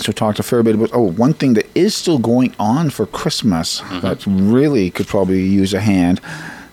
So 0.00 0.12
talked 0.12 0.38
a 0.38 0.42
fair 0.42 0.62
bit 0.62 0.74
about. 0.74 0.90
Oh, 0.92 1.10
one 1.12 1.34
thing 1.34 1.54
that 1.54 1.66
is 1.74 1.94
still 1.94 2.18
going 2.18 2.54
on 2.58 2.90
for 2.90 3.06
Christmas 3.06 3.80
Mm-hmm. 3.80 4.00
that 4.00 4.24
really 4.26 4.90
could 4.90 5.06
probably 5.06 5.42
use 5.42 5.74
a 5.74 5.80
hand. 5.80 6.20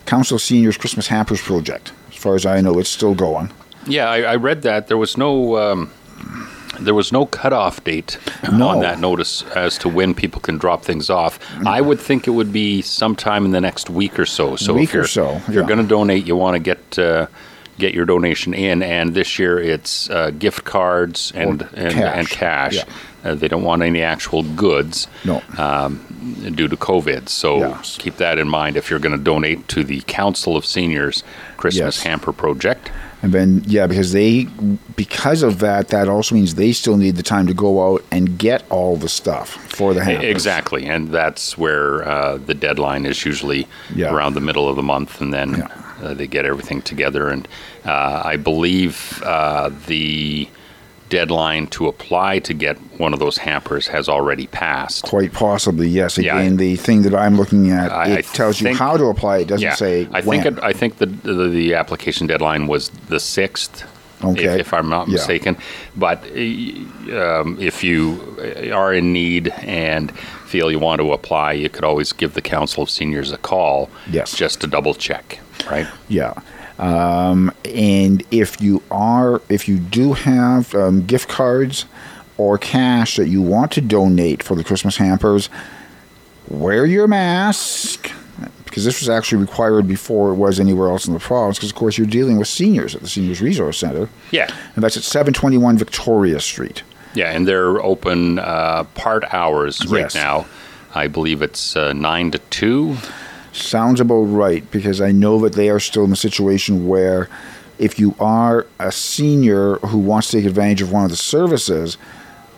Council 0.05 0.39
Seniors 0.39 0.77
Christmas 0.77 1.07
Hampers 1.07 1.41
Project. 1.41 1.91
As 2.09 2.15
far 2.17 2.35
as 2.35 2.45
I 2.45 2.61
know, 2.61 2.79
it's 2.79 2.89
still 2.89 3.13
going. 3.15 3.51
yeah, 3.87 4.09
I, 4.09 4.21
I 4.21 4.35
read 4.35 4.61
that 4.63 4.87
there 4.87 4.97
was 4.97 5.17
no 5.17 5.57
um, 5.57 5.91
there 6.79 6.93
was 6.93 7.11
no 7.11 7.25
cutoff 7.25 7.83
date 7.83 8.17
No. 8.51 8.67
on 8.69 8.79
that 8.81 8.99
notice 8.99 9.43
as 9.55 9.77
to 9.79 9.89
when 9.89 10.13
people 10.13 10.39
can 10.41 10.57
drop 10.57 10.83
things 10.83 11.09
off. 11.09 11.39
I 11.65 11.81
would 11.81 11.99
think 11.99 12.27
it 12.27 12.31
would 12.31 12.51
be 12.53 12.81
sometime 12.81 13.45
in 13.45 13.51
the 13.51 13.61
next 13.61 13.89
week 13.89 14.19
or 14.19 14.25
so. 14.25 14.55
So 14.55 14.73
Week 14.73 14.89
if 14.89 14.93
or 14.93 14.97
you're, 14.99 15.07
so, 15.07 15.29
if 15.47 15.49
you're 15.49 15.65
going 15.65 15.81
to 15.81 15.87
donate, 15.87 16.25
you 16.27 16.35
want 16.35 16.55
to 16.55 16.59
get. 16.59 16.99
Uh, 16.99 17.27
Get 17.79 17.93
your 17.93 18.05
donation 18.07 18.55
in, 18.55 18.81
and 18.81 19.13
this 19.13 19.37
year 19.37 19.59
it's 19.59 20.09
uh, 20.09 20.31
gift 20.31 20.63
cards 20.63 21.31
and 21.35 21.61
and 21.75 21.93
cash. 21.93 22.17
and 22.17 22.27
cash. 22.27 22.73
Yeah. 22.77 22.83
Uh, 23.27 23.35
they 23.35 23.47
don't 23.47 23.63
want 23.63 23.81
any 23.81 24.01
actual 24.01 24.43
goods. 24.43 25.07
No. 25.25 25.41
um, 25.57 25.99
due 26.55 26.67
to 26.67 26.75
COVID. 26.75 27.29
So 27.29 27.59
Yes. 27.59 27.95
keep 27.99 28.17
that 28.17 28.37
in 28.37 28.49
mind 28.49 28.75
if 28.75 28.89
you're 28.89 28.99
going 28.99 29.17
to 29.17 29.23
donate 29.23 29.67
to 29.69 29.83
the 29.83 30.01
Council 30.07 30.57
of 30.57 30.65
Seniors 30.65 31.23
Christmas 31.57 31.97
Yes. 31.97 32.03
Hamper 32.03 32.33
Project. 32.33 32.91
And 33.23 33.31
then, 33.33 33.63
yeah, 33.65 33.87
because 33.87 34.11
they, 34.11 34.45
because 34.95 35.41
of 35.41 35.59
that, 35.59 35.87
that 35.89 36.07
also 36.09 36.35
means 36.35 36.55
they 36.55 36.73
still 36.73 36.97
need 36.97 37.15
the 37.15 37.23
time 37.23 37.47
to 37.47 37.53
go 37.53 37.71
out 37.93 38.03
and 38.11 38.37
get 38.37 38.63
all 38.69 38.97
the 38.97 39.07
stuff 39.09 39.49
for 39.77 39.93
the 39.93 40.03
hampers. 40.03 40.29
Exactly, 40.29 40.85
and 40.85 41.09
that's 41.09 41.57
where 41.57 42.07
uh, 42.07 42.37
the 42.37 42.53
deadline 42.53 43.05
is 43.05 43.25
usually 43.25 43.65
Yeah. 43.95 44.13
around 44.13 44.33
the 44.33 44.41
middle 44.41 44.67
of 44.67 44.75
the 44.75 44.83
month, 44.83 45.21
and 45.21 45.33
then 45.33 45.49
Yeah. 45.59 45.67
uh, 46.09 46.13
they 46.13 46.27
get 46.27 46.45
everything 46.45 46.81
together. 46.81 47.29
And 47.29 47.47
uh, 47.85 48.21
I 48.25 48.35
believe 48.35 49.21
uh, 49.25 49.69
the 49.87 50.47
deadline 51.09 51.67
to 51.67 51.87
apply 51.87 52.39
to 52.39 52.53
get 52.53 52.77
one 52.99 53.13
of 53.13 53.19
those 53.19 53.37
hampers 53.37 53.87
has 53.87 54.09
already 54.09 54.47
passed. 54.47 55.03
Quite 55.05 55.33
possibly, 55.33 55.87
yes. 55.87 56.17
Yeah, 56.17 56.37
Again, 56.37 56.53
I- 56.53 56.55
the 56.57 56.75
thing 56.75 57.01
that 57.03 57.15
I'm 57.15 57.37
looking 57.37 57.71
at, 57.71 57.91
I- 57.91 58.07
it 58.09 58.17
I 58.19 58.21
tells 58.21 58.59
you 58.61 58.73
how 58.75 58.97
to 58.97 59.05
apply. 59.05 59.37
It 59.39 59.47
doesn't 59.47 59.63
yeah, 59.63 59.75
say 59.75 60.07
I 60.11 60.21
when. 60.21 60.41
think 60.43 60.57
it, 60.57 60.63
I 60.63 60.73
think 60.73 60.97
the, 60.97 61.05
the 61.07 61.33
the 61.49 61.73
application 61.75 62.27
deadline 62.27 62.67
was 62.67 62.89
the 63.09 63.19
sixth. 63.19 63.83
Okay. 64.23 64.45
If, 64.45 64.59
if 64.61 64.73
I'm 64.73 64.89
not 64.89 65.07
Yeah. 65.07 65.13
mistaken, 65.13 65.57
but 65.95 66.23
uh, 66.23 67.41
um, 67.41 67.57
if 67.59 67.83
you 67.83 68.71
are 68.73 68.91
in 68.91 69.13
need 69.13 69.49
and 69.61 70.11
feel 70.47 70.71
you 70.71 70.79
want 70.79 70.99
to 71.01 71.11
apply, 71.13 71.51
you 71.53 71.69
could 71.69 71.83
always 71.83 72.13
give 72.13 72.33
the 72.33 72.41
Council 72.41 72.81
of 72.81 72.89
Seniors 72.89 73.31
a 73.31 73.37
call. 73.37 73.89
Yes. 74.11 74.35
Just 74.35 74.59
to 74.61 74.67
double 74.67 74.95
check, 74.95 75.39
right? 75.69 75.85
Yeah. 76.09 76.33
Um, 76.79 77.51
and 77.65 78.23
if 78.31 78.61
you 78.61 78.83
are, 78.91 79.41
if 79.49 79.67
you 79.67 79.77
do 79.77 80.13
have 80.13 80.73
um, 80.75 81.05
gift 81.05 81.27
cards 81.29 81.85
or 82.37 82.57
cash 82.57 83.15
that 83.15 83.27
you 83.29 83.41
want 83.41 83.71
to 83.73 83.81
donate 83.81 84.43
for 84.43 84.55
the 84.55 84.63
Christmas 84.63 84.97
hampers, 84.97 85.49
wear 86.47 86.85
your 86.85 87.07
mask 87.07 88.11
because 88.63 88.85
this 88.85 88.99
was 88.99 89.09
actually 89.09 89.41
required 89.41 89.87
before 89.87 90.31
it 90.31 90.35
was 90.35 90.59
anywhere 90.59 90.89
else 90.89 91.07
in 91.07 91.13
the 91.13 91.19
province. 91.19 91.57
Because 91.57 91.71
of 91.71 91.75
course 91.75 91.97
you're 91.97 92.05
dealing 92.05 92.37
with 92.37 92.47
seniors 92.47 92.93
at 92.93 93.01
the 93.01 93.07
Seniors 93.07 93.41
Resource 93.41 93.79
Center, 93.79 94.07
Yeah. 94.31 94.47
and 94.75 94.83
that's 94.83 94.97
at 94.97 95.03
721 95.03 95.77
Victoria 95.79 96.39
Street. 96.39 96.83
Yeah, 97.15 97.31
and 97.31 97.47
they're 97.47 97.81
open 97.81 98.37
uh, 98.37 98.83
part 98.93 99.23
hours 99.33 99.83
right 99.87 100.01
Yes. 100.01 100.13
now. 100.15 100.45
I 100.93 101.07
believe 101.07 101.41
it's 101.41 101.75
uh, 101.75 101.93
nine 101.93 102.29
to 102.31 102.37
two. 102.51 102.97
Sounds 103.57 103.99
about 103.99 104.21
right 104.23 104.69
because 104.71 105.01
I 105.01 105.11
know 105.11 105.39
that 105.41 105.53
they 105.53 105.69
are 105.69 105.79
still 105.79 106.05
in 106.05 106.11
a 106.11 106.15
situation 106.15 106.87
where 106.87 107.27
if 107.79 107.99
you 107.99 108.15
are 108.19 108.65
a 108.79 108.91
senior 108.91 109.75
who 109.77 109.97
wants 109.97 110.29
to 110.31 110.37
take 110.37 110.45
advantage 110.45 110.81
of 110.81 110.91
one 110.91 111.03
of 111.03 111.09
the 111.09 111.15
services, 111.17 111.97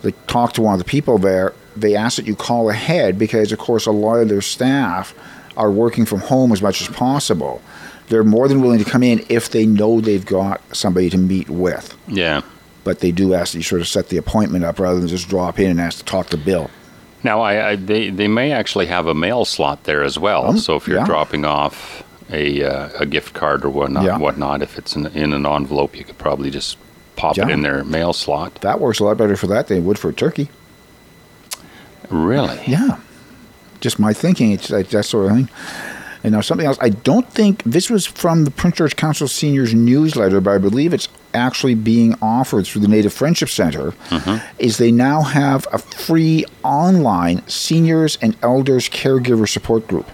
they 0.02 0.12
talk 0.28 0.54
to 0.54 0.62
one 0.62 0.74
of 0.74 0.80
the 0.80 0.86
people 0.86 1.18
there, 1.18 1.54
they 1.76 1.96
ask 1.96 2.18
that 2.18 2.28
you 2.28 2.36
call 2.36 2.70
ahead 2.70 3.18
because, 3.18 3.52
of 3.52 3.60
course, 3.60 3.86
a 3.86 3.92
lot 3.92 4.18
of 4.18 4.30
their 4.30 4.42
staff 4.42 5.14
are 5.58 5.72
working 5.72 6.06
from 6.06 6.20
home 6.20 6.52
as 6.52 6.62
much 6.62 6.82
as 6.82 6.88
possible. 6.88 7.62
They're 8.08 8.24
more 8.24 8.48
than 8.48 8.62
willing 8.62 8.80
to 8.80 8.90
come 8.90 9.04
in 9.04 9.26
if 9.30 9.52
they 9.52 9.66
know 9.66 10.02
they've 10.02 10.26
got 10.26 10.62
somebody 10.76 11.10
to 11.12 11.18
meet 11.18 11.50
with. 11.50 11.96
Yeah. 12.08 12.42
but 12.84 13.00
they 13.02 13.12
do 13.12 13.34
ask 13.34 13.52
that 13.52 13.60
you 13.60 13.64
sort 13.64 13.82
of 13.82 13.88
set 13.88 14.10
the 14.10 14.18
appointment 14.18 14.64
up 14.66 14.80
rather 14.80 15.00
than 15.00 15.08
just 15.10 15.30
drop 15.30 15.60
in 15.60 15.70
and 15.70 15.82
ask 15.82 16.00
to 16.00 16.06
talk 16.06 16.28
to 16.30 16.38
Bill. 16.38 16.72
Now, 17.24 17.42
I, 17.42 17.70
I 17.72 17.76
they 17.76 18.10
they 18.10 18.28
may 18.28 18.52
actually 18.52 18.86
have 18.88 19.08
a 19.08 19.14
mail 19.14 19.46
slot 19.46 19.84
there 19.84 20.04
as 20.04 20.18
well. 20.18 20.46
Oh, 20.48 20.56
so 20.56 20.76
if 20.76 20.88
you're 20.88 20.98
yeah. 21.00 21.06
dropping 21.06 21.46
off 21.46 22.04
a 22.32 22.64
uh, 22.64 22.90
a 23.00 23.06
gift 23.06 23.34
card 23.34 23.66
or 23.66 23.70
whatnot, 23.70 24.04
Yeah. 24.06 24.18
whatnot, 24.18 24.62
if 24.62 24.78
it's 24.78 24.96
in, 24.96 25.06
in 25.08 25.34
an 25.34 25.46
envelope, 25.46 25.98
you 25.98 26.04
could 26.06 26.18
probably 26.18 26.50
just 26.50 26.78
pop 27.16 27.38
it 27.38 27.50
in 27.50 27.62
their 27.62 27.84
mail 27.84 28.14
slot. 28.14 28.56
That 28.62 28.80
works 28.80 29.00
a 29.00 29.04
lot 29.04 29.18
better 29.18 29.36
for 29.36 29.48
that 29.48 29.68
than 29.68 29.78
it 29.80 29.82
would 29.82 30.00
for 30.00 30.10
a 30.10 30.14
turkey. 30.14 30.50
Really? 32.10 32.60
Yeah. 32.66 33.00
Just 33.82 34.00
my 34.00 34.14
thinking. 34.14 34.52
It's 34.52 34.70
like 34.70 34.90
that 34.90 35.04
sort 35.04 35.30
of 35.32 35.38
thing. 35.38 35.50
And 36.24 36.34
now 36.34 36.42
something 36.42 36.68
else. 36.68 36.78
I 36.82 36.90
don't 36.90 37.30
think 37.32 37.64
this 37.64 37.90
was 37.90 38.06
from 38.06 38.44
the 38.44 38.52
Prince 38.52 38.78
George 38.78 38.96
Council 38.96 39.28
Seniors 39.28 39.74
newsletter, 39.74 40.42
but 40.42 40.52
I 40.52 40.58
believe 40.58 40.94
it's 40.94 41.08
actually 41.34 41.76
being 41.76 42.16
offered 42.22 42.66
through 42.66 42.82
the 42.82 42.88
Native 42.88 43.14
Friendship 43.14 43.50
Center. 43.50 43.94
Is 44.58 44.78
they 44.78 44.92
now 44.92 45.22
have 45.22 45.68
a 45.72 45.78
free 45.78 46.46
online 46.64 47.48
seniors 47.48 48.18
and 48.22 48.36
elders 48.42 48.90
caregiver 48.90 49.48
support 49.48 49.88
group. 49.88 50.08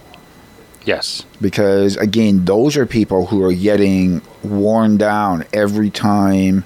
Yes. 0.86 1.26
Because 1.42 1.98
again, 1.98 2.46
those 2.46 2.78
are 2.78 2.86
people 2.86 3.26
who 3.26 3.44
are 3.44 3.54
getting 3.54 4.22
worn 4.44 4.98
down 4.98 5.46
every 5.52 5.90
time 5.90 6.64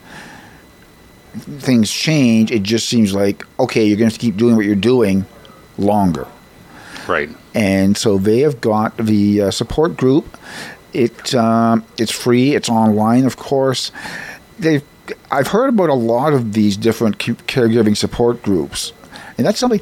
things 1.33 1.91
change. 1.91 2.51
It 2.51 2.63
just 2.63 2.89
seems 2.89 3.13
like 3.13 3.45
okay, 3.59 3.85
you're 3.85 3.97
going 3.97 4.11
to 4.11 4.19
keep 4.19 4.35
doing 4.35 4.55
what 4.55 4.65
you're 4.65 4.75
doing 4.75 5.25
longer. 5.77 6.27
Right. 7.07 7.29
And 7.55 7.97
so 7.97 8.17
they 8.17 8.39
have 8.41 8.61
got 8.61 8.95
the 8.97 9.43
uh, 9.43 9.51
support 9.51 9.97
group. 9.97 10.37
It 10.93 11.33
um, 11.33 11.85
it's 11.97 12.11
free. 12.11 12.55
It's 12.55 12.69
online, 12.69 13.25
of 13.25 13.37
course. 13.37 13.91
They've 14.59 14.83
I've 15.31 15.47
heard 15.47 15.69
about 15.69 15.89
a 15.89 15.95
lot 15.95 16.33
of 16.33 16.53
these 16.53 16.77
different 16.77 17.17
caregiving 17.17 17.95
support 17.95 18.41
groups, 18.43 18.93
and 19.37 19.45
that's 19.45 19.59
something. 19.59 19.81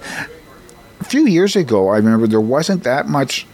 A 1.00 1.04
few 1.04 1.28
years 1.28 1.56
ago, 1.56 1.90
I 1.90 1.98
remember 1.98 2.28
there 2.28 2.42
wasn't 2.42 2.84
that 2.84 3.08
much. 3.08 3.46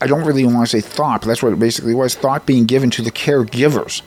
I 0.00 0.06
don't 0.06 0.24
really 0.24 0.44
want 0.44 0.68
to 0.68 0.80
say 0.80 0.86
thought, 0.86 1.20
but 1.20 1.28
that's 1.28 1.42
what 1.42 1.52
it 1.52 1.58
basically 1.58 1.94
was 1.94 2.14
thought 2.14 2.46
being 2.46 2.64
given 2.64 2.90
to 2.90 3.02
the 3.02 3.10
caregivers. 3.10 4.02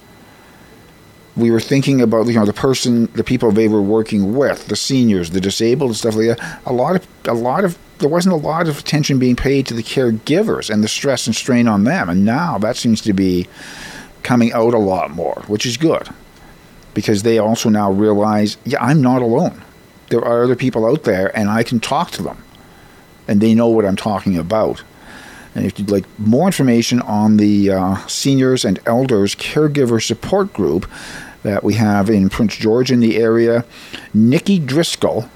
We 1.36 1.52
were 1.52 1.60
thinking 1.60 2.02
about 2.02 2.28
you 2.28 2.34
know 2.34 2.46
the 2.46 2.54
person, 2.54 3.06
the 3.14 3.24
people 3.24 3.52
they 3.52 3.68
were 3.68 3.82
working 3.82 4.36
with, 4.36 4.68
the 4.68 4.76
seniors, 4.76 5.32
the 5.32 5.42
disabled, 5.42 5.92
and 5.92 5.98
stuff 5.98 6.16
like 6.16 6.38
that. 6.38 6.62
A 6.66 6.74
lot 6.74 6.96
of 6.96 7.08
a 7.26 7.34
lot 7.34 7.64
of 7.64 7.78
there 8.00 8.10
wasn't 8.10 8.34
a 8.34 8.38
lot 8.38 8.68
of 8.68 8.80
attention 8.80 9.20
being 9.20 9.36
paid 9.36 9.66
to 9.68 9.74
the 9.74 9.84
caregivers 9.84 10.70
and 10.70 10.84
the 10.84 10.88
stress 10.88 11.28
and 11.28 11.36
strain 11.36 11.68
on 11.68 11.84
them, 11.84 12.10
and 12.10 12.26
now 12.26 12.58
that 12.58 12.78
seems 12.78 13.02
to 13.02 13.14
be 13.14 13.48
coming 14.28 14.52
out 14.52 14.74
a 14.74 14.78
lot 14.78 15.10
more, 15.10 15.42
which 15.48 15.66
is 15.66 15.78
good 15.78 16.10
because 16.94 17.24
they 17.24 17.38
also 17.38 17.70
now 17.70 17.90
realize, 17.90 18.58
yeah, 18.66 18.84
I'm 18.84 19.02
not 19.02 19.22
alone. 19.22 19.62
There 20.10 20.20
are 20.20 20.44
other 20.44 20.56
people 20.58 20.86
out 20.86 21.04
there, 21.04 21.36
and 21.38 21.50
I 21.50 21.64
can 21.64 21.80
talk 21.80 22.12
to 22.12 22.24
them, 22.24 22.44
and 23.26 23.40
they 23.40 23.56
know 23.56 23.70
what 23.70 23.86
I'm 23.86 23.96
talking 23.96 24.38
about. 24.38 24.84
And 25.56 25.66
if 25.66 25.80
you'd 25.80 25.90
like 25.90 26.04
more 26.20 26.46
information 26.46 27.00
on 27.04 27.38
the 27.38 27.72
uh, 27.72 28.06
seniors 28.08 28.66
and 28.66 28.82
elders 28.86 29.34
caregiver 29.34 30.06
support 30.06 30.52
group 30.52 30.92
that 31.44 31.64
we 31.64 31.76
have 31.76 32.10
in 32.10 32.28
Prince 32.28 32.58
George 32.58 32.92
in 32.92 33.00
the 33.00 33.16
area, 33.16 33.64
Nikki 34.14 34.60
Driscoll, 34.60 35.30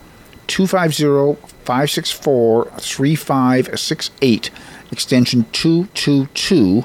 250 0.47 1.41
564 1.63 2.65
3568, 2.77 4.49
extension 4.91 5.45
222, 5.53 6.83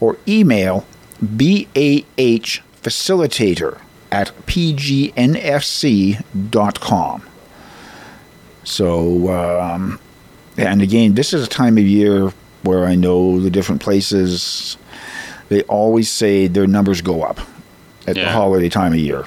or 0.00 0.16
email 0.26 0.84
BAH 1.20 2.62
facilitator 2.82 3.80
at 4.10 4.32
pgnfc.com. 4.46 5.22
So, 8.64 9.30
um, 9.30 10.00
and 10.56 10.82
again, 10.82 11.14
this 11.14 11.32
is 11.32 11.46
a 11.46 11.48
time 11.48 11.78
of 11.78 11.84
year 11.84 12.32
where 12.62 12.86
I 12.86 12.94
know 12.94 13.40
the 13.40 13.50
different 13.50 13.80
places, 13.80 14.76
they 15.48 15.62
always 15.62 16.10
say 16.10 16.46
their 16.46 16.66
numbers 16.66 17.00
go 17.00 17.22
up 17.22 17.40
at 18.06 18.14
the 18.14 18.30
holiday 18.30 18.68
time 18.68 18.92
of 18.92 18.98
year. 18.98 19.24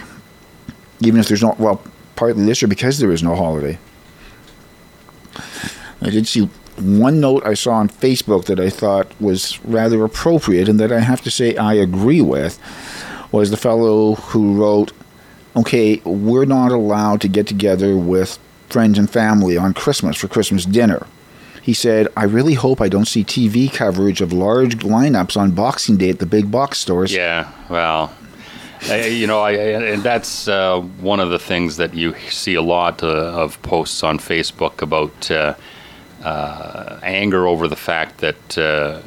Even 0.99 1.19
if 1.19 1.27
there's 1.27 1.41
not, 1.41 1.59
well, 1.59 1.81
partly 2.15 2.45
this 2.45 2.61
year 2.61 2.69
because 2.69 2.99
there 2.99 3.11
is 3.11 3.23
no 3.23 3.35
holiday. 3.35 3.77
I 6.01 6.09
did 6.09 6.27
see 6.27 6.49
one 6.77 7.19
note 7.19 7.45
I 7.45 7.53
saw 7.53 7.73
on 7.73 7.89
Facebook 7.89 8.45
that 8.45 8.59
I 8.59 8.69
thought 8.69 9.07
was 9.21 9.63
rather 9.65 10.03
appropriate 10.03 10.69
and 10.69 10.79
that 10.79 10.91
I 10.91 10.99
have 10.99 11.21
to 11.21 11.31
say 11.31 11.55
I 11.55 11.73
agree 11.73 12.21
with 12.21 12.59
was 13.31 13.49
the 13.49 13.57
fellow 13.57 14.15
who 14.15 14.59
wrote, 14.59 14.91
Okay, 15.55 16.01
we're 16.05 16.45
not 16.45 16.71
allowed 16.71 17.19
to 17.21 17.27
get 17.27 17.45
together 17.45 17.97
with 17.97 18.39
friends 18.69 18.97
and 18.97 19.09
family 19.09 19.57
on 19.57 19.73
Christmas 19.73 20.15
for 20.15 20.29
Christmas 20.29 20.65
dinner. 20.65 21.05
He 21.61 21.73
said, 21.73 22.07
I 22.17 22.23
really 22.23 22.55
hope 22.55 22.81
I 22.81 22.89
don't 22.89 23.05
see 23.05 23.23
TV 23.23 23.71
coverage 23.71 24.21
of 24.21 24.33
large 24.33 24.77
lineups 24.77 25.37
on 25.37 25.51
Boxing 25.51 25.97
Day 25.97 26.09
at 26.09 26.19
the 26.19 26.25
big 26.25 26.49
box 26.49 26.79
stores. 26.79 27.13
Yeah. 27.13 27.51
Well, 27.69 28.13
I, 28.89 29.07
you 29.07 29.27
know, 29.27 29.41
I, 29.41 29.51
and 29.51 30.01
that's 30.01 30.47
uh, 30.47 30.79
one 30.79 31.19
of 31.19 31.29
the 31.29 31.37
things 31.37 31.77
that 31.77 31.93
you 31.93 32.15
see 32.29 32.55
a 32.55 32.61
lot 32.63 33.03
uh, 33.03 33.07
of 33.07 33.61
posts 33.61 34.01
on 34.01 34.17
Facebook 34.17 34.81
about 34.81 35.29
uh, 35.29 35.53
uh, 36.23 36.99
anger 37.03 37.47
over 37.47 37.67
the 37.67 37.75
fact 37.75 38.19
that 38.19 38.57
uh, 38.57 39.01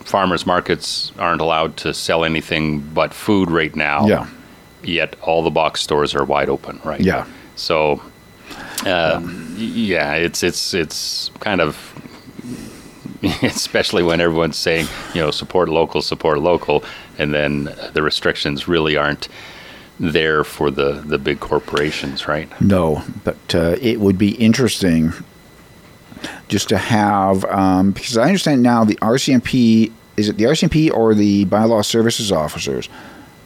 farmers 0.00 0.46
markets 0.46 1.12
aren't 1.18 1.40
allowed 1.40 1.76
to 1.78 1.94
sell 1.94 2.24
anything 2.24 2.80
but 2.80 3.12
food 3.14 3.50
right 3.50 3.74
now. 3.74 4.06
Yeah. 4.06 4.26
Yet 4.82 5.16
all 5.20 5.42
the 5.42 5.50
box 5.50 5.82
stores 5.82 6.14
are 6.14 6.24
wide 6.24 6.48
open, 6.48 6.80
right? 6.84 7.00
Yeah. 7.00 7.26
So, 7.54 8.02
um, 8.86 9.54
yeah, 9.58 10.14
it's 10.14 10.42
it's 10.42 10.72
it's 10.72 11.30
kind 11.40 11.60
of 11.60 11.76
especially 13.42 14.02
when 14.02 14.20
everyone's 14.20 14.56
saying, 14.56 14.86
you 15.14 15.20
know, 15.20 15.30
support 15.30 15.68
local, 15.68 16.00
support 16.00 16.38
local, 16.38 16.82
and 17.18 17.34
then 17.34 17.64
the 17.92 18.02
restrictions 18.02 18.66
really 18.66 18.96
aren't 18.96 19.28
there 19.98 20.44
for 20.44 20.70
the, 20.70 20.92
the 20.92 21.18
big 21.18 21.40
corporations, 21.40 22.26
right? 22.26 22.48
No, 22.60 23.02
but 23.22 23.54
uh, 23.54 23.76
it 23.80 24.00
would 24.00 24.16
be 24.16 24.30
interesting 24.36 25.12
just 26.50 26.68
to 26.68 26.76
have 26.76 27.44
um, 27.46 27.92
because 27.92 28.18
I 28.18 28.24
understand 28.24 28.62
now 28.62 28.84
the 28.84 28.96
RCMP 28.96 29.92
is 30.16 30.28
it 30.28 30.36
the 30.36 30.44
RCMP 30.44 30.92
or 30.92 31.14
the 31.14 31.46
bylaw 31.46 31.82
services 31.84 32.30
officers 32.30 32.88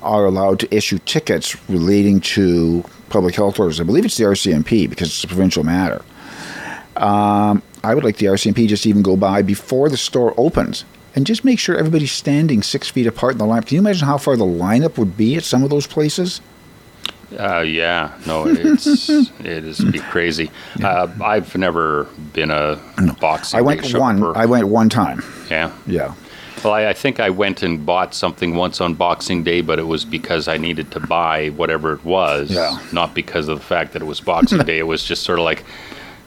are 0.02 0.24
allowed 0.24 0.58
to 0.60 0.74
issue 0.74 0.98
tickets 1.00 1.56
relating 1.68 2.20
to 2.20 2.84
public 3.10 3.34
health 3.34 3.60
orders. 3.60 3.80
I 3.80 3.84
believe 3.84 4.04
it's 4.04 4.16
the 4.16 4.24
RCMP 4.24 4.88
because 4.88 5.08
it's 5.08 5.22
a 5.22 5.28
provincial 5.28 5.62
matter. 5.64 6.02
Um, 6.96 7.62
I 7.82 7.94
would 7.94 8.04
like 8.04 8.16
the 8.16 8.26
RCMP 8.26 8.66
just 8.68 8.86
even 8.86 9.02
go 9.02 9.16
by 9.16 9.42
before 9.42 9.88
the 9.88 9.96
store 9.96 10.34
opens 10.36 10.84
and 11.14 11.26
just 11.26 11.44
make 11.44 11.58
sure 11.58 11.76
everybody's 11.76 12.12
standing 12.12 12.62
six 12.62 12.88
feet 12.88 13.06
apart 13.06 13.32
in 13.32 13.38
the 13.38 13.46
line. 13.46 13.62
Can 13.62 13.76
you 13.76 13.80
imagine 13.80 14.06
how 14.06 14.18
far 14.18 14.36
the 14.36 14.44
lineup 14.44 14.96
would 14.98 15.16
be 15.16 15.36
at 15.36 15.44
some 15.44 15.62
of 15.62 15.70
those 15.70 15.86
places? 15.86 16.40
Uh, 17.38 17.60
yeah, 17.60 18.12
no, 18.26 18.46
it's 18.48 19.08
it 19.08 19.64
is 19.64 19.78
be 19.84 19.98
crazy. 19.98 20.50
Uh, 20.82 21.08
I've 21.22 21.56
never 21.56 22.04
been 22.32 22.50
a 22.50 22.78
boxing. 23.20 23.58
I 23.58 23.62
went 23.62 23.92
one. 23.94 24.22
I 24.36 24.46
went 24.46 24.68
one 24.68 24.88
time. 24.88 25.22
yeah. 25.50 25.72
Yeah. 25.86 26.14
Well, 26.62 26.72
I, 26.72 26.86
I 26.88 26.92
think 26.94 27.20
I 27.20 27.28
went 27.28 27.62
and 27.62 27.84
bought 27.84 28.14
something 28.14 28.54
once 28.54 28.80
on 28.80 28.94
Boxing 28.94 29.42
Day, 29.44 29.60
but 29.60 29.78
it 29.78 29.82
was 29.86 30.04
because 30.06 30.48
I 30.48 30.56
needed 30.56 30.90
to 30.92 31.00
buy 31.00 31.48
whatever 31.50 31.92
it 31.92 32.02
was, 32.06 32.50
Yeah. 32.50 32.78
not 32.90 33.14
because 33.14 33.48
of 33.48 33.58
the 33.58 33.64
fact 33.64 33.92
that 33.92 34.00
it 34.00 34.06
was 34.06 34.20
Boxing 34.22 34.58
Day. 34.64 34.78
It 34.78 34.86
was 34.86 35.04
just 35.04 35.24
sort 35.24 35.38
of 35.38 35.44
like, 35.44 35.62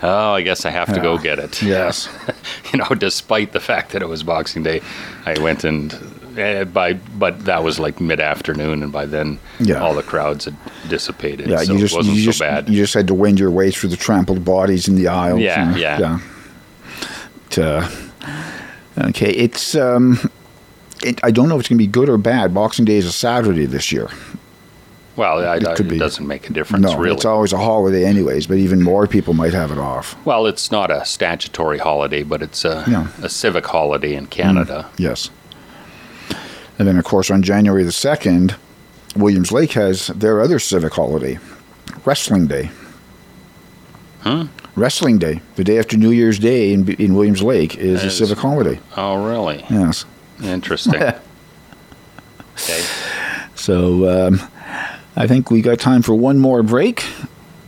oh, 0.03 0.33
I 0.33 0.41
guess 0.43 0.63
I 0.63 0.69
have 0.69 0.93
to 0.93 0.99
go 1.01 1.17
get 1.17 1.39
it. 1.39 1.63
Yes. 1.63 2.07
you 2.71 2.77
know, 2.77 2.85
despite 2.89 3.51
the 3.53 3.59
fact 3.59 3.93
that 3.93 4.03
it 4.03 4.07
was 4.09 4.21
Boxing 4.21 4.61
Day, 4.61 4.81
I 5.25 5.39
went 5.39 5.63
and 5.63 5.91
uh, 6.37 6.65
by, 6.65 6.93
but 6.93 7.45
that 7.45 7.63
was 7.63 7.79
like 7.79 7.99
mid 8.01 8.19
afternoon, 8.19 8.83
and 8.83 8.91
by 8.91 9.05
then 9.05 9.39
Yeah. 9.59 9.81
all 9.81 9.93
the 9.93 10.03
crowds 10.03 10.45
had 10.45 10.55
dissipated. 10.89 11.47
Yeah, 11.49 11.57
so 11.63 11.73
you 11.73 11.79
just 11.79 11.93
it 11.93 11.97
wasn't 11.97 12.15
you 12.17 12.21
so 12.23 12.25
just 12.29 12.39
bad. 12.39 12.69
you 12.69 12.75
just 12.75 12.93
had 12.93 13.07
to 13.07 13.13
wend 13.13 13.39
your 13.39 13.51
way 13.51 13.71
through 13.71 13.89
the 13.89 13.97
trampled 13.97 14.43
bodies 14.45 14.87
in 14.87 14.95
the 14.95 15.07
aisles. 15.07 15.41
Yeah, 15.41 15.69
and- 15.69 15.77
yeah. 15.79 16.19
To, 17.51 17.89
okay, 18.97 19.31
it's 19.31 19.73
um, 19.75 20.19
it, 21.03 21.19
I 21.23 21.31
don't 21.31 21.47
know 21.49 21.55
if 21.55 21.61
it's 21.61 21.69
going 21.69 21.77
to 21.79 21.83
be 21.83 21.87
good 21.87 22.09
or 22.09 22.17
bad. 22.17 22.53
Boxing 22.53 22.85
Day 22.85 22.97
is 22.97 23.05
a 23.05 23.11
Saturday 23.11 23.65
this 23.65 23.91
year. 23.91 24.09
well, 25.15 25.39
I, 25.39 25.55
it 25.55 25.65
I- 25.67 25.75
could 25.75 25.85
it 25.87 25.89
be. 25.91 25.97
doesn't 25.97 26.27
make 26.27 26.49
a 26.49 26.53
difference, 26.53 26.83
no, 26.85 26.97
really. 26.97 27.15
it's 27.15 27.25
always 27.25 27.53
a 27.53 27.57
holiday 27.57 28.05
anyways, 28.05 28.47
but 28.47 28.57
even 28.57 28.83
more 28.83 29.07
people 29.07 29.33
might 29.33 29.53
have 29.53 29.71
it 29.71 29.77
off. 29.77 30.15
well, 30.25 30.45
it's 30.45 30.71
not 30.71 30.91
a 30.91 31.05
statutory 31.05 31.77
holiday, 31.77 32.21
but 32.23 32.41
it's 32.41 32.65
a, 32.65 32.83
Yeah. 32.87 33.07
a 33.23 33.29
civic 33.29 33.65
holiday 33.65 34.13
in 34.13 34.27
Canada. 34.27 34.89
Yes. 34.97 35.29
And 36.79 36.87
then, 36.87 36.97
of 36.97 37.05
course, 37.05 37.31
on 37.31 37.41
January 37.41 37.83
the 37.83 37.91
2nd, 37.91 38.55
Williams 39.15 39.51
Lake 39.51 39.71
has 39.73 40.07
their 40.07 40.41
other 40.41 40.59
civic 40.59 40.93
holiday, 40.93 41.39
Wrestling 42.05 42.47
Day. 42.47 42.69
Huh? 44.21 44.47
Wrestling 44.75 45.17
Day, 45.17 45.41
the 45.55 45.63
day 45.63 45.79
after 45.79 45.97
New 45.97 46.11
Year's 46.11 46.37
Day 46.37 46.71
in, 46.71 46.87
in 46.93 47.15
Williams 47.15 47.41
Lake, 47.41 47.75
is 47.77 48.03
a 48.03 48.11
civic 48.11 48.37
holiday. 48.37 48.79
Oh, 48.95 49.25
really? 49.27 49.65
Yes. 49.69 50.05
Interesting. 50.43 50.95
okay. 51.01 51.21
So, 53.55 54.27
um, 54.27 54.41
I 55.15 55.25
think 55.25 55.49
we 55.49 55.63
got 55.63 55.79
time 55.79 56.03
for 56.03 56.13
one 56.13 56.37
more 56.37 56.61
break, 56.61 57.03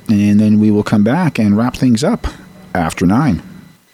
and 0.07 0.39
then 0.39 0.59
we 0.59 0.69
will 0.69 0.83
come 0.83 1.03
back 1.03 1.39
and 1.39 1.57
wrap 1.57 1.75
things 1.75 2.03
up 2.03 2.27
after 2.75 3.07
nine. 3.07 3.41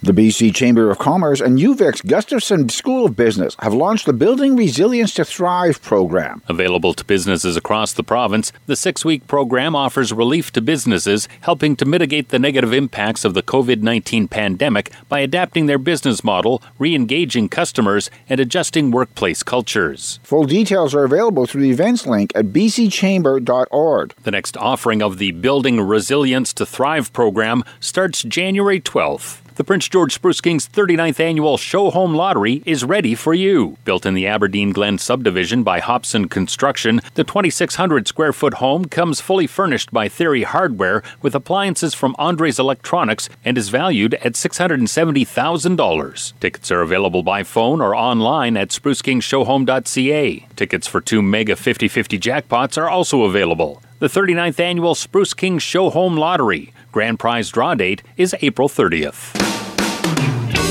The 0.05 0.13
BC 0.13 0.53
Chamber 0.53 0.91
of 0.91 0.99
Commerce 0.99 1.41
and 1.41 1.57
UVic 1.57 2.03
Gustavson 2.05 2.69
School 2.69 3.07
of 3.07 3.15
Business 3.15 3.55
have 3.57 3.73
launched 3.73 4.05
the 4.05 4.13
Building 4.13 4.55
Resilience 4.55 5.15
to 5.15 5.25
Thrive 5.25 5.81
program. 5.81 6.43
Available 6.47 6.93
to 6.93 7.03
businesses 7.03 7.57
across 7.57 7.91
the 7.91 8.03
province, 8.03 8.51
the 8.67 8.75
six 8.75 9.03
week 9.03 9.25
program 9.25 9.75
offers 9.75 10.13
relief 10.13 10.51
to 10.51 10.61
businesses, 10.61 11.27
helping 11.41 11.75
to 11.77 11.85
mitigate 11.85 12.29
the 12.29 12.37
negative 12.37 12.71
impacts 12.71 13.25
of 13.25 13.33
the 13.33 13.41
COVID 13.41 13.81
19 13.81 14.27
pandemic 14.27 14.91
by 15.09 15.21
adapting 15.21 15.65
their 15.65 15.79
business 15.79 16.23
model, 16.23 16.61
re 16.77 16.93
engaging 16.93 17.49
customers, 17.49 18.11
and 18.29 18.39
adjusting 18.39 18.91
workplace 18.91 19.41
cultures. 19.41 20.19
Full 20.21 20.43
details 20.43 20.93
are 20.93 21.03
available 21.03 21.47
through 21.47 21.63
the 21.63 21.71
events 21.71 22.05
link 22.05 22.31
at 22.35 22.53
bcchamber.org. 22.53 24.13
The 24.21 24.31
next 24.31 24.55
offering 24.55 25.01
of 25.01 25.17
the 25.17 25.31
Building 25.31 25.81
Resilience 25.81 26.53
to 26.53 26.65
Thrive 26.67 27.11
program 27.11 27.63
starts 27.79 28.21
January 28.21 28.79
12th. 28.79 29.41
The 29.55 29.63
Prince 29.63 29.87
George 29.87 30.13
Spruce 30.13 30.41
Kings 30.41 30.67
39th 30.67 31.21
annual 31.21 31.55
Show 31.55 31.89
Home 31.89 32.13
Lottery 32.13 32.61
is 32.65 32.83
ready 32.83 33.15
for 33.15 33.33
you. 33.33 33.77
Built 33.85 34.05
in 34.05 34.13
the 34.13 34.27
Aberdeen 34.27 34.73
Glen 34.73 34.97
subdivision 34.97 35.63
by 35.63 35.79
Hobson 35.79 36.27
Construction, 36.27 36.99
the 37.13 37.23
2,600 37.23 38.05
square 38.05 38.33
foot 38.33 38.55
home 38.55 38.83
comes 38.83 39.21
fully 39.21 39.47
furnished 39.47 39.93
by 39.93 40.09
Theory 40.09 40.43
Hardware 40.43 41.01
with 41.21 41.35
appliances 41.35 41.93
from 41.93 42.17
Andre's 42.19 42.59
Electronics 42.59 43.29
and 43.45 43.57
is 43.57 43.69
valued 43.69 44.15
at 44.15 44.33
$670,000. 44.33 46.33
Tickets 46.41 46.69
are 46.69 46.81
available 46.81 47.23
by 47.23 47.43
phone 47.43 47.79
or 47.79 47.95
online 47.95 48.57
at 48.57 48.71
sprucekingshowhome.ca. 48.71 50.47
Tickets 50.57 50.85
for 50.85 50.99
two 50.99 51.21
Mega 51.21 51.55
50 51.55 51.87
50 51.87 52.19
jackpots 52.19 52.77
are 52.77 52.89
also 52.89 53.23
available. 53.23 53.81
The 53.99 54.07
39th 54.07 54.59
annual 54.59 54.95
Spruce 54.95 55.33
King 55.33 55.59
Show 55.59 55.91
Home 55.91 56.17
Lottery. 56.17 56.73
Grand 56.95 57.19
prize 57.19 57.49
draw 57.49 57.75
date 57.75 58.03
is 58.15 58.33
April 58.41 58.69
30th. 58.69 59.33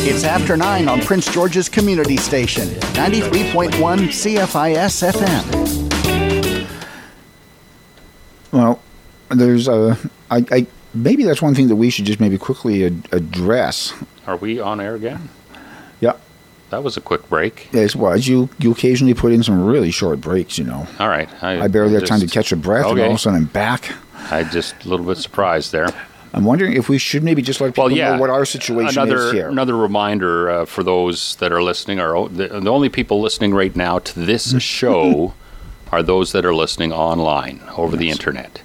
It's 0.08 0.24
after 0.24 0.56
9 0.56 0.88
on 0.88 1.02
Prince 1.02 1.30
George's 1.30 1.68
Community 1.68 2.16
Station, 2.16 2.66
93.1 2.94 3.68
CFIS 4.08 5.12
FM. 5.12 6.66
Well, 8.52 8.80
there's 9.28 9.68
a. 9.68 9.98
I, 10.30 10.46
I, 10.50 10.66
maybe 10.94 11.24
that's 11.24 11.42
one 11.42 11.54
thing 11.54 11.68
that 11.68 11.76
we 11.76 11.90
should 11.90 12.06
just 12.06 12.20
maybe 12.20 12.38
quickly 12.38 12.86
ad- 12.86 13.06
address. 13.12 13.92
Are 14.26 14.38
we 14.38 14.58
on 14.58 14.80
air 14.80 14.94
again? 14.94 15.28
Yeah. 16.00 16.16
That 16.70 16.82
was 16.82 16.96
a 16.96 17.02
quick 17.02 17.28
break. 17.28 17.68
Yes, 17.70 17.94
was. 17.94 18.26
You 18.26 18.48
you 18.58 18.72
occasionally 18.72 19.12
put 19.12 19.30
in 19.30 19.42
some 19.42 19.62
really 19.66 19.90
short 19.90 20.22
breaks, 20.22 20.56
you 20.56 20.64
know. 20.64 20.88
All 20.98 21.08
right. 21.10 21.28
I, 21.42 21.68
barely 21.68 21.92
had 21.92 22.06
time 22.06 22.20
to 22.20 22.26
catch 22.26 22.50
a 22.50 22.56
breath, 22.56 22.86
and 22.86 22.98
all 22.98 23.10
of 23.10 23.16
a 23.16 23.18
sudden 23.18 23.40
I'm 23.40 23.44
back. 23.44 23.92
I 24.30 24.42
just 24.42 24.86
a 24.86 24.88
little 24.88 25.04
bit 25.04 25.18
surprised 25.18 25.70
there. 25.70 25.88
I'm 26.35 26.45
wondering 26.45 26.72
if 26.74 26.89
we 26.89 26.99
should 26.99 27.22
maybe 27.22 27.43
just 27.43 27.61
let 27.61 27.68
people 27.68 27.85
Well, 27.85 27.93
yeah. 27.93 28.14
know 28.16 28.20
what 28.20 28.28
our 28.28 28.45
situation 28.45 29.01
another, 29.03 29.26
is 29.26 29.32
here. 29.32 29.49
Another 29.49 29.76
reminder 29.76 30.51
uh, 30.51 30.64
for 30.64 30.82
those 30.82 31.37
that 31.37 31.53
are 31.53 31.62
listening 31.62 32.01
are 32.01 32.28
the, 32.28 32.49
the 32.49 32.70
only 32.70 32.89
people 32.89 33.20
listening 33.20 33.55
right 33.55 33.74
now 33.74 34.01
to 34.01 34.18
this 34.20 34.49
Mm-hmm. 34.49 34.59
show 34.59 35.35
are 35.93 36.03
those 36.03 36.32
that 36.32 36.45
are 36.45 36.55
listening 36.55 36.93
online 36.93 37.61
over 37.76 37.97
the 37.97 38.11
internet. 38.11 38.62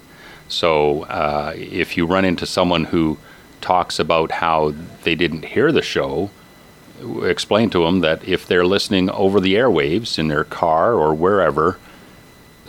So 0.48 1.02
uh, 1.04 1.52
if 1.56 1.96
you 1.96 2.06
run 2.06 2.24
into 2.24 2.44
someone 2.44 2.86
who 2.86 3.18
talks 3.60 4.00
about 4.00 4.32
how 4.32 4.74
they 5.04 5.14
didn't 5.14 5.44
hear 5.44 5.70
the 5.70 5.82
show, 5.82 6.30
explain 7.22 7.70
to 7.70 7.84
them 7.84 8.00
that 8.00 8.26
if 8.26 8.46
they're 8.48 8.66
listening 8.66 9.08
over 9.10 9.38
the 9.38 9.54
airwaves 9.54 10.18
in 10.18 10.26
their 10.26 10.42
car 10.44 10.94
or 10.94 11.14
wherever, 11.14 11.78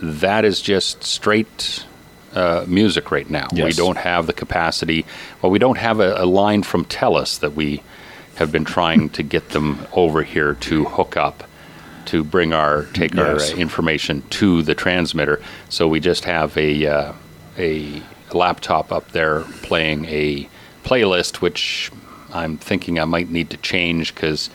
that 0.00 0.44
is 0.44 0.60
just 0.62 1.02
straight 1.02 1.84
uh, 2.34 2.64
music 2.66 3.10
right 3.10 3.28
now. 3.28 3.46
We 3.52 3.72
don't 3.72 3.98
have 3.98 4.26
the 4.26 4.32
capacity. 4.32 5.04
Well, 5.40 5.50
we 5.52 5.58
don't 5.58 5.78
have 5.78 6.00
a, 6.00 6.14
a 6.22 6.26
line 6.26 6.62
from 6.62 6.84
TELUS 6.84 7.40
that 7.40 7.54
we 7.54 7.82
have 8.36 8.50
been 8.50 8.64
trying 8.64 9.10
to 9.10 9.22
get 9.22 9.50
them 9.50 9.86
over 9.92 10.22
here 10.22 10.54
to 10.54 10.84
hook 10.84 11.16
up 11.16 11.44
to 12.06 12.24
bring 12.24 12.52
our 12.52 12.84
take 12.94 13.14
Yes. 13.14 13.50
our 13.50 13.56
uh, 13.56 13.60
information 13.60 14.22
to 14.30 14.62
the 14.62 14.74
transmitter. 14.74 15.40
So 15.68 15.86
we 15.86 16.00
just 16.00 16.24
have 16.24 16.56
a 16.56 16.86
uh, 16.86 17.12
a 17.58 18.02
laptop 18.32 18.90
up 18.92 19.12
there 19.12 19.40
playing 19.62 20.06
a 20.06 20.48
playlist, 20.84 21.36
which 21.42 21.90
I'm 22.32 22.56
thinking 22.56 22.98
I 22.98 23.04
might 23.04 23.30
need 23.30 23.50
to 23.50 23.56
change 23.58 24.14
because 24.14 24.48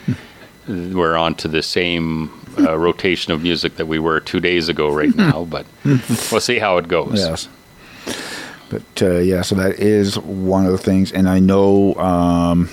we're 0.67 1.15
on 1.15 1.35
to 1.35 1.47
the 1.47 1.61
same 1.61 2.31
uh, 2.59 2.75
rotation 2.77 3.31
of 3.31 3.41
music 3.43 3.75
that 3.75 3.85
we 3.87 3.99
were 3.99 4.19
two 4.19 4.39
days 4.39 4.67
ago 4.67 4.91
right 4.93 5.15
now. 5.27 5.45
But 5.45 5.65
we'll 5.85 6.41
see 6.41 6.57
how 6.59 6.77
it 6.79 6.87
goes. 6.87 7.19
Yes. 7.19 7.47
But 8.69 8.83
uh, 9.01 9.19
yeah, 9.19 9.41
so 9.41 9.55
that 9.55 9.79
is 9.79 10.17
one 10.19 10.65
of 10.65 10.71
the 10.71 10.77
things, 10.77 11.11
and 11.11 11.29
I 11.29 11.39
know 11.39 11.95
um, 11.95 12.69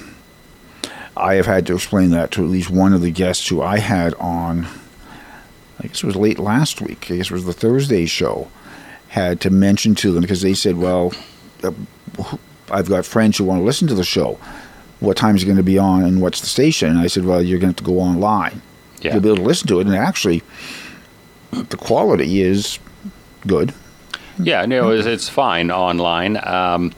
I 1.16 1.34
have 1.34 1.46
had 1.46 1.66
to 1.66 1.74
explain 1.74 2.10
that 2.10 2.32
to 2.32 2.44
at 2.44 2.50
least 2.50 2.70
one 2.70 2.92
of 2.92 3.00
the 3.00 3.10
guests 3.10 3.46
who 3.48 3.62
I 3.62 3.78
had 3.78 4.14
on. 4.14 4.66
I 5.78 5.86
guess 5.86 6.02
it 6.02 6.06
was 6.06 6.16
late 6.16 6.38
last 6.38 6.80
week. 6.80 7.10
I 7.10 7.16
guess 7.16 7.26
it 7.26 7.32
was 7.32 7.44
the 7.44 7.52
Thursday 7.52 8.06
show. 8.06 8.48
Had 9.08 9.40
to 9.42 9.50
mention 9.50 9.94
to 9.96 10.12
them 10.12 10.22
because 10.22 10.42
they 10.42 10.54
said, 10.54 10.78
"Well, 10.78 11.12
uh, 11.62 11.72
I've 12.70 12.88
got 12.88 13.04
friends 13.04 13.38
who 13.38 13.44
want 13.44 13.60
to 13.60 13.64
listen 13.64 13.86
to 13.88 13.94
the 13.94 14.04
show. 14.04 14.38
What 14.98 15.16
time 15.16 15.36
is 15.36 15.42
it 15.42 15.46
going 15.46 15.58
to 15.58 15.62
be 15.62 15.78
on, 15.78 16.02
and 16.02 16.20
what's 16.20 16.40
the 16.40 16.48
station?" 16.48 16.90
And 16.90 16.98
I 16.98 17.06
said, 17.06 17.24
"Well, 17.24 17.40
you're 17.40 17.60
going 17.60 17.72
to 17.72 17.78
have 17.78 17.86
to 17.86 17.92
go 17.92 18.00
online. 18.00 18.62
Yeah. 19.00 19.12
You'll 19.12 19.22
be 19.22 19.28
able 19.28 19.36
to 19.38 19.42
listen 19.42 19.68
to 19.68 19.78
it, 19.78 19.86
and 19.86 19.94
actually, 19.94 20.42
the 21.52 21.76
quality 21.76 22.42
is 22.42 22.80
good." 23.46 23.72
Yeah, 24.38 24.66
no, 24.66 24.90
it's, 24.90 25.06
it's 25.06 25.28
fine 25.28 25.70
online. 25.70 26.38
Um, 26.42 26.92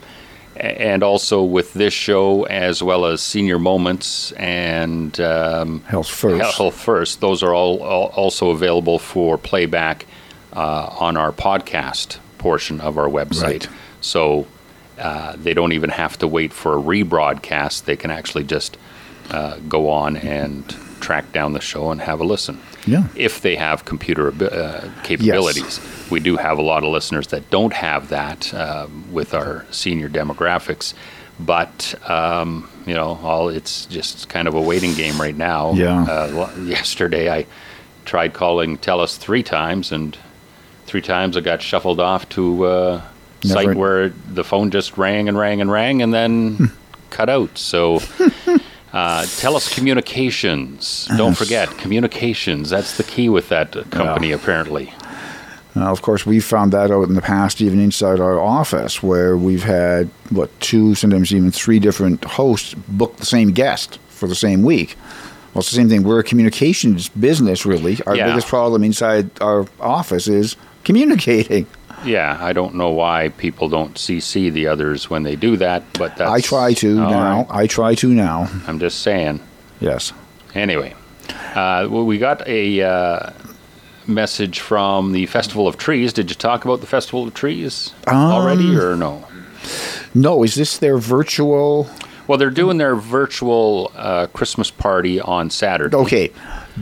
and 0.55 1.03
also 1.03 1.43
with 1.43 1.73
this 1.73 1.93
show, 1.93 2.45
as 2.45 2.81
well 2.81 3.05
as 3.05 3.21
Senior 3.21 3.59
Moments 3.59 4.31
and 4.33 5.19
um, 5.19 5.81
Health 5.81 6.09
First. 6.09 6.57
Health 6.57 6.75
First, 6.75 7.21
those 7.21 7.43
are 7.43 7.53
all, 7.53 7.83
all 7.83 8.07
also 8.15 8.49
available 8.49 8.97
for 8.99 9.37
playback 9.37 10.05
uh, 10.53 10.87
on 10.99 11.15
our 11.17 11.31
podcast 11.31 12.17
portion 12.39 12.81
of 12.81 12.97
our 12.97 13.07
website. 13.07 13.43
Right. 13.43 13.69
So 14.01 14.47
uh, 14.97 15.35
they 15.37 15.53
don't 15.53 15.73
even 15.73 15.91
have 15.91 16.17
to 16.19 16.27
wait 16.27 16.53
for 16.53 16.77
a 16.77 16.81
rebroadcast. 16.81 17.85
They 17.85 17.95
can 17.95 18.09
actually 18.09 18.45
just 18.45 18.77
uh, 19.29 19.57
go 19.67 19.89
on 19.89 20.17
and 20.17 20.75
track 20.99 21.31
down 21.31 21.53
the 21.53 21.61
show 21.61 21.91
and 21.91 22.01
have 22.01 22.19
a 22.19 22.23
listen. 22.23 22.59
Yeah. 22.85 23.07
If 23.15 23.41
they 23.41 23.55
have 23.55 23.85
computer 23.85 24.29
uh, 24.29 24.89
capabilities. 25.03 25.79
We 26.09 26.19
do 26.19 26.37
have 26.37 26.57
a 26.57 26.61
lot 26.61 26.83
of 26.83 26.89
listeners 26.89 27.27
that 27.27 27.49
don't 27.49 27.73
have 27.73 28.09
that 28.09 28.53
um, 28.53 29.11
with 29.11 29.33
our 29.33 29.65
senior 29.71 30.09
demographics. 30.09 30.93
But 31.39 31.93
um, 32.09 32.69
you 32.85 32.95
know, 32.95 33.19
all 33.21 33.49
it's 33.49 33.85
just 33.85 34.29
kind 34.29 34.47
of 34.47 34.55
a 34.55 34.61
waiting 34.61 34.93
game 34.93 35.19
right 35.19 35.35
now. 35.35 35.73
Yeah. 35.73 36.03
Uh, 36.03 36.51
yesterday, 36.61 37.29
I 37.31 37.45
tried 38.05 38.33
calling 38.33 38.77
TELUS 38.77 39.17
three 39.17 39.43
times, 39.43 39.91
and 39.91 40.17
three 40.85 41.01
times 41.01 41.37
I 41.37 41.41
got 41.41 41.61
shuffled 41.61 41.99
off 41.99 42.27
to 42.29 42.65
uh, 42.65 43.01
a 43.43 43.47
Never- 43.47 43.63
site 43.65 43.75
where 43.75 44.09
the 44.09 44.43
phone 44.43 44.71
just 44.71 44.97
rang 44.97 45.27
and 45.27 45.37
rang 45.37 45.61
and 45.61 45.69
rang, 45.71 46.01
and 46.01 46.13
then 46.13 46.71
cut 47.09 47.29
out. 47.29 47.57
So. 47.57 47.99
Uh, 48.93 49.21
TELUS 49.23 49.73
Communications. 49.73 51.07
Don't 51.17 51.37
forget 51.37 51.69
communications. 51.77 52.69
That's 52.69 52.97
the 52.97 53.03
key 53.03 53.29
with 53.29 53.49
that 53.49 53.75
uh, 53.75 53.83
company, 53.83 54.31
apparently. 54.31 54.93
Now, 55.75 55.91
of 55.91 56.01
course, 56.01 56.25
we've 56.25 56.43
found 56.43 56.71
that 56.71 56.89
out 56.89 57.03
in 57.07 57.13
the 57.13 57.21
past, 57.21 57.61
even 57.61 57.79
inside 57.79 58.19
our 58.19 58.39
office, 58.39 59.03
where 59.03 59.37
we've 59.37 59.63
had, 59.63 60.09
what, 60.29 60.57
two, 60.59 60.95
sometimes 60.95 61.31
even 61.33 61.51
three 61.51 61.79
different 61.79 62.23
hosts 62.23 62.73
book 62.87 63.17
the 63.17 63.25
same 63.25 63.51
guest 63.51 63.99
for 64.09 64.27
the 64.27 64.35
same 64.35 64.63
week. 64.63 64.95
Well, 65.53 65.59
it's 65.59 65.69
the 65.69 65.75
same 65.75 65.89
thing. 65.89 66.03
We're 66.03 66.19
a 66.19 66.23
communications 66.23 67.09
business, 67.09 67.65
really. 67.65 67.99
Our 68.07 68.15
Yeah. 68.15 68.27
biggest 68.27 68.47
problem 68.47 68.83
inside 68.83 69.29
our 69.41 69.65
office 69.79 70.27
is 70.27 70.55
communicating. 70.83 71.67
Yeah, 72.05 72.37
I 72.39 72.53
don't 72.53 72.75
know 72.75 72.91
why 72.91 73.29
people 73.29 73.69
don't 73.69 73.95
CC 73.95 74.51
the 74.51 74.67
others 74.67 75.09
when 75.09 75.23
they 75.23 75.35
do 75.35 75.57
that, 75.57 75.83
but 75.93 76.15
that's. 76.15 76.29
I 76.31 76.41
try 76.41 76.73
to 76.75 77.01
all 77.03 77.09
now. 77.11 77.35
right. 77.43 77.47
I 77.49 77.67
try 77.67 77.95
to 77.95 78.07
now. 78.13 78.49
I'm 78.67 78.79
just 78.79 78.99
saying. 79.01 79.39
Yes. 79.79 80.13
Anyway, 80.53 80.93
uh, 81.55 81.87
well, 81.89 82.05
we 82.05 82.17
got 82.19 82.47
a 82.47 82.81
uh, 82.81 83.29
message 84.05 84.59
from 84.59 85.11
the 85.11 85.25
Festival 85.25 85.67
of 85.67 85.77
Trees. 85.77 86.13
Did 86.13 86.29
you 86.29 86.35
talk 86.35 86.65
about 86.65 86.81
the 86.81 86.87
Festival 86.87 87.27
of 87.27 87.33
Trees 87.33 87.93
already, 88.07 88.69
Um, 88.75 88.79
or 88.79 88.95
no? 88.95 89.27
No, 90.13 90.43
is 90.43 90.55
this 90.55 90.77
their 90.77 90.97
virtual? 90.97 91.89
Well, 92.27 92.37
they're 92.37 92.49
doing 92.49 92.77
their 92.77 92.95
virtual 92.95 93.91
uh, 93.95 94.27
Christmas 94.27 94.69
party 94.71 95.19
on 95.19 95.49
Saturday. 95.49 95.95
Okay, 95.95 96.31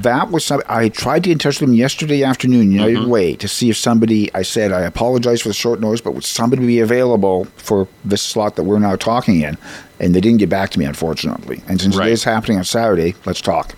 that 0.01 0.29
was 0.31 0.45
some. 0.45 0.61
I 0.67 0.89
tried 0.89 1.23
to 1.23 1.29
get 1.29 1.33
in 1.33 1.39
touch 1.39 1.59
with 1.59 1.69
them 1.69 1.73
yesterday 1.75 2.23
afternoon, 2.23 2.71
United 2.71 2.97
Mm-hmm. 2.99 3.09
Way, 3.09 3.35
to 3.35 3.47
see 3.47 3.69
if 3.69 3.77
somebody. 3.77 4.33
I 4.33 4.41
said 4.41 4.71
I 4.71 4.81
apologize 4.81 5.41
for 5.41 5.47
the 5.49 5.53
short 5.53 5.79
notice, 5.79 6.01
but 6.01 6.13
would 6.13 6.23
somebody 6.23 6.65
be 6.65 6.79
available 6.79 7.45
for 7.57 7.87
this 8.03 8.21
slot 8.21 8.55
that 8.57 8.63
we're 8.63 8.79
now 8.79 8.95
talking 8.95 9.41
in? 9.41 9.57
And 9.99 10.13
they 10.13 10.21
didn't 10.21 10.39
get 10.39 10.49
back 10.49 10.69
to 10.71 10.79
me, 10.79 10.85
unfortunately. 10.85 11.61
And 11.67 11.79
since 11.79 11.95
Right. 11.95 12.09
it 12.09 12.13
is 12.13 12.23
happening 12.25 12.57
on 12.57 12.65
Saturday, 12.65 13.15
let's 13.25 13.41
talk. 13.41 13.73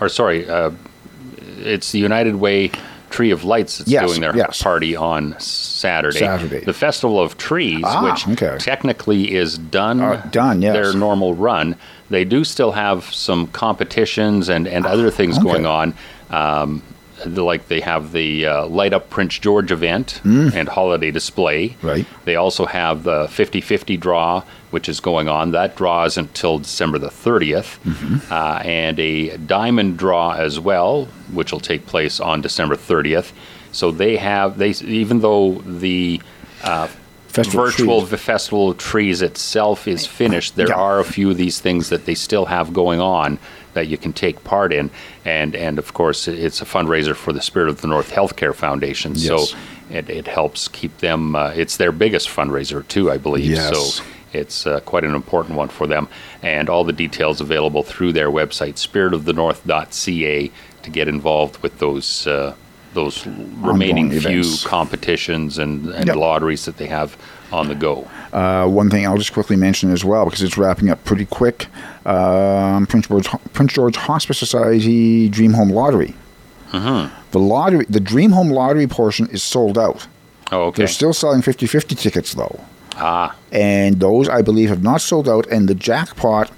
Or 0.00 0.08
sorry, 0.08 0.48
uh, 0.48 0.70
it's 1.58 1.92
the 1.92 1.98
United 1.98 2.36
Way 2.36 2.70
Tree 3.10 3.30
of 3.30 3.44
Lights 3.44 3.78
that's 3.78 3.90
Yes, 3.90 4.06
doing 4.08 4.20
their 4.20 4.36
yes. 4.36 4.62
party 4.62 4.94
on 4.94 5.34
Saturday. 5.38 6.18
Saturday. 6.18 6.60
The 6.64 6.72
Festival 6.72 7.20
of 7.20 7.36
Trees, 7.36 7.82
Ah, 7.84 8.04
which 8.04 8.28
okay. 8.28 8.56
technically 8.58 9.34
is 9.34 9.58
done, 9.58 10.00
Uh, 10.00 10.22
done, 10.30 10.62
yes. 10.62 10.72
their 10.74 10.92
normal 10.92 11.34
run. 11.34 11.74
They 12.10 12.24
do 12.24 12.44
still 12.44 12.72
have 12.72 13.04
some 13.12 13.46
competitions 13.48 14.48
and, 14.48 14.66
and 14.66 14.86
other 14.86 15.10
things 15.10 15.36
Okay. 15.38 15.44
going 15.46 15.66
on. 15.66 15.94
Um, 16.30 16.82
like 17.26 17.66
they 17.66 17.80
have 17.80 18.12
the 18.12 18.46
uh, 18.46 18.66
Light 18.66 18.92
Up 18.92 19.10
Prince 19.10 19.38
George 19.40 19.72
event 19.72 20.20
and 20.24 20.68
holiday 20.68 21.10
display. 21.10 21.70
Mm. 21.70 21.82
Right. 21.82 22.06
They 22.24 22.36
also 22.36 22.64
have 22.64 23.02
the 23.02 23.26
50 23.28 23.60
50 23.60 23.96
draw, 23.96 24.44
which 24.70 24.88
is 24.88 25.00
going 25.00 25.28
on. 25.28 25.50
That 25.50 25.74
draw 25.74 26.04
is 26.04 26.16
until 26.16 26.58
December 26.60 26.98
the 26.98 27.08
30th. 27.08 27.80
Mm-hmm. 27.80 28.32
Uh, 28.32 28.60
and 28.64 29.00
a 29.00 29.36
diamond 29.38 29.98
draw 29.98 30.34
as 30.34 30.60
well, 30.60 31.06
which 31.32 31.50
will 31.50 31.58
take 31.60 31.86
place 31.86 32.20
on 32.20 32.40
December 32.40 32.76
30th. 32.76 33.32
So 33.72 33.90
they 33.90 34.16
have, 34.18 34.56
they 34.58 34.70
even 34.70 35.18
though 35.20 35.54
the 35.66 36.22
uh, 36.62 36.86
Festival 37.44 37.64
virtual 37.64 38.06
Trees. 38.06 38.20
Festival 38.20 38.70
of 38.70 38.78
Trees 38.78 39.22
itself 39.22 39.88
is 39.88 40.06
finished, 40.06 40.56
there 40.56 40.68
Yeah. 40.68 40.74
are 40.74 41.00
a 41.00 41.04
few 41.04 41.30
of 41.30 41.36
these 41.36 41.60
things 41.60 41.88
that 41.88 42.04
they 42.06 42.14
still 42.14 42.46
have 42.46 42.72
going 42.72 43.00
on 43.00 43.38
that 43.74 43.86
you 43.88 43.96
can 43.96 44.12
take 44.12 44.42
part 44.44 44.72
in. 44.72 44.90
And, 45.24 45.54
and 45.54 45.78
of 45.78 45.94
course, 45.94 46.26
it's 46.28 46.60
a 46.60 46.64
fundraiser 46.64 47.14
for 47.14 47.32
the 47.32 47.40
Spirit 47.40 47.68
of 47.68 47.80
the 47.80 47.86
North 47.88 48.10
Healthcare 48.12 48.54
Foundation. 48.54 49.12
Yes. 49.14 49.50
So 49.50 49.56
it, 49.90 50.10
it 50.10 50.26
helps 50.26 50.68
keep 50.68 50.98
them, 50.98 51.36
uh, 51.36 51.50
it's 51.54 51.76
their 51.76 51.92
biggest 51.92 52.28
fundraiser, 52.28 52.86
too, 52.88 53.10
I 53.10 53.18
believe. 53.18 53.50
Yes. 53.50 53.96
So 53.96 54.04
it's 54.32 54.66
uh, 54.66 54.80
quite 54.80 55.04
an 55.04 55.14
important 55.14 55.56
one 55.56 55.68
for 55.68 55.86
them. 55.86 56.08
And 56.42 56.68
all 56.68 56.84
the 56.84 56.92
details 56.92 57.40
available 57.40 57.82
through 57.82 58.12
their 58.12 58.30
website, 58.30 58.74
spiritofthenorth.ca, 58.78 60.50
to 60.82 60.90
get 60.90 61.08
involved 61.08 61.58
with 61.62 61.78
those. 61.78 62.26
Uh, 62.26 62.54
those 62.98 63.26
remaining 63.72 64.10
few 64.10 64.40
events. 64.40 64.64
competitions 64.66 65.58
and, 65.58 65.86
and 65.98 66.06
Yep. 66.06 66.16
lotteries 66.16 66.64
that 66.66 66.76
they 66.78 66.86
have 66.86 67.16
on 67.52 67.68
the 67.68 67.74
go. 67.74 68.06
Uh, 68.32 68.66
one 68.80 68.90
thing 68.90 69.06
I'll 69.06 69.16
just 69.24 69.32
quickly 69.32 69.56
mention 69.56 69.90
as 69.92 70.04
well, 70.04 70.24
because 70.26 70.42
it's 70.42 70.58
wrapping 70.58 70.90
up 70.90 71.02
pretty 71.04 71.24
quick. 71.26 71.66
Um, 72.04 72.86
Prince 72.86 73.06
George 73.08 73.28
Prince 73.52 73.72
George 73.72 73.96
Hospice 73.96 74.38
Society 74.38 75.28
Dream 75.28 75.52
Home 75.54 75.70
Lottery. 75.70 76.14
Mm-hmm. 76.72 77.14
The 77.30 77.38
lottery, 77.38 77.86
the 77.88 78.00
Dream 78.00 78.32
Home 78.32 78.50
Lottery 78.50 78.86
portion 78.86 79.26
is 79.28 79.42
sold 79.42 79.78
out. 79.78 80.06
Oh, 80.52 80.64
okay. 80.68 80.78
They're 80.82 80.86
still 80.88 81.12
selling 81.12 81.40
50-50 81.42 81.96
tickets 81.98 82.34
though, 82.34 82.60
ah, 82.98 83.34
and 83.52 84.00
those 84.00 84.28
I 84.28 84.42
believe 84.42 84.68
have 84.68 84.82
not 84.82 85.00
sold 85.00 85.28
out. 85.28 85.46
And 85.48 85.68
the 85.68 85.74
jackpot 85.74 86.50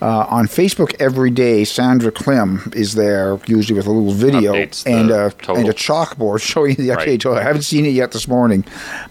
uh, 0.00 0.26
on 0.28 0.46
Facebook 0.46 0.94
every 0.98 1.30
day, 1.30 1.64
Sandra 1.64 2.10
Klim 2.10 2.72
is 2.74 2.94
there 2.94 3.38
usually 3.46 3.76
with 3.76 3.86
a 3.86 3.90
little 3.90 4.12
video 4.12 4.54
Updates 4.54 4.86
and 4.86 5.10
a 5.10 5.32
and 5.58 5.68
a 5.68 5.72
chalkboard 5.74 6.40
showing 6.52 6.70
you 6.70 6.76
the 6.76 6.88
update 6.88 6.96
Right. 6.96 7.20
total. 7.20 7.38
I 7.38 7.42
haven't 7.42 7.62
seen 7.62 7.84
it 7.84 7.90
yet 7.90 8.12
this 8.12 8.26
morning, 8.28 8.64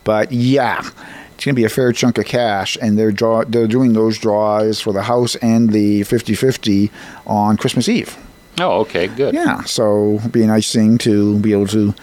but 0.04 0.32
yeah, 0.32 0.80
it's 1.36 1.46
going 1.46 1.54
to 1.56 1.60
be 1.60 1.64
a 1.66 1.70
fair 1.70 1.92
chunk 1.94 2.18
of 2.18 2.26
cash, 2.26 2.78
and 2.82 2.98
they're 2.98 3.12
draw 3.12 3.44
they're 3.46 3.68
doing 3.68 3.94
those 3.94 4.18
draws 4.18 4.82
for 4.82 4.92
the 4.94 5.04
house 5.04 5.36
and 5.38 5.70
the 5.72 6.02
50-50 6.02 6.90
on 7.28 7.56
Christmas 7.58 7.88
Eve. 7.88 8.18
oh, 8.60 8.80
okay, 8.82 9.08
good. 9.08 9.34
Yeah, 9.34 9.62
so 9.64 10.16
it'd 10.16 10.32
be 10.34 10.44
a 10.44 10.48
nice 10.48 10.74
thing 10.74 10.98
to 11.00 11.40
be 11.40 11.54
able 11.54 11.68
to 11.68 11.94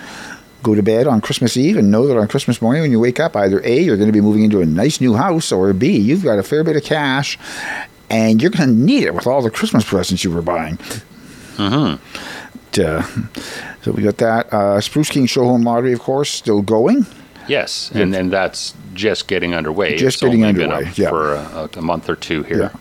go 0.67 0.75
to 0.75 0.83
bed 0.83 1.07
on 1.07 1.21
Christmas 1.21 1.57
Eve 1.57 1.77
and 1.77 1.91
know 1.91 2.07
that 2.09 2.19
on 2.19 2.27
Christmas 2.27 2.61
morning 2.61 2.83
when 2.83 2.91
you 2.91 2.99
wake 2.99 3.21
up, 3.21 3.37
either 3.37 3.61
A, 3.65 3.81
you're 3.81 3.97
going 3.97 4.09
to 4.09 4.13
be 4.13 4.21
moving 4.21 4.43
into 4.43 4.61
a 4.61 4.67
nice 4.67 5.01
new 5.01 5.15
house, 5.15 5.53
or 5.53 5.73
B, 5.73 5.97
you've 5.97 6.25
got 6.25 6.39
a 6.39 6.43
fair 6.43 6.65
bit 6.65 6.77
of 6.77 6.83
cash 6.83 7.39
and 8.11 8.43
you're 8.43 8.51
going 8.51 8.69
to 8.69 8.75
need 8.75 9.05
it 9.05 9.15
with 9.15 9.27
all 9.27 9.43
the 9.43 9.51
Christmas 9.51 9.85
presents 9.85 10.25
you 10.25 10.31
were 10.31 10.43
buying. 10.43 10.77
Mm-hmm. 11.57 12.03
so 13.83 13.93
we 13.93 14.03
got 14.03 14.19
that. 14.19 14.53
Uh, 14.53 14.81
Spruce 14.81 15.09
King 15.09 15.27
Show 15.27 15.45
Home 15.45 15.63
Lottery, 15.63 15.93
of 15.93 16.01
course, 16.01 16.31
still 16.31 16.63
going. 16.63 17.07
Yes, 17.49 17.93
and 17.95 18.15
and 18.15 18.33
that's 18.33 18.75
just 18.93 19.29
getting 19.29 19.55
underway. 19.55 19.97
Just 19.97 20.17
It's 20.17 20.23
getting 20.23 20.45
underway, 20.45 20.91
yeah. 20.97 21.11
for 21.11 21.35
a, 21.35 21.71
a 21.77 21.81
month 21.81 22.09
or 22.11 22.17
two 22.17 22.43
here. 22.43 22.73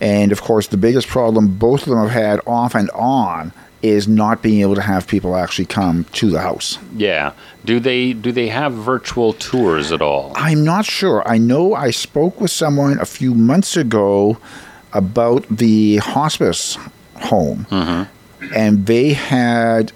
And 0.00 0.32
of 0.32 0.42
course, 0.42 0.66
the 0.66 0.76
biggest 0.76 1.08
problem 1.08 1.56
both 1.56 1.82
of 1.82 1.88
them 1.88 1.98
have 1.98 2.10
had 2.10 2.40
off 2.46 2.74
and 2.74 2.90
on 2.90 3.52
is 3.82 4.06
not 4.06 4.42
being 4.42 4.60
able 4.60 4.76
to 4.76 4.82
have 4.82 5.06
people 5.06 5.36
actually 5.36 5.66
come 5.66 6.04
to 6.12 6.30
the 6.30 6.40
house. 6.40 6.78
Yeah. 6.94 7.32
Do 7.64 7.80
they 7.80 8.12
do 8.12 8.32
they 8.32 8.48
have 8.48 8.72
virtual 8.72 9.32
tours 9.32 9.92
at 9.92 10.00
all? 10.00 10.32
I'm 10.36 10.64
not 10.64 10.84
sure. 10.84 11.22
I 11.26 11.38
know 11.38 11.74
I 11.74 11.90
spoke 11.90 12.40
with 12.40 12.50
someone 12.50 12.98
a 13.00 13.06
few 13.06 13.34
months 13.34 13.76
ago 13.76 14.38
about 14.92 15.46
the 15.48 15.96
hospice 15.98 16.78
home, 17.16 17.66
mm-hmm. 17.70 18.54
and 18.54 18.86
they 18.86 19.14
had 19.14 19.92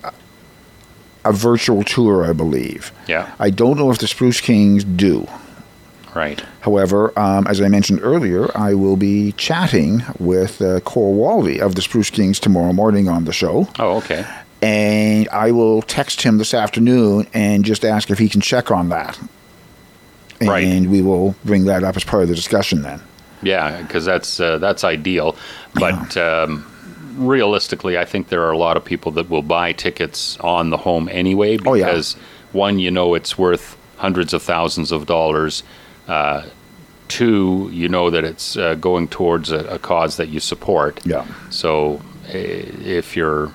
a 1.24 1.32
virtual 1.32 1.82
tour, 1.82 2.24
I 2.24 2.32
believe. 2.32 2.92
Yeah. 3.06 3.32
I 3.38 3.50
don't 3.50 3.76
know 3.76 3.90
if 3.90 3.98
the 3.98 4.06
Spruce 4.06 4.40
Kings 4.40 4.84
do. 4.84 5.28
Right. 6.16 6.40
However, 6.60 7.12
um, 7.18 7.46
as 7.46 7.60
I 7.60 7.68
mentioned 7.68 8.00
earlier, 8.02 8.48
I 8.56 8.72
will 8.74 8.96
be 8.96 9.32
chatting 9.32 10.02
with 10.18 10.62
uh, 10.62 10.80
Cole 10.80 11.14
Waldy 11.16 11.60
of 11.60 11.74
the 11.74 11.82
Spruce 11.82 12.08
Kings 12.10 12.40
tomorrow 12.40 12.72
morning 12.72 13.06
on 13.08 13.24
the 13.26 13.32
show. 13.34 13.68
Oh, 13.78 13.98
okay. 13.98 14.24
And 14.62 15.28
I 15.28 15.50
will 15.52 15.82
text 15.82 16.22
him 16.22 16.38
this 16.38 16.54
afternoon 16.54 17.26
and 17.34 17.64
just 17.64 17.84
ask 17.84 18.10
if 18.10 18.18
he 18.18 18.28
can 18.30 18.40
check 18.40 18.70
on 18.70 18.88
that. 18.88 19.18
And 20.40 20.48
Right. 20.48 20.80
we 20.86 21.02
will 21.02 21.34
bring 21.44 21.66
that 21.66 21.84
up 21.84 21.96
as 21.96 22.04
part 22.04 22.22
of 22.22 22.28
the 22.30 22.34
discussion 22.34 22.82
then. 22.82 23.00
Yeah, 23.42 23.82
because 23.82 24.04
that's 24.06 24.40
uh, 24.40 24.56
that's 24.58 24.82
ideal. 24.84 25.36
But 25.74 26.16
um, 26.16 26.64
realistically, 27.16 27.98
I 27.98 28.04
think 28.06 28.28
there 28.28 28.42
are 28.42 28.50
a 28.50 28.58
lot 28.58 28.76
of 28.78 28.84
people 28.84 29.12
that 29.12 29.28
will 29.28 29.42
buy 29.42 29.72
tickets 29.72 30.38
on 30.40 30.70
the 30.70 30.76
home 30.78 31.08
anyway 31.12 31.58
Oh, 31.66 31.74
yeah. 31.74 31.84
because 31.86 32.14
one, 32.52 32.78
you 32.78 32.90
know, 32.90 33.14
it's 33.14 33.36
worth 33.38 33.76
hundreds 33.98 34.32
of 34.32 34.42
thousands 34.42 34.92
of 34.92 35.06
dollars. 35.06 35.62
Uh, 36.08 36.44
two, 37.08 37.68
you 37.72 37.88
know 37.88 38.10
that 38.10 38.24
it's 38.24 38.56
uh, 38.56 38.74
going 38.74 39.08
towards 39.08 39.50
a, 39.50 39.58
a 39.66 39.78
cause 39.78 40.16
that 40.16 40.28
you 40.28 40.40
support. 40.40 41.00
Yeah. 41.06 41.24
So 41.50 42.00
uh, 42.28 42.30
if 42.32 43.16
you're 43.16 43.52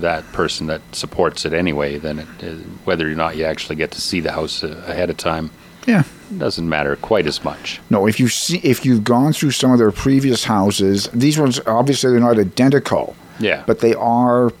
that 0.00 0.24
person 0.32 0.66
that 0.66 0.80
supports 0.92 1.44
it 1.46 1.52
anyway, 1.52 1.98
then 1.98 2.18
it, 2.20 2.28
uh, 2.42 2.46
whether 2.84 3.10
or 3.10 3.14
not 3.14 3.36
you 3.36 3.44
actually 3.44 3.76
get 3.76 3.90
to 3.92 4.00
see 4.00 4.20
the 4.20 4.32
house 4.32 4.62
uh, 4.62 4.82
ahead 4.86 5.08
of 5.08 5.16
time 5.16 5.50
Yeah. 5.86 6.02
doesn't 6.36 6.68
matter 6.68 6.94
quite 6.96 7.26
as 7.26 7.42
much. 7.42 7.80
No, 7.88 8.06
if 8.06 8.20
you 8.20 8.28
see 8.28 8.58
if 8.58 8.84
you've 8.84 9.02
gone 9.04 9.32
through 9.32 9.52
some 9.52 9.72
of 9.72 9.78
their 9.78 9.90
previous 9.92 10.44
houses, 10.44 11.08
these 11.14 11.38
ones 11.38 11.58
obviously 11.66 12.10
they're 12.10 12.20
not 12.20 12.38
identical. 12.38 13.16
Yeah. 13.40 13.62
But 13.66 13.80
they 13.80 13.94
are 13.94 14.52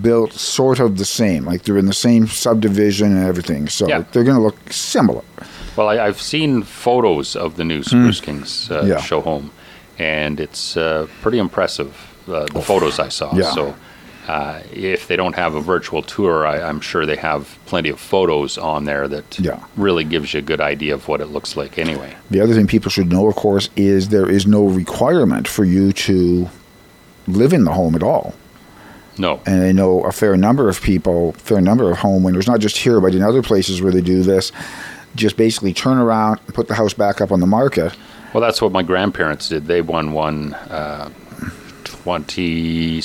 built 0.00 0.32
sort 0.32 0.80
of 0.80 0.98
the 0.98 1.04
same. 1.04 1.44
Like 1.44 1.62
they're 1.62 1.78
in 1.78 1.86
the 1.86 1.92
same 1.92 2.26
subdivision 2.26 3.16
and 3.16 3.24
everything. 3.26 3.68
So 3.68 3.86
Yeah. 3.88 4.04
they're 4.12 4.24
going 4.24 4.36
to 4.36 4.42
look 4.42 4.72
similar. 4.72 5.22
Well, 5.76 5.88
I, 5.88 5.98
I've 6.06 6.20
seen 6.20 6.62
photos 6.62 7.34
of 7.36 7.56
the 7.56 7.64
new 7.64 7.82
Spruce 7.82 8.20
Kings 8.20 8.70
uh. 8.70 8.82
Yeah. 8.86 9.00
show 9.00 9.20
home, 9.20 9.50
and 9.98 10.38
it's 10.40 10.76
uh, 10.76 11.06
pretty 11.22 11.38
impressive. 11.38 11.96
Uh, 12.28 12.46
the 12.46 12.60
photos 12.62 12.98
I 13.00 13.08
saw. 13.08 13.34
Yeah. 13.34 13.50
So, 13.50 13.74
uh, 14.28 14.60
if 14.72 15.08
they 15.08 15.16
don't 15.16 15.34
have 15.34 15.56
a 15.56 15.60
virtual 15.60 16.02
tour, 16.02 16.46
I, 16.46 16.60
I'm 16.62 16.80
sure 16.80 17.04
they 17.04 17.16
have 17.16 17.58
plenty 17.66 17.88
of 17.88 17.98
photos 17.98 18.56
on 18.58 18.84
there 18.84 19.08
that 19.08 19.38
Yeah. 19.40 19.58
really 19.76 20.04
gives 20.04 20.32
you 20.32 20.38
a 20.38 20.42
good 20.42 20.60
idea 20.60 20.94
of 20.94 21.08
what 21.08 21.20
it 21.20 21.26
looks 21.26 21.56
like. 21.56 21.78
Anyway. 21.78 22.14
The 22.30 22.40
other 22.40 22.54
thing 22.54 22.68
people 22.68 22.90
should 22.90 23.10
know, 23.10 23.26
of 23.28 23.34
course, 23.34 23.68
is 23.74 24.10
there 24.10 24.30
is 24.30 24.46
no 24.46 24.64
requirement 24.66 25.48
for 25.48 25.64
you 25.64 25.92
to 25.92 26.48
live 27.26 27.52
in 27.52 27.64
the 27.64 27.72
home 27.72 27.96
at 27.96 28.02
all. 28.04 28.34
No. 29.18 29.40
And 29.44 29.62
I 29.64 29.72
know 29.72 30.04
a 30.04 30.12
fair 30.12 30.36
number 30.36 30.68
of 30.68 30.80
people, 30.80 31.32
fair 31.32 31.60
number 31.60 31.90
of 31.90 31.98
homeowners, 31.98 32.46
not 32.46 32.60
just 32.60 32.76
here, 32.78 33.00
but 33.00 33.14
in 33.14 33.22
other 33.22 33.42
places 33.42 33.82
where 33.82 33.92
they 33.92 34.00
do 34.00 34.22
this, 34.22 34.52
just 35.14 35.36
basically 35.36 35.72
turn 35.72 35.98
around 35.98 36.40
and 36.46 36.54
put 36.54 36.68
the 36.68 36.74
house 36.74 36.92
back 36.94 37.20
up 37.20 37.32
on 37.32 37.40
the 37.40 37.46
market. 37.46 37.94
Well, 38.32 38.40
that's 38.40 38.62
what 38.62 38.72
my 38.72 38.82
grandparents 38.82 39.48
did. 39.48 39.66
They 39.66 39.82
won 39.82 40.12
one 40.12 40.54
uh, 40.54 41.10
20, 41.84 43.02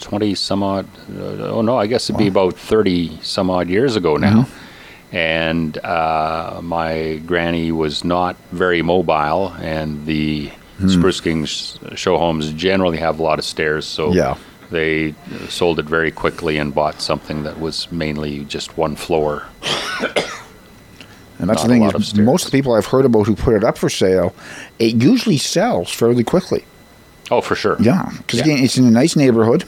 20 0.00 0.34
some 0.34 0.62
odd, 0.62 0.86
uh, 1.16 1.50
oh 1.50 1.62
no, 1.62 1.76
I 1.76 1.86
guess 1.86 2.08
it'd 2.08 2.18
be 2.18 2.28
about 2.28 2.54
30 2.56 3.18
some 3.22 3.50
odd 3.50 3.68
years 3.68 3.96
ago 3.96 4.16
now. 4.16 4.42
Mm-hmm. 4.42 5.16
And 5.16 5.78
uh, 5.78 6.60
my 6.62 7.16
granny 7.26 7.72
was 7.72 8.04
not 8.04 8.36
very 8.52 8.82
mobile, 8.82 9.54
and 9.60 10.04
the 10.06 10.50
Hmm. 10.78 10.86
Spruce 10.90 11.20
Kings 11.20 11.76
show 11.96 12.18
homes 12.18 12.52
generally 12.52 12.98
have 12.98 13.18
a 13.18 13.22
lot 13.24 13.40
of 13.40 13.44
stairs, 13.44 13.84
so 13.84 14.12
Yeah. 14.12 14.36
they 14.70 15.12
sold 15.48 15.80
it 15.80 15.86
very 15.86 16.12
quickly 16.12 16.56
and 16.56 16.72
bought 16.72 17.00
something 17.00 17.42
that 17.42 17.58
was 17.58 17.90
mainly 17.90 18.44
just 18.44 18.78
one 18.78 18.94
floor. 18.94 19.42
And 21.38 21.48
that's 21.48 21.62
Not 21.62 21.68
the 21.68 21.74
thing 21.74 22.00
is, 22.00 22.14
most 22.16 22.46
of 22.46 22.50
the 22.50 22.58
people 22.58 22.74
I've 22.74 22.86
heard 22.86 23.04
about 23.04 23.26
who 23.26 23.36
put 23.36 23.54
it 23.54 23.62
up 23.62 23.78
for 23.78 23.88
sale, 23.88 24.34
it 24.78 24.94
usually 25.00 25.38
sells 25.38 25.90
fairly 25.92 26.24
quickly. 26.24 26.64
Oh, 27.30 27.40
for 27.40 27.54
sure. 27.54 27.76
Yeah, 27.80 28.10
because 28.18 28.40
Yeah. 28.40 28.44
again, 28.46 28.64
it's 28.64 28.76
in 28.76 28.86
a 28.86 28.90
nice 28.90 29.14
neighborhood, 29.14 29.64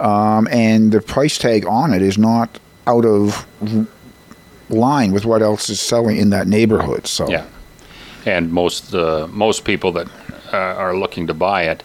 um, 0.00 0.48
and 0.50 0.92
the 0.92 1.00
price 1.00 1.36
tag 1.38 1.66
on 1.66 1.92
it 1.92 2.00
is 2.02 2.16
not 2.16 2.58
out 2.86 3.04
of 3.04 3.46
line 4.70 5.12
with 5.12 5.24
what 5.24 5.42
else 5.42 5.68
is 5.68 5.80
selling 5.80 6.16
in 6.16 6.30
that 6.30 6.46
neighborhood. 6.46 7.06
So 7.06 7.28
Yeah, 7.28 7.44
and 8.24 8.50
most 8.52 8.94
uh, 8.94 9.26
most 9.30 9.64
people 9.64 9.92
that 9.92 10.06
uh, 10.52 10.56
are 10.56 10.96
looking 10.96 11.26
to 11.26 11.34
buy 11.34 11.64
it 11.64 11.82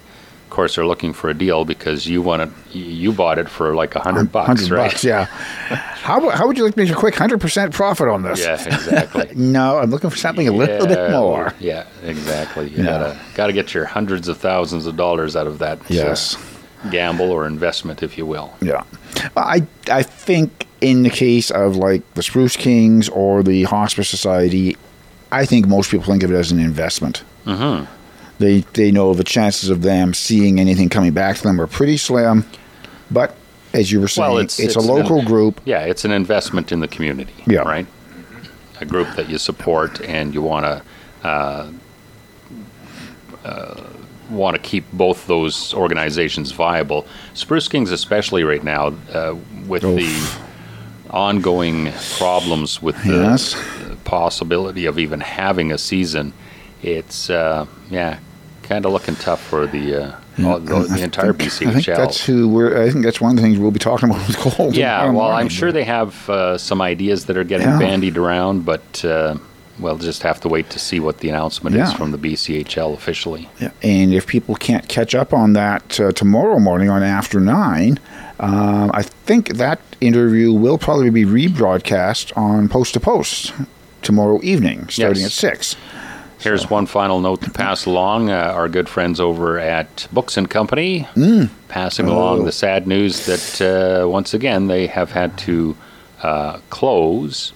course, 0.58 0.76
they're 0.76 0.86
looking 0.86 1.14
for 1.14 1.30
a 1.30 1.34
deal 1.34 1.64
because 1.66 2.08
you 2.08 2.22
want 2.22 2.42
it. 2.42 2.50
You 2.76 3.14
bought 3.14 3.38
it 3.38 3.48
for 3.48 3.74
like 3.76 3.96
a 3.96 4.00
hundred 4.00 4.32
bucks, 4.32 4.70
right? 4.70 4.90
bucks, 4.92 5.04
yeah. 5.04 5.26
How, 5.26 6.30
how 6.32 6.48
would 6.48 6.58
you 6.58 6.64
like 6.66 6.74
to 6.76 6.80
make 6.82 6.90
a 6.90 6.96
quick 6.96 7.16
hundred 7.16 7.40
percent 7.40 7.74
profit 7.74 8.08
on 8.10 8.24
this? 8.24 8.40
Yeah, 8.40 8.56
exactly. 8.66 9.30
no, 9.36 9.78
I'm 9.78 9.90
looking 9.92 10.10
for 10.10 10.18
something 10.18 10.48
a 10.48 10.52
little 10.52 10.88
bit 10.88 11.12
more. 11.12 11.54
Yeah, 11.60 11.86
exactly. 12.04 12.70
You 12.70 12.78
Yeah. 12.78 12.84
gotta 12.86 13.20
gotta 13.36 13.54
get 13.54 13.74
your 13.74 13.86
hundreds 13.86 14.28
of 14.28 14.38
thousands 14.38 14.86
of 14.88 14.98
dollars 14.98 15.36
out 15.36 15.48
of 15.48 15.60
that. 15.60 15.80
Yes. 15.90 16.36
gamble 16.92 17.32
or 17.32 17.48
investment, 17.48 18.04
if 18.04 18.18
you 18.18 18.26
will. 18.26 18.54
Yeah, 18.62 18.84
I 19.36 19.66
I 19.92 20.04
think 20.04 20.68
in 20.82 21.04
the 21.04 21.10
case 21.10 21.50
of 21.52 21.76
like 21.76 22.02
the 22.16 22.22
Spruce 22.24 22.56
Kings 22.56 23.10
or 23.10 23.44
the 23.44 23.64
Hospice 23.64 24.10
Society, 24.10 24.76
I 25.32 25.46
think 25.46 25.68
most 25.68 25.92
people 25.92 26.06
think 26.06 26.24
of 26.24 26.32
it 26.32 26.36
as 26.36 26.52
an 26.52 26.60
investment. 26.60 27.24
Mm-hmm. 27.46 27.86
They 28.40 28.62
they 28.74 28.92
know 28.92 29.14
the 29.14 29.24
chances 29.24 29.70
of 29.70 29.82
them 29.82 30.14
seeing 30.14 30.60
anything 30.60 30.90
coming 30.90 31.12
back 31.14 31.38
to 31.38 31.44
them 31.44 31.60
are 31.60 31.68
pretty 31.68 31.98
slim, 31.98 32.46
but 33.10 33.36
as 33.74 33.92
you 33.92 34.00
were 34.00 34.08
saying, 34.08 34.30
Well, 34.30 34.38
it's, 34.38 34.60
it's, 34.60 34.76
a 34.76 34.80
an- 34.80 34.88
local 34.88 35.24
group. 35.24 35.60
Yeah, 35.66 35.82
it's 35.82 36.06
an 36.06 36.12
investment 36.12 36.72
in 36.72 36.80
the 36.80 36.88
community. 36.88 37.34
Yeah. 37.48 37.62
Right. 37.62 37.86
A 38.80 38.86
group 38.86 39.08
that 39.16 39.28
you 39.28 39.38
support 39.40 40.02
and 40.02 40.34
you 40.34 40.42
want 40.44 40.66
to 40.66 41.28
uh, 41.28 41.72
uh, 43.44 43.84
want 44.30 44.56
to 44.56 44.62
keep 44.62 44.86
both 44.94 45.26
those 45.28 45.74
organizations 45.74 46.52
viable. 46.52 47.08
Spruce 47.34 47.68
Kings, 47.68 47.92
especially 47.92 48.44
right 48.44 48.64
now, 48.64 48.94
uh, 49.14 49.36
with 49.68 49.82
the 49.84 50.40
ongoing 51.10 51.92
problems 52.18 52.82
with 52.82 53.02
the 53.04 53.14
Yes. 53.14 53.56
possibility 54.04 54.86
of 54.86 55.00
even 55.00 55.20
having 55.22 55.72
a 55.72 55.78
season, 55.78 56.34
it's 56.84 57.30
uh, 57.30 57.66
yeah, 57.90 58.20
kind 58.68 58.86
of 58.86 58.92
looking 58.92 59.16
tough 59.16 59.42
for 59.46 59.66
the 59.68 59.96
uh, 59.96 60.16
all- 60.46 60.60
the, 60.60 60.80
the 60.84 61.04
entire 61.04 61.34
BCHL. 61.34 61.68
I 61.68 61.74
think 61.74 61.86
that's 61.86 62.24
who 62.26 62.48
we're. 62.50 62.82
I 62.84 62.90
think 62.92 63.04
that's 63.06 63.20
one 63.22 63.32
of 63.32 63.36
the 63.38 63.42
things 63.42 63.58
we'll 63.60 63.72
be 63.72 63.80
talking 63.80 64.10
about 64.10 64.26
with 64.28 64.38
Cole. 64.38 64.74
Yeah, 64.74 65.10
well, 65.10 65.32
I'm 65.32 65.50
sure 65.50 65.72
they 65.72 65.84
have 65.84 66.30
uh, 66.30 66.58
some 66.58 66.82
ideas 66.82 67.26
that 67.26 67.38
are 67.38 67.44
getting 67.44 67.68
Yeah. 67.68 67.80
bandied 67.80 68.18
around, 68.18 68.66
but 68.66 69.04
uh, 69.06 69.38
we'll 69.80 69.98
just 69.98 70.24
have 70.24 70.40
to 70.42 70.48
wait 70.50 70.70
to 70.72 70.80
see 70.80 71.00
what 71.00 71.20
the 71.20 71.30
announcement 71.30 71.76
is 71.76 71.92
from 71.94 72.12
the 72.12 72.18
BCHL 72.18 72.94
officially. 72.94 73.50
Yeah, 73.60 73.72
and 73.84 74.14
if 74.14 74.28
people 74.28 74.56
can't 74.56 74.88
catch 74.88 75.16
up 75.16 75.34
on 75.34 75.54
that 75.54 76.00
uh, 76.00 76.12
tomorrow 76.12 76.60
morning 76.60 76.90
on 76.90 77.04
After 77.04 77.40
Nine, 77.40 78.00
um, 78.40 78.92
I 78.94 79.02
think 79.04 79.56
that 79.58 79.80
interview 80.02 80.54
will 80.54 80.78
probably 80.78 81.10
be 81.10 81.26
rebroadcast 81.26 82.36
on 82.38 82.70
Post 82.70 82.94
to 82.94 83.00
Post 83.00 83.54
tomorrow 84.04 84.40
evening, 84.44 84.88
starting 84.90 85.24
Yes. 85.24 85.44
at 85.44 85.52
six. 85.52 85.76
Here's 86.40 86.70
one 86.70 86.86
final 86.86 87.20
note 87.20 87.42
to 87.42 87.50
pass 87.50 87.86
along. 87.86 88.30
Uh, 88.30 88.36
our 88.36 88.70
good 88.70 88.88
friends 88.88 89.20
over 89.20 89.58
at 89.60 90.08
Books 90.14 90.38
and 90.38 90.50
Company 90.50 91.08
passing 91.68 92.08
along 92.08 92.42
Oh. 92.42 92.46
the 92.46 92.52
sad 92.52 92.86
news 92.88 93.26
that 93.26 94.02
uh, 94.04 94.08
once 94.08 94.34
again 94.34 94.68
they 94.68 94.88
have 94.88 95.12
had 95.12 95.38
to 95.40 95.76
uh, 96.22 96.60
close. 96.70 97.54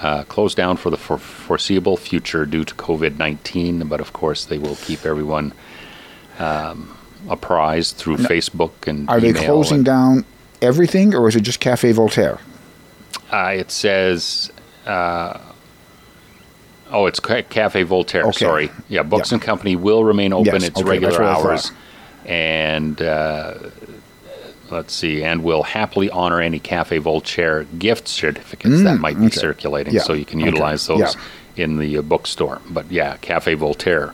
Uh, 0.00 0.24
close 0.24 0.54
down 0.54 0.76
for 0.78 0.88
the 0.90 0.96
for- 0.96 1.18
foreseeable 1.18 1.96
future 1.96 2.46
due 2.46 2.64
to 2.64 2.74
COVID 2.74 3.18
19, 3.18 3.86
but 3.88 4.00
of 4.00 4.12
course 4.14 4.44
they 4.46 4.56
will 4.58 4.76
keep 4.76 5.04
everyone 5.04 5.52
um, 6.38 6.96
apprised 7.28 7.96
through 7.96 8.16
Facebook 8.16 8.72
and 8.86 9.08
Are 9.10 9.20
they 9.20 9.32
closing 9.34 9.78
and- 9.78 9.84
down 9.84 10.24
everything, 10.62 11.14
or 11.14 11.28
is 11.28 11.36
it 11.36 11.42
just 11.42 11.60
Cafe 11.60 11.92
Voltaire? 11.92 12.38
Uh, 13.30 13.52
it 13.56 13.70
says, 13.70 14.50
uh, 14.86 15.38
oh, 16.90 17.06
it's 17.06 17.20
Cafe 17.20 17.82
Voltaire. 17.84 18.24
Okay. 18.26 18.44
Sorry, 18.44 18.70
yeah. 18.88 19.02
Books 19.02 19.30
Yeah. 19.30 19.36
and 19.36 19.42
Company 19.42 19.76
will 19.76 20.04
remain 20.04 20.32
open 20.32 20.54
Yes, 20.54 20.64
its 20.68 20.80
okay, 20.80 20.88
regular 20.88 21.12
that's 21.18 21.38
what 21.42 21.46
I 21.46 21.50
hours, 21.50 21.72
and 22.26 23.00
uh, 23.02 23.54
let's 24.70 24.94
see, 24.94 25.22
and 25.24 25.42
will 25.42 25.62
happily 25.62 26.10
honor 26.10 26.40
any 26.40 26.58
Cafe 26.58 26.98
Voltaire 26.98 27.64
gift 27.78 28.08
certificates 28.08 28.82
that 28.82 28.96
Mm, 28.98 29.00
might 29.00 29.18
be 29.18 29.26
okay. 29.26 29.36
circulating, 29.36 29.94
Yeah, 29.94 30.02
so 30.02 30.12
you 30.12 30.24
can 30.24 30.40
utilize 30.40 30.86
those 30.86 31.00
yeah. 31.00 31.64
in 31.64 31.78
the 31.78 31.98
uh, 31.98 32.02
bookstore. 32.02 32.60
But 32.70 32.90
yeah, 32.90 33.16
Cafe 33.20 33.54
Voltaire 33.54 34.12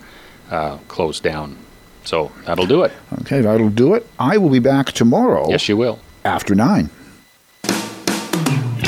uh, 0.50 0.78
closed 0.88 1.22
down, 1.22 1.56
so 2.04 2.30
that'll 2.44 2.66
do 2.66 2.84
it. 2.84 2.92
Okay, 3.22 3.40
that'll 3.40 3.68
do 3.70 3.94
it. 3.94 4.06
I 4.18 4.38
will 4.38 4.50
be 4.50 4.60
back 4.60 4.92
tomorrow. 4.92 5.48
Yes, 5.50 5.68
you 5.68 5.76
will. 5.76 5.98
After 6.24 6.54
nine. 6.54 6.90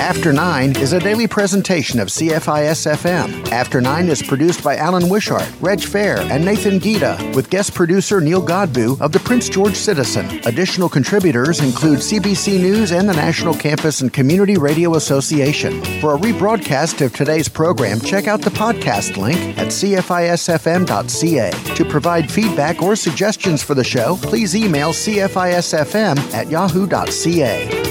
After 0.01 0.33
9 0.33 0.77
is 0.77 0.93
a 0.93 1.01
daily 1.01 1.27
presentation 1.27 1.99
of 1.99 2.07
CFIS 2.07 2.87
FM. 2.87 3.51
After 3.51 3.81
9 3.81 4.09
is 4.09 4.23
produced 4.23 4.63
by 4.63 4.77
Alan 4.77 5.09
Wishart, 5.09 5.51
Reg 5.61 5.81
Fair, 5.81 6.21
and 6.21 6.45
Nathan 6.45 6.79
Gita, 6.79 7.33
with 7.35 7.51
guest 7.51 7.75
producer 7.75 8.21
Neil 8.21 8.41
Godbout 8.41 9.01
of 9.01 9.11
the 9.11 9.19
Prince 9.19 9.49
George 9.49 9.75
Citizen. 9.75 10.27
Additional 10.47 10.89
contributors 10.89 11.61
include 11.61 11.99
CBC 11.99 12.61
News 12.61 12.93
and 12.93 13.09
the 13.09 13.15
National 13.15 13.55
Campus 13.55 14.01
and 14.01 14.13
Community 14.13 14.57
Radio 14.57 14.95
Association. 14.95 15.83
For 16.01 16.15
a 16.15 16.19
rebroadcast 16.19 17.05
of 17.05 17.13
today's 17.13 17.49
program, 17.49 18.01
check 18.01 18.29
out 18.29 18.41
the 18.41 18.51
podcast 18.51 19.17
link 19.17 19.59
at 19.59 19.67
cfisfm.ca. 19.69 21.51
To 21.75 21.85
provide 21.85 22.31
feedback 22.31 22.83
or 22.83 22.95
suggestions 22.95 23.65
for 23.65 23.75
the 23.75 23.85
show, 23.85 24.17
please 24.23 24.55
email 24.55 24.91
cfisfm 24.91 26.17
at 26.33 26.49
yahoo.ca. 26.49 27.89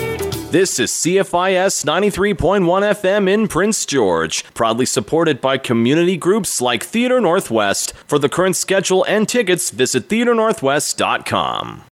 This 0.49 0.79
is 0.79 0.91
CFIS 0.91 1.83
93.1 1.83 2.61
FM 2.63 3.27
in 3.29 3.49
Prince 3.49 3.85
George, 3.85 4.45
proudly 4.53 4.85
supported 4.85 5.41
by 5.41 5.57
community 5.57 6.15
groups 6.15 6.61
like 6.61 6.83
Theater 6.85 7.19
Northwest. 7.19 7.91
For 8.07 8.17
the 8.17 8.29
current 8.29 8.55
schedule 8.55 9.03
and 9.09 9.27
tickets, 9.27 9.71
visit 9.71 10.07
theaternorthwest.com. 10.07 11.83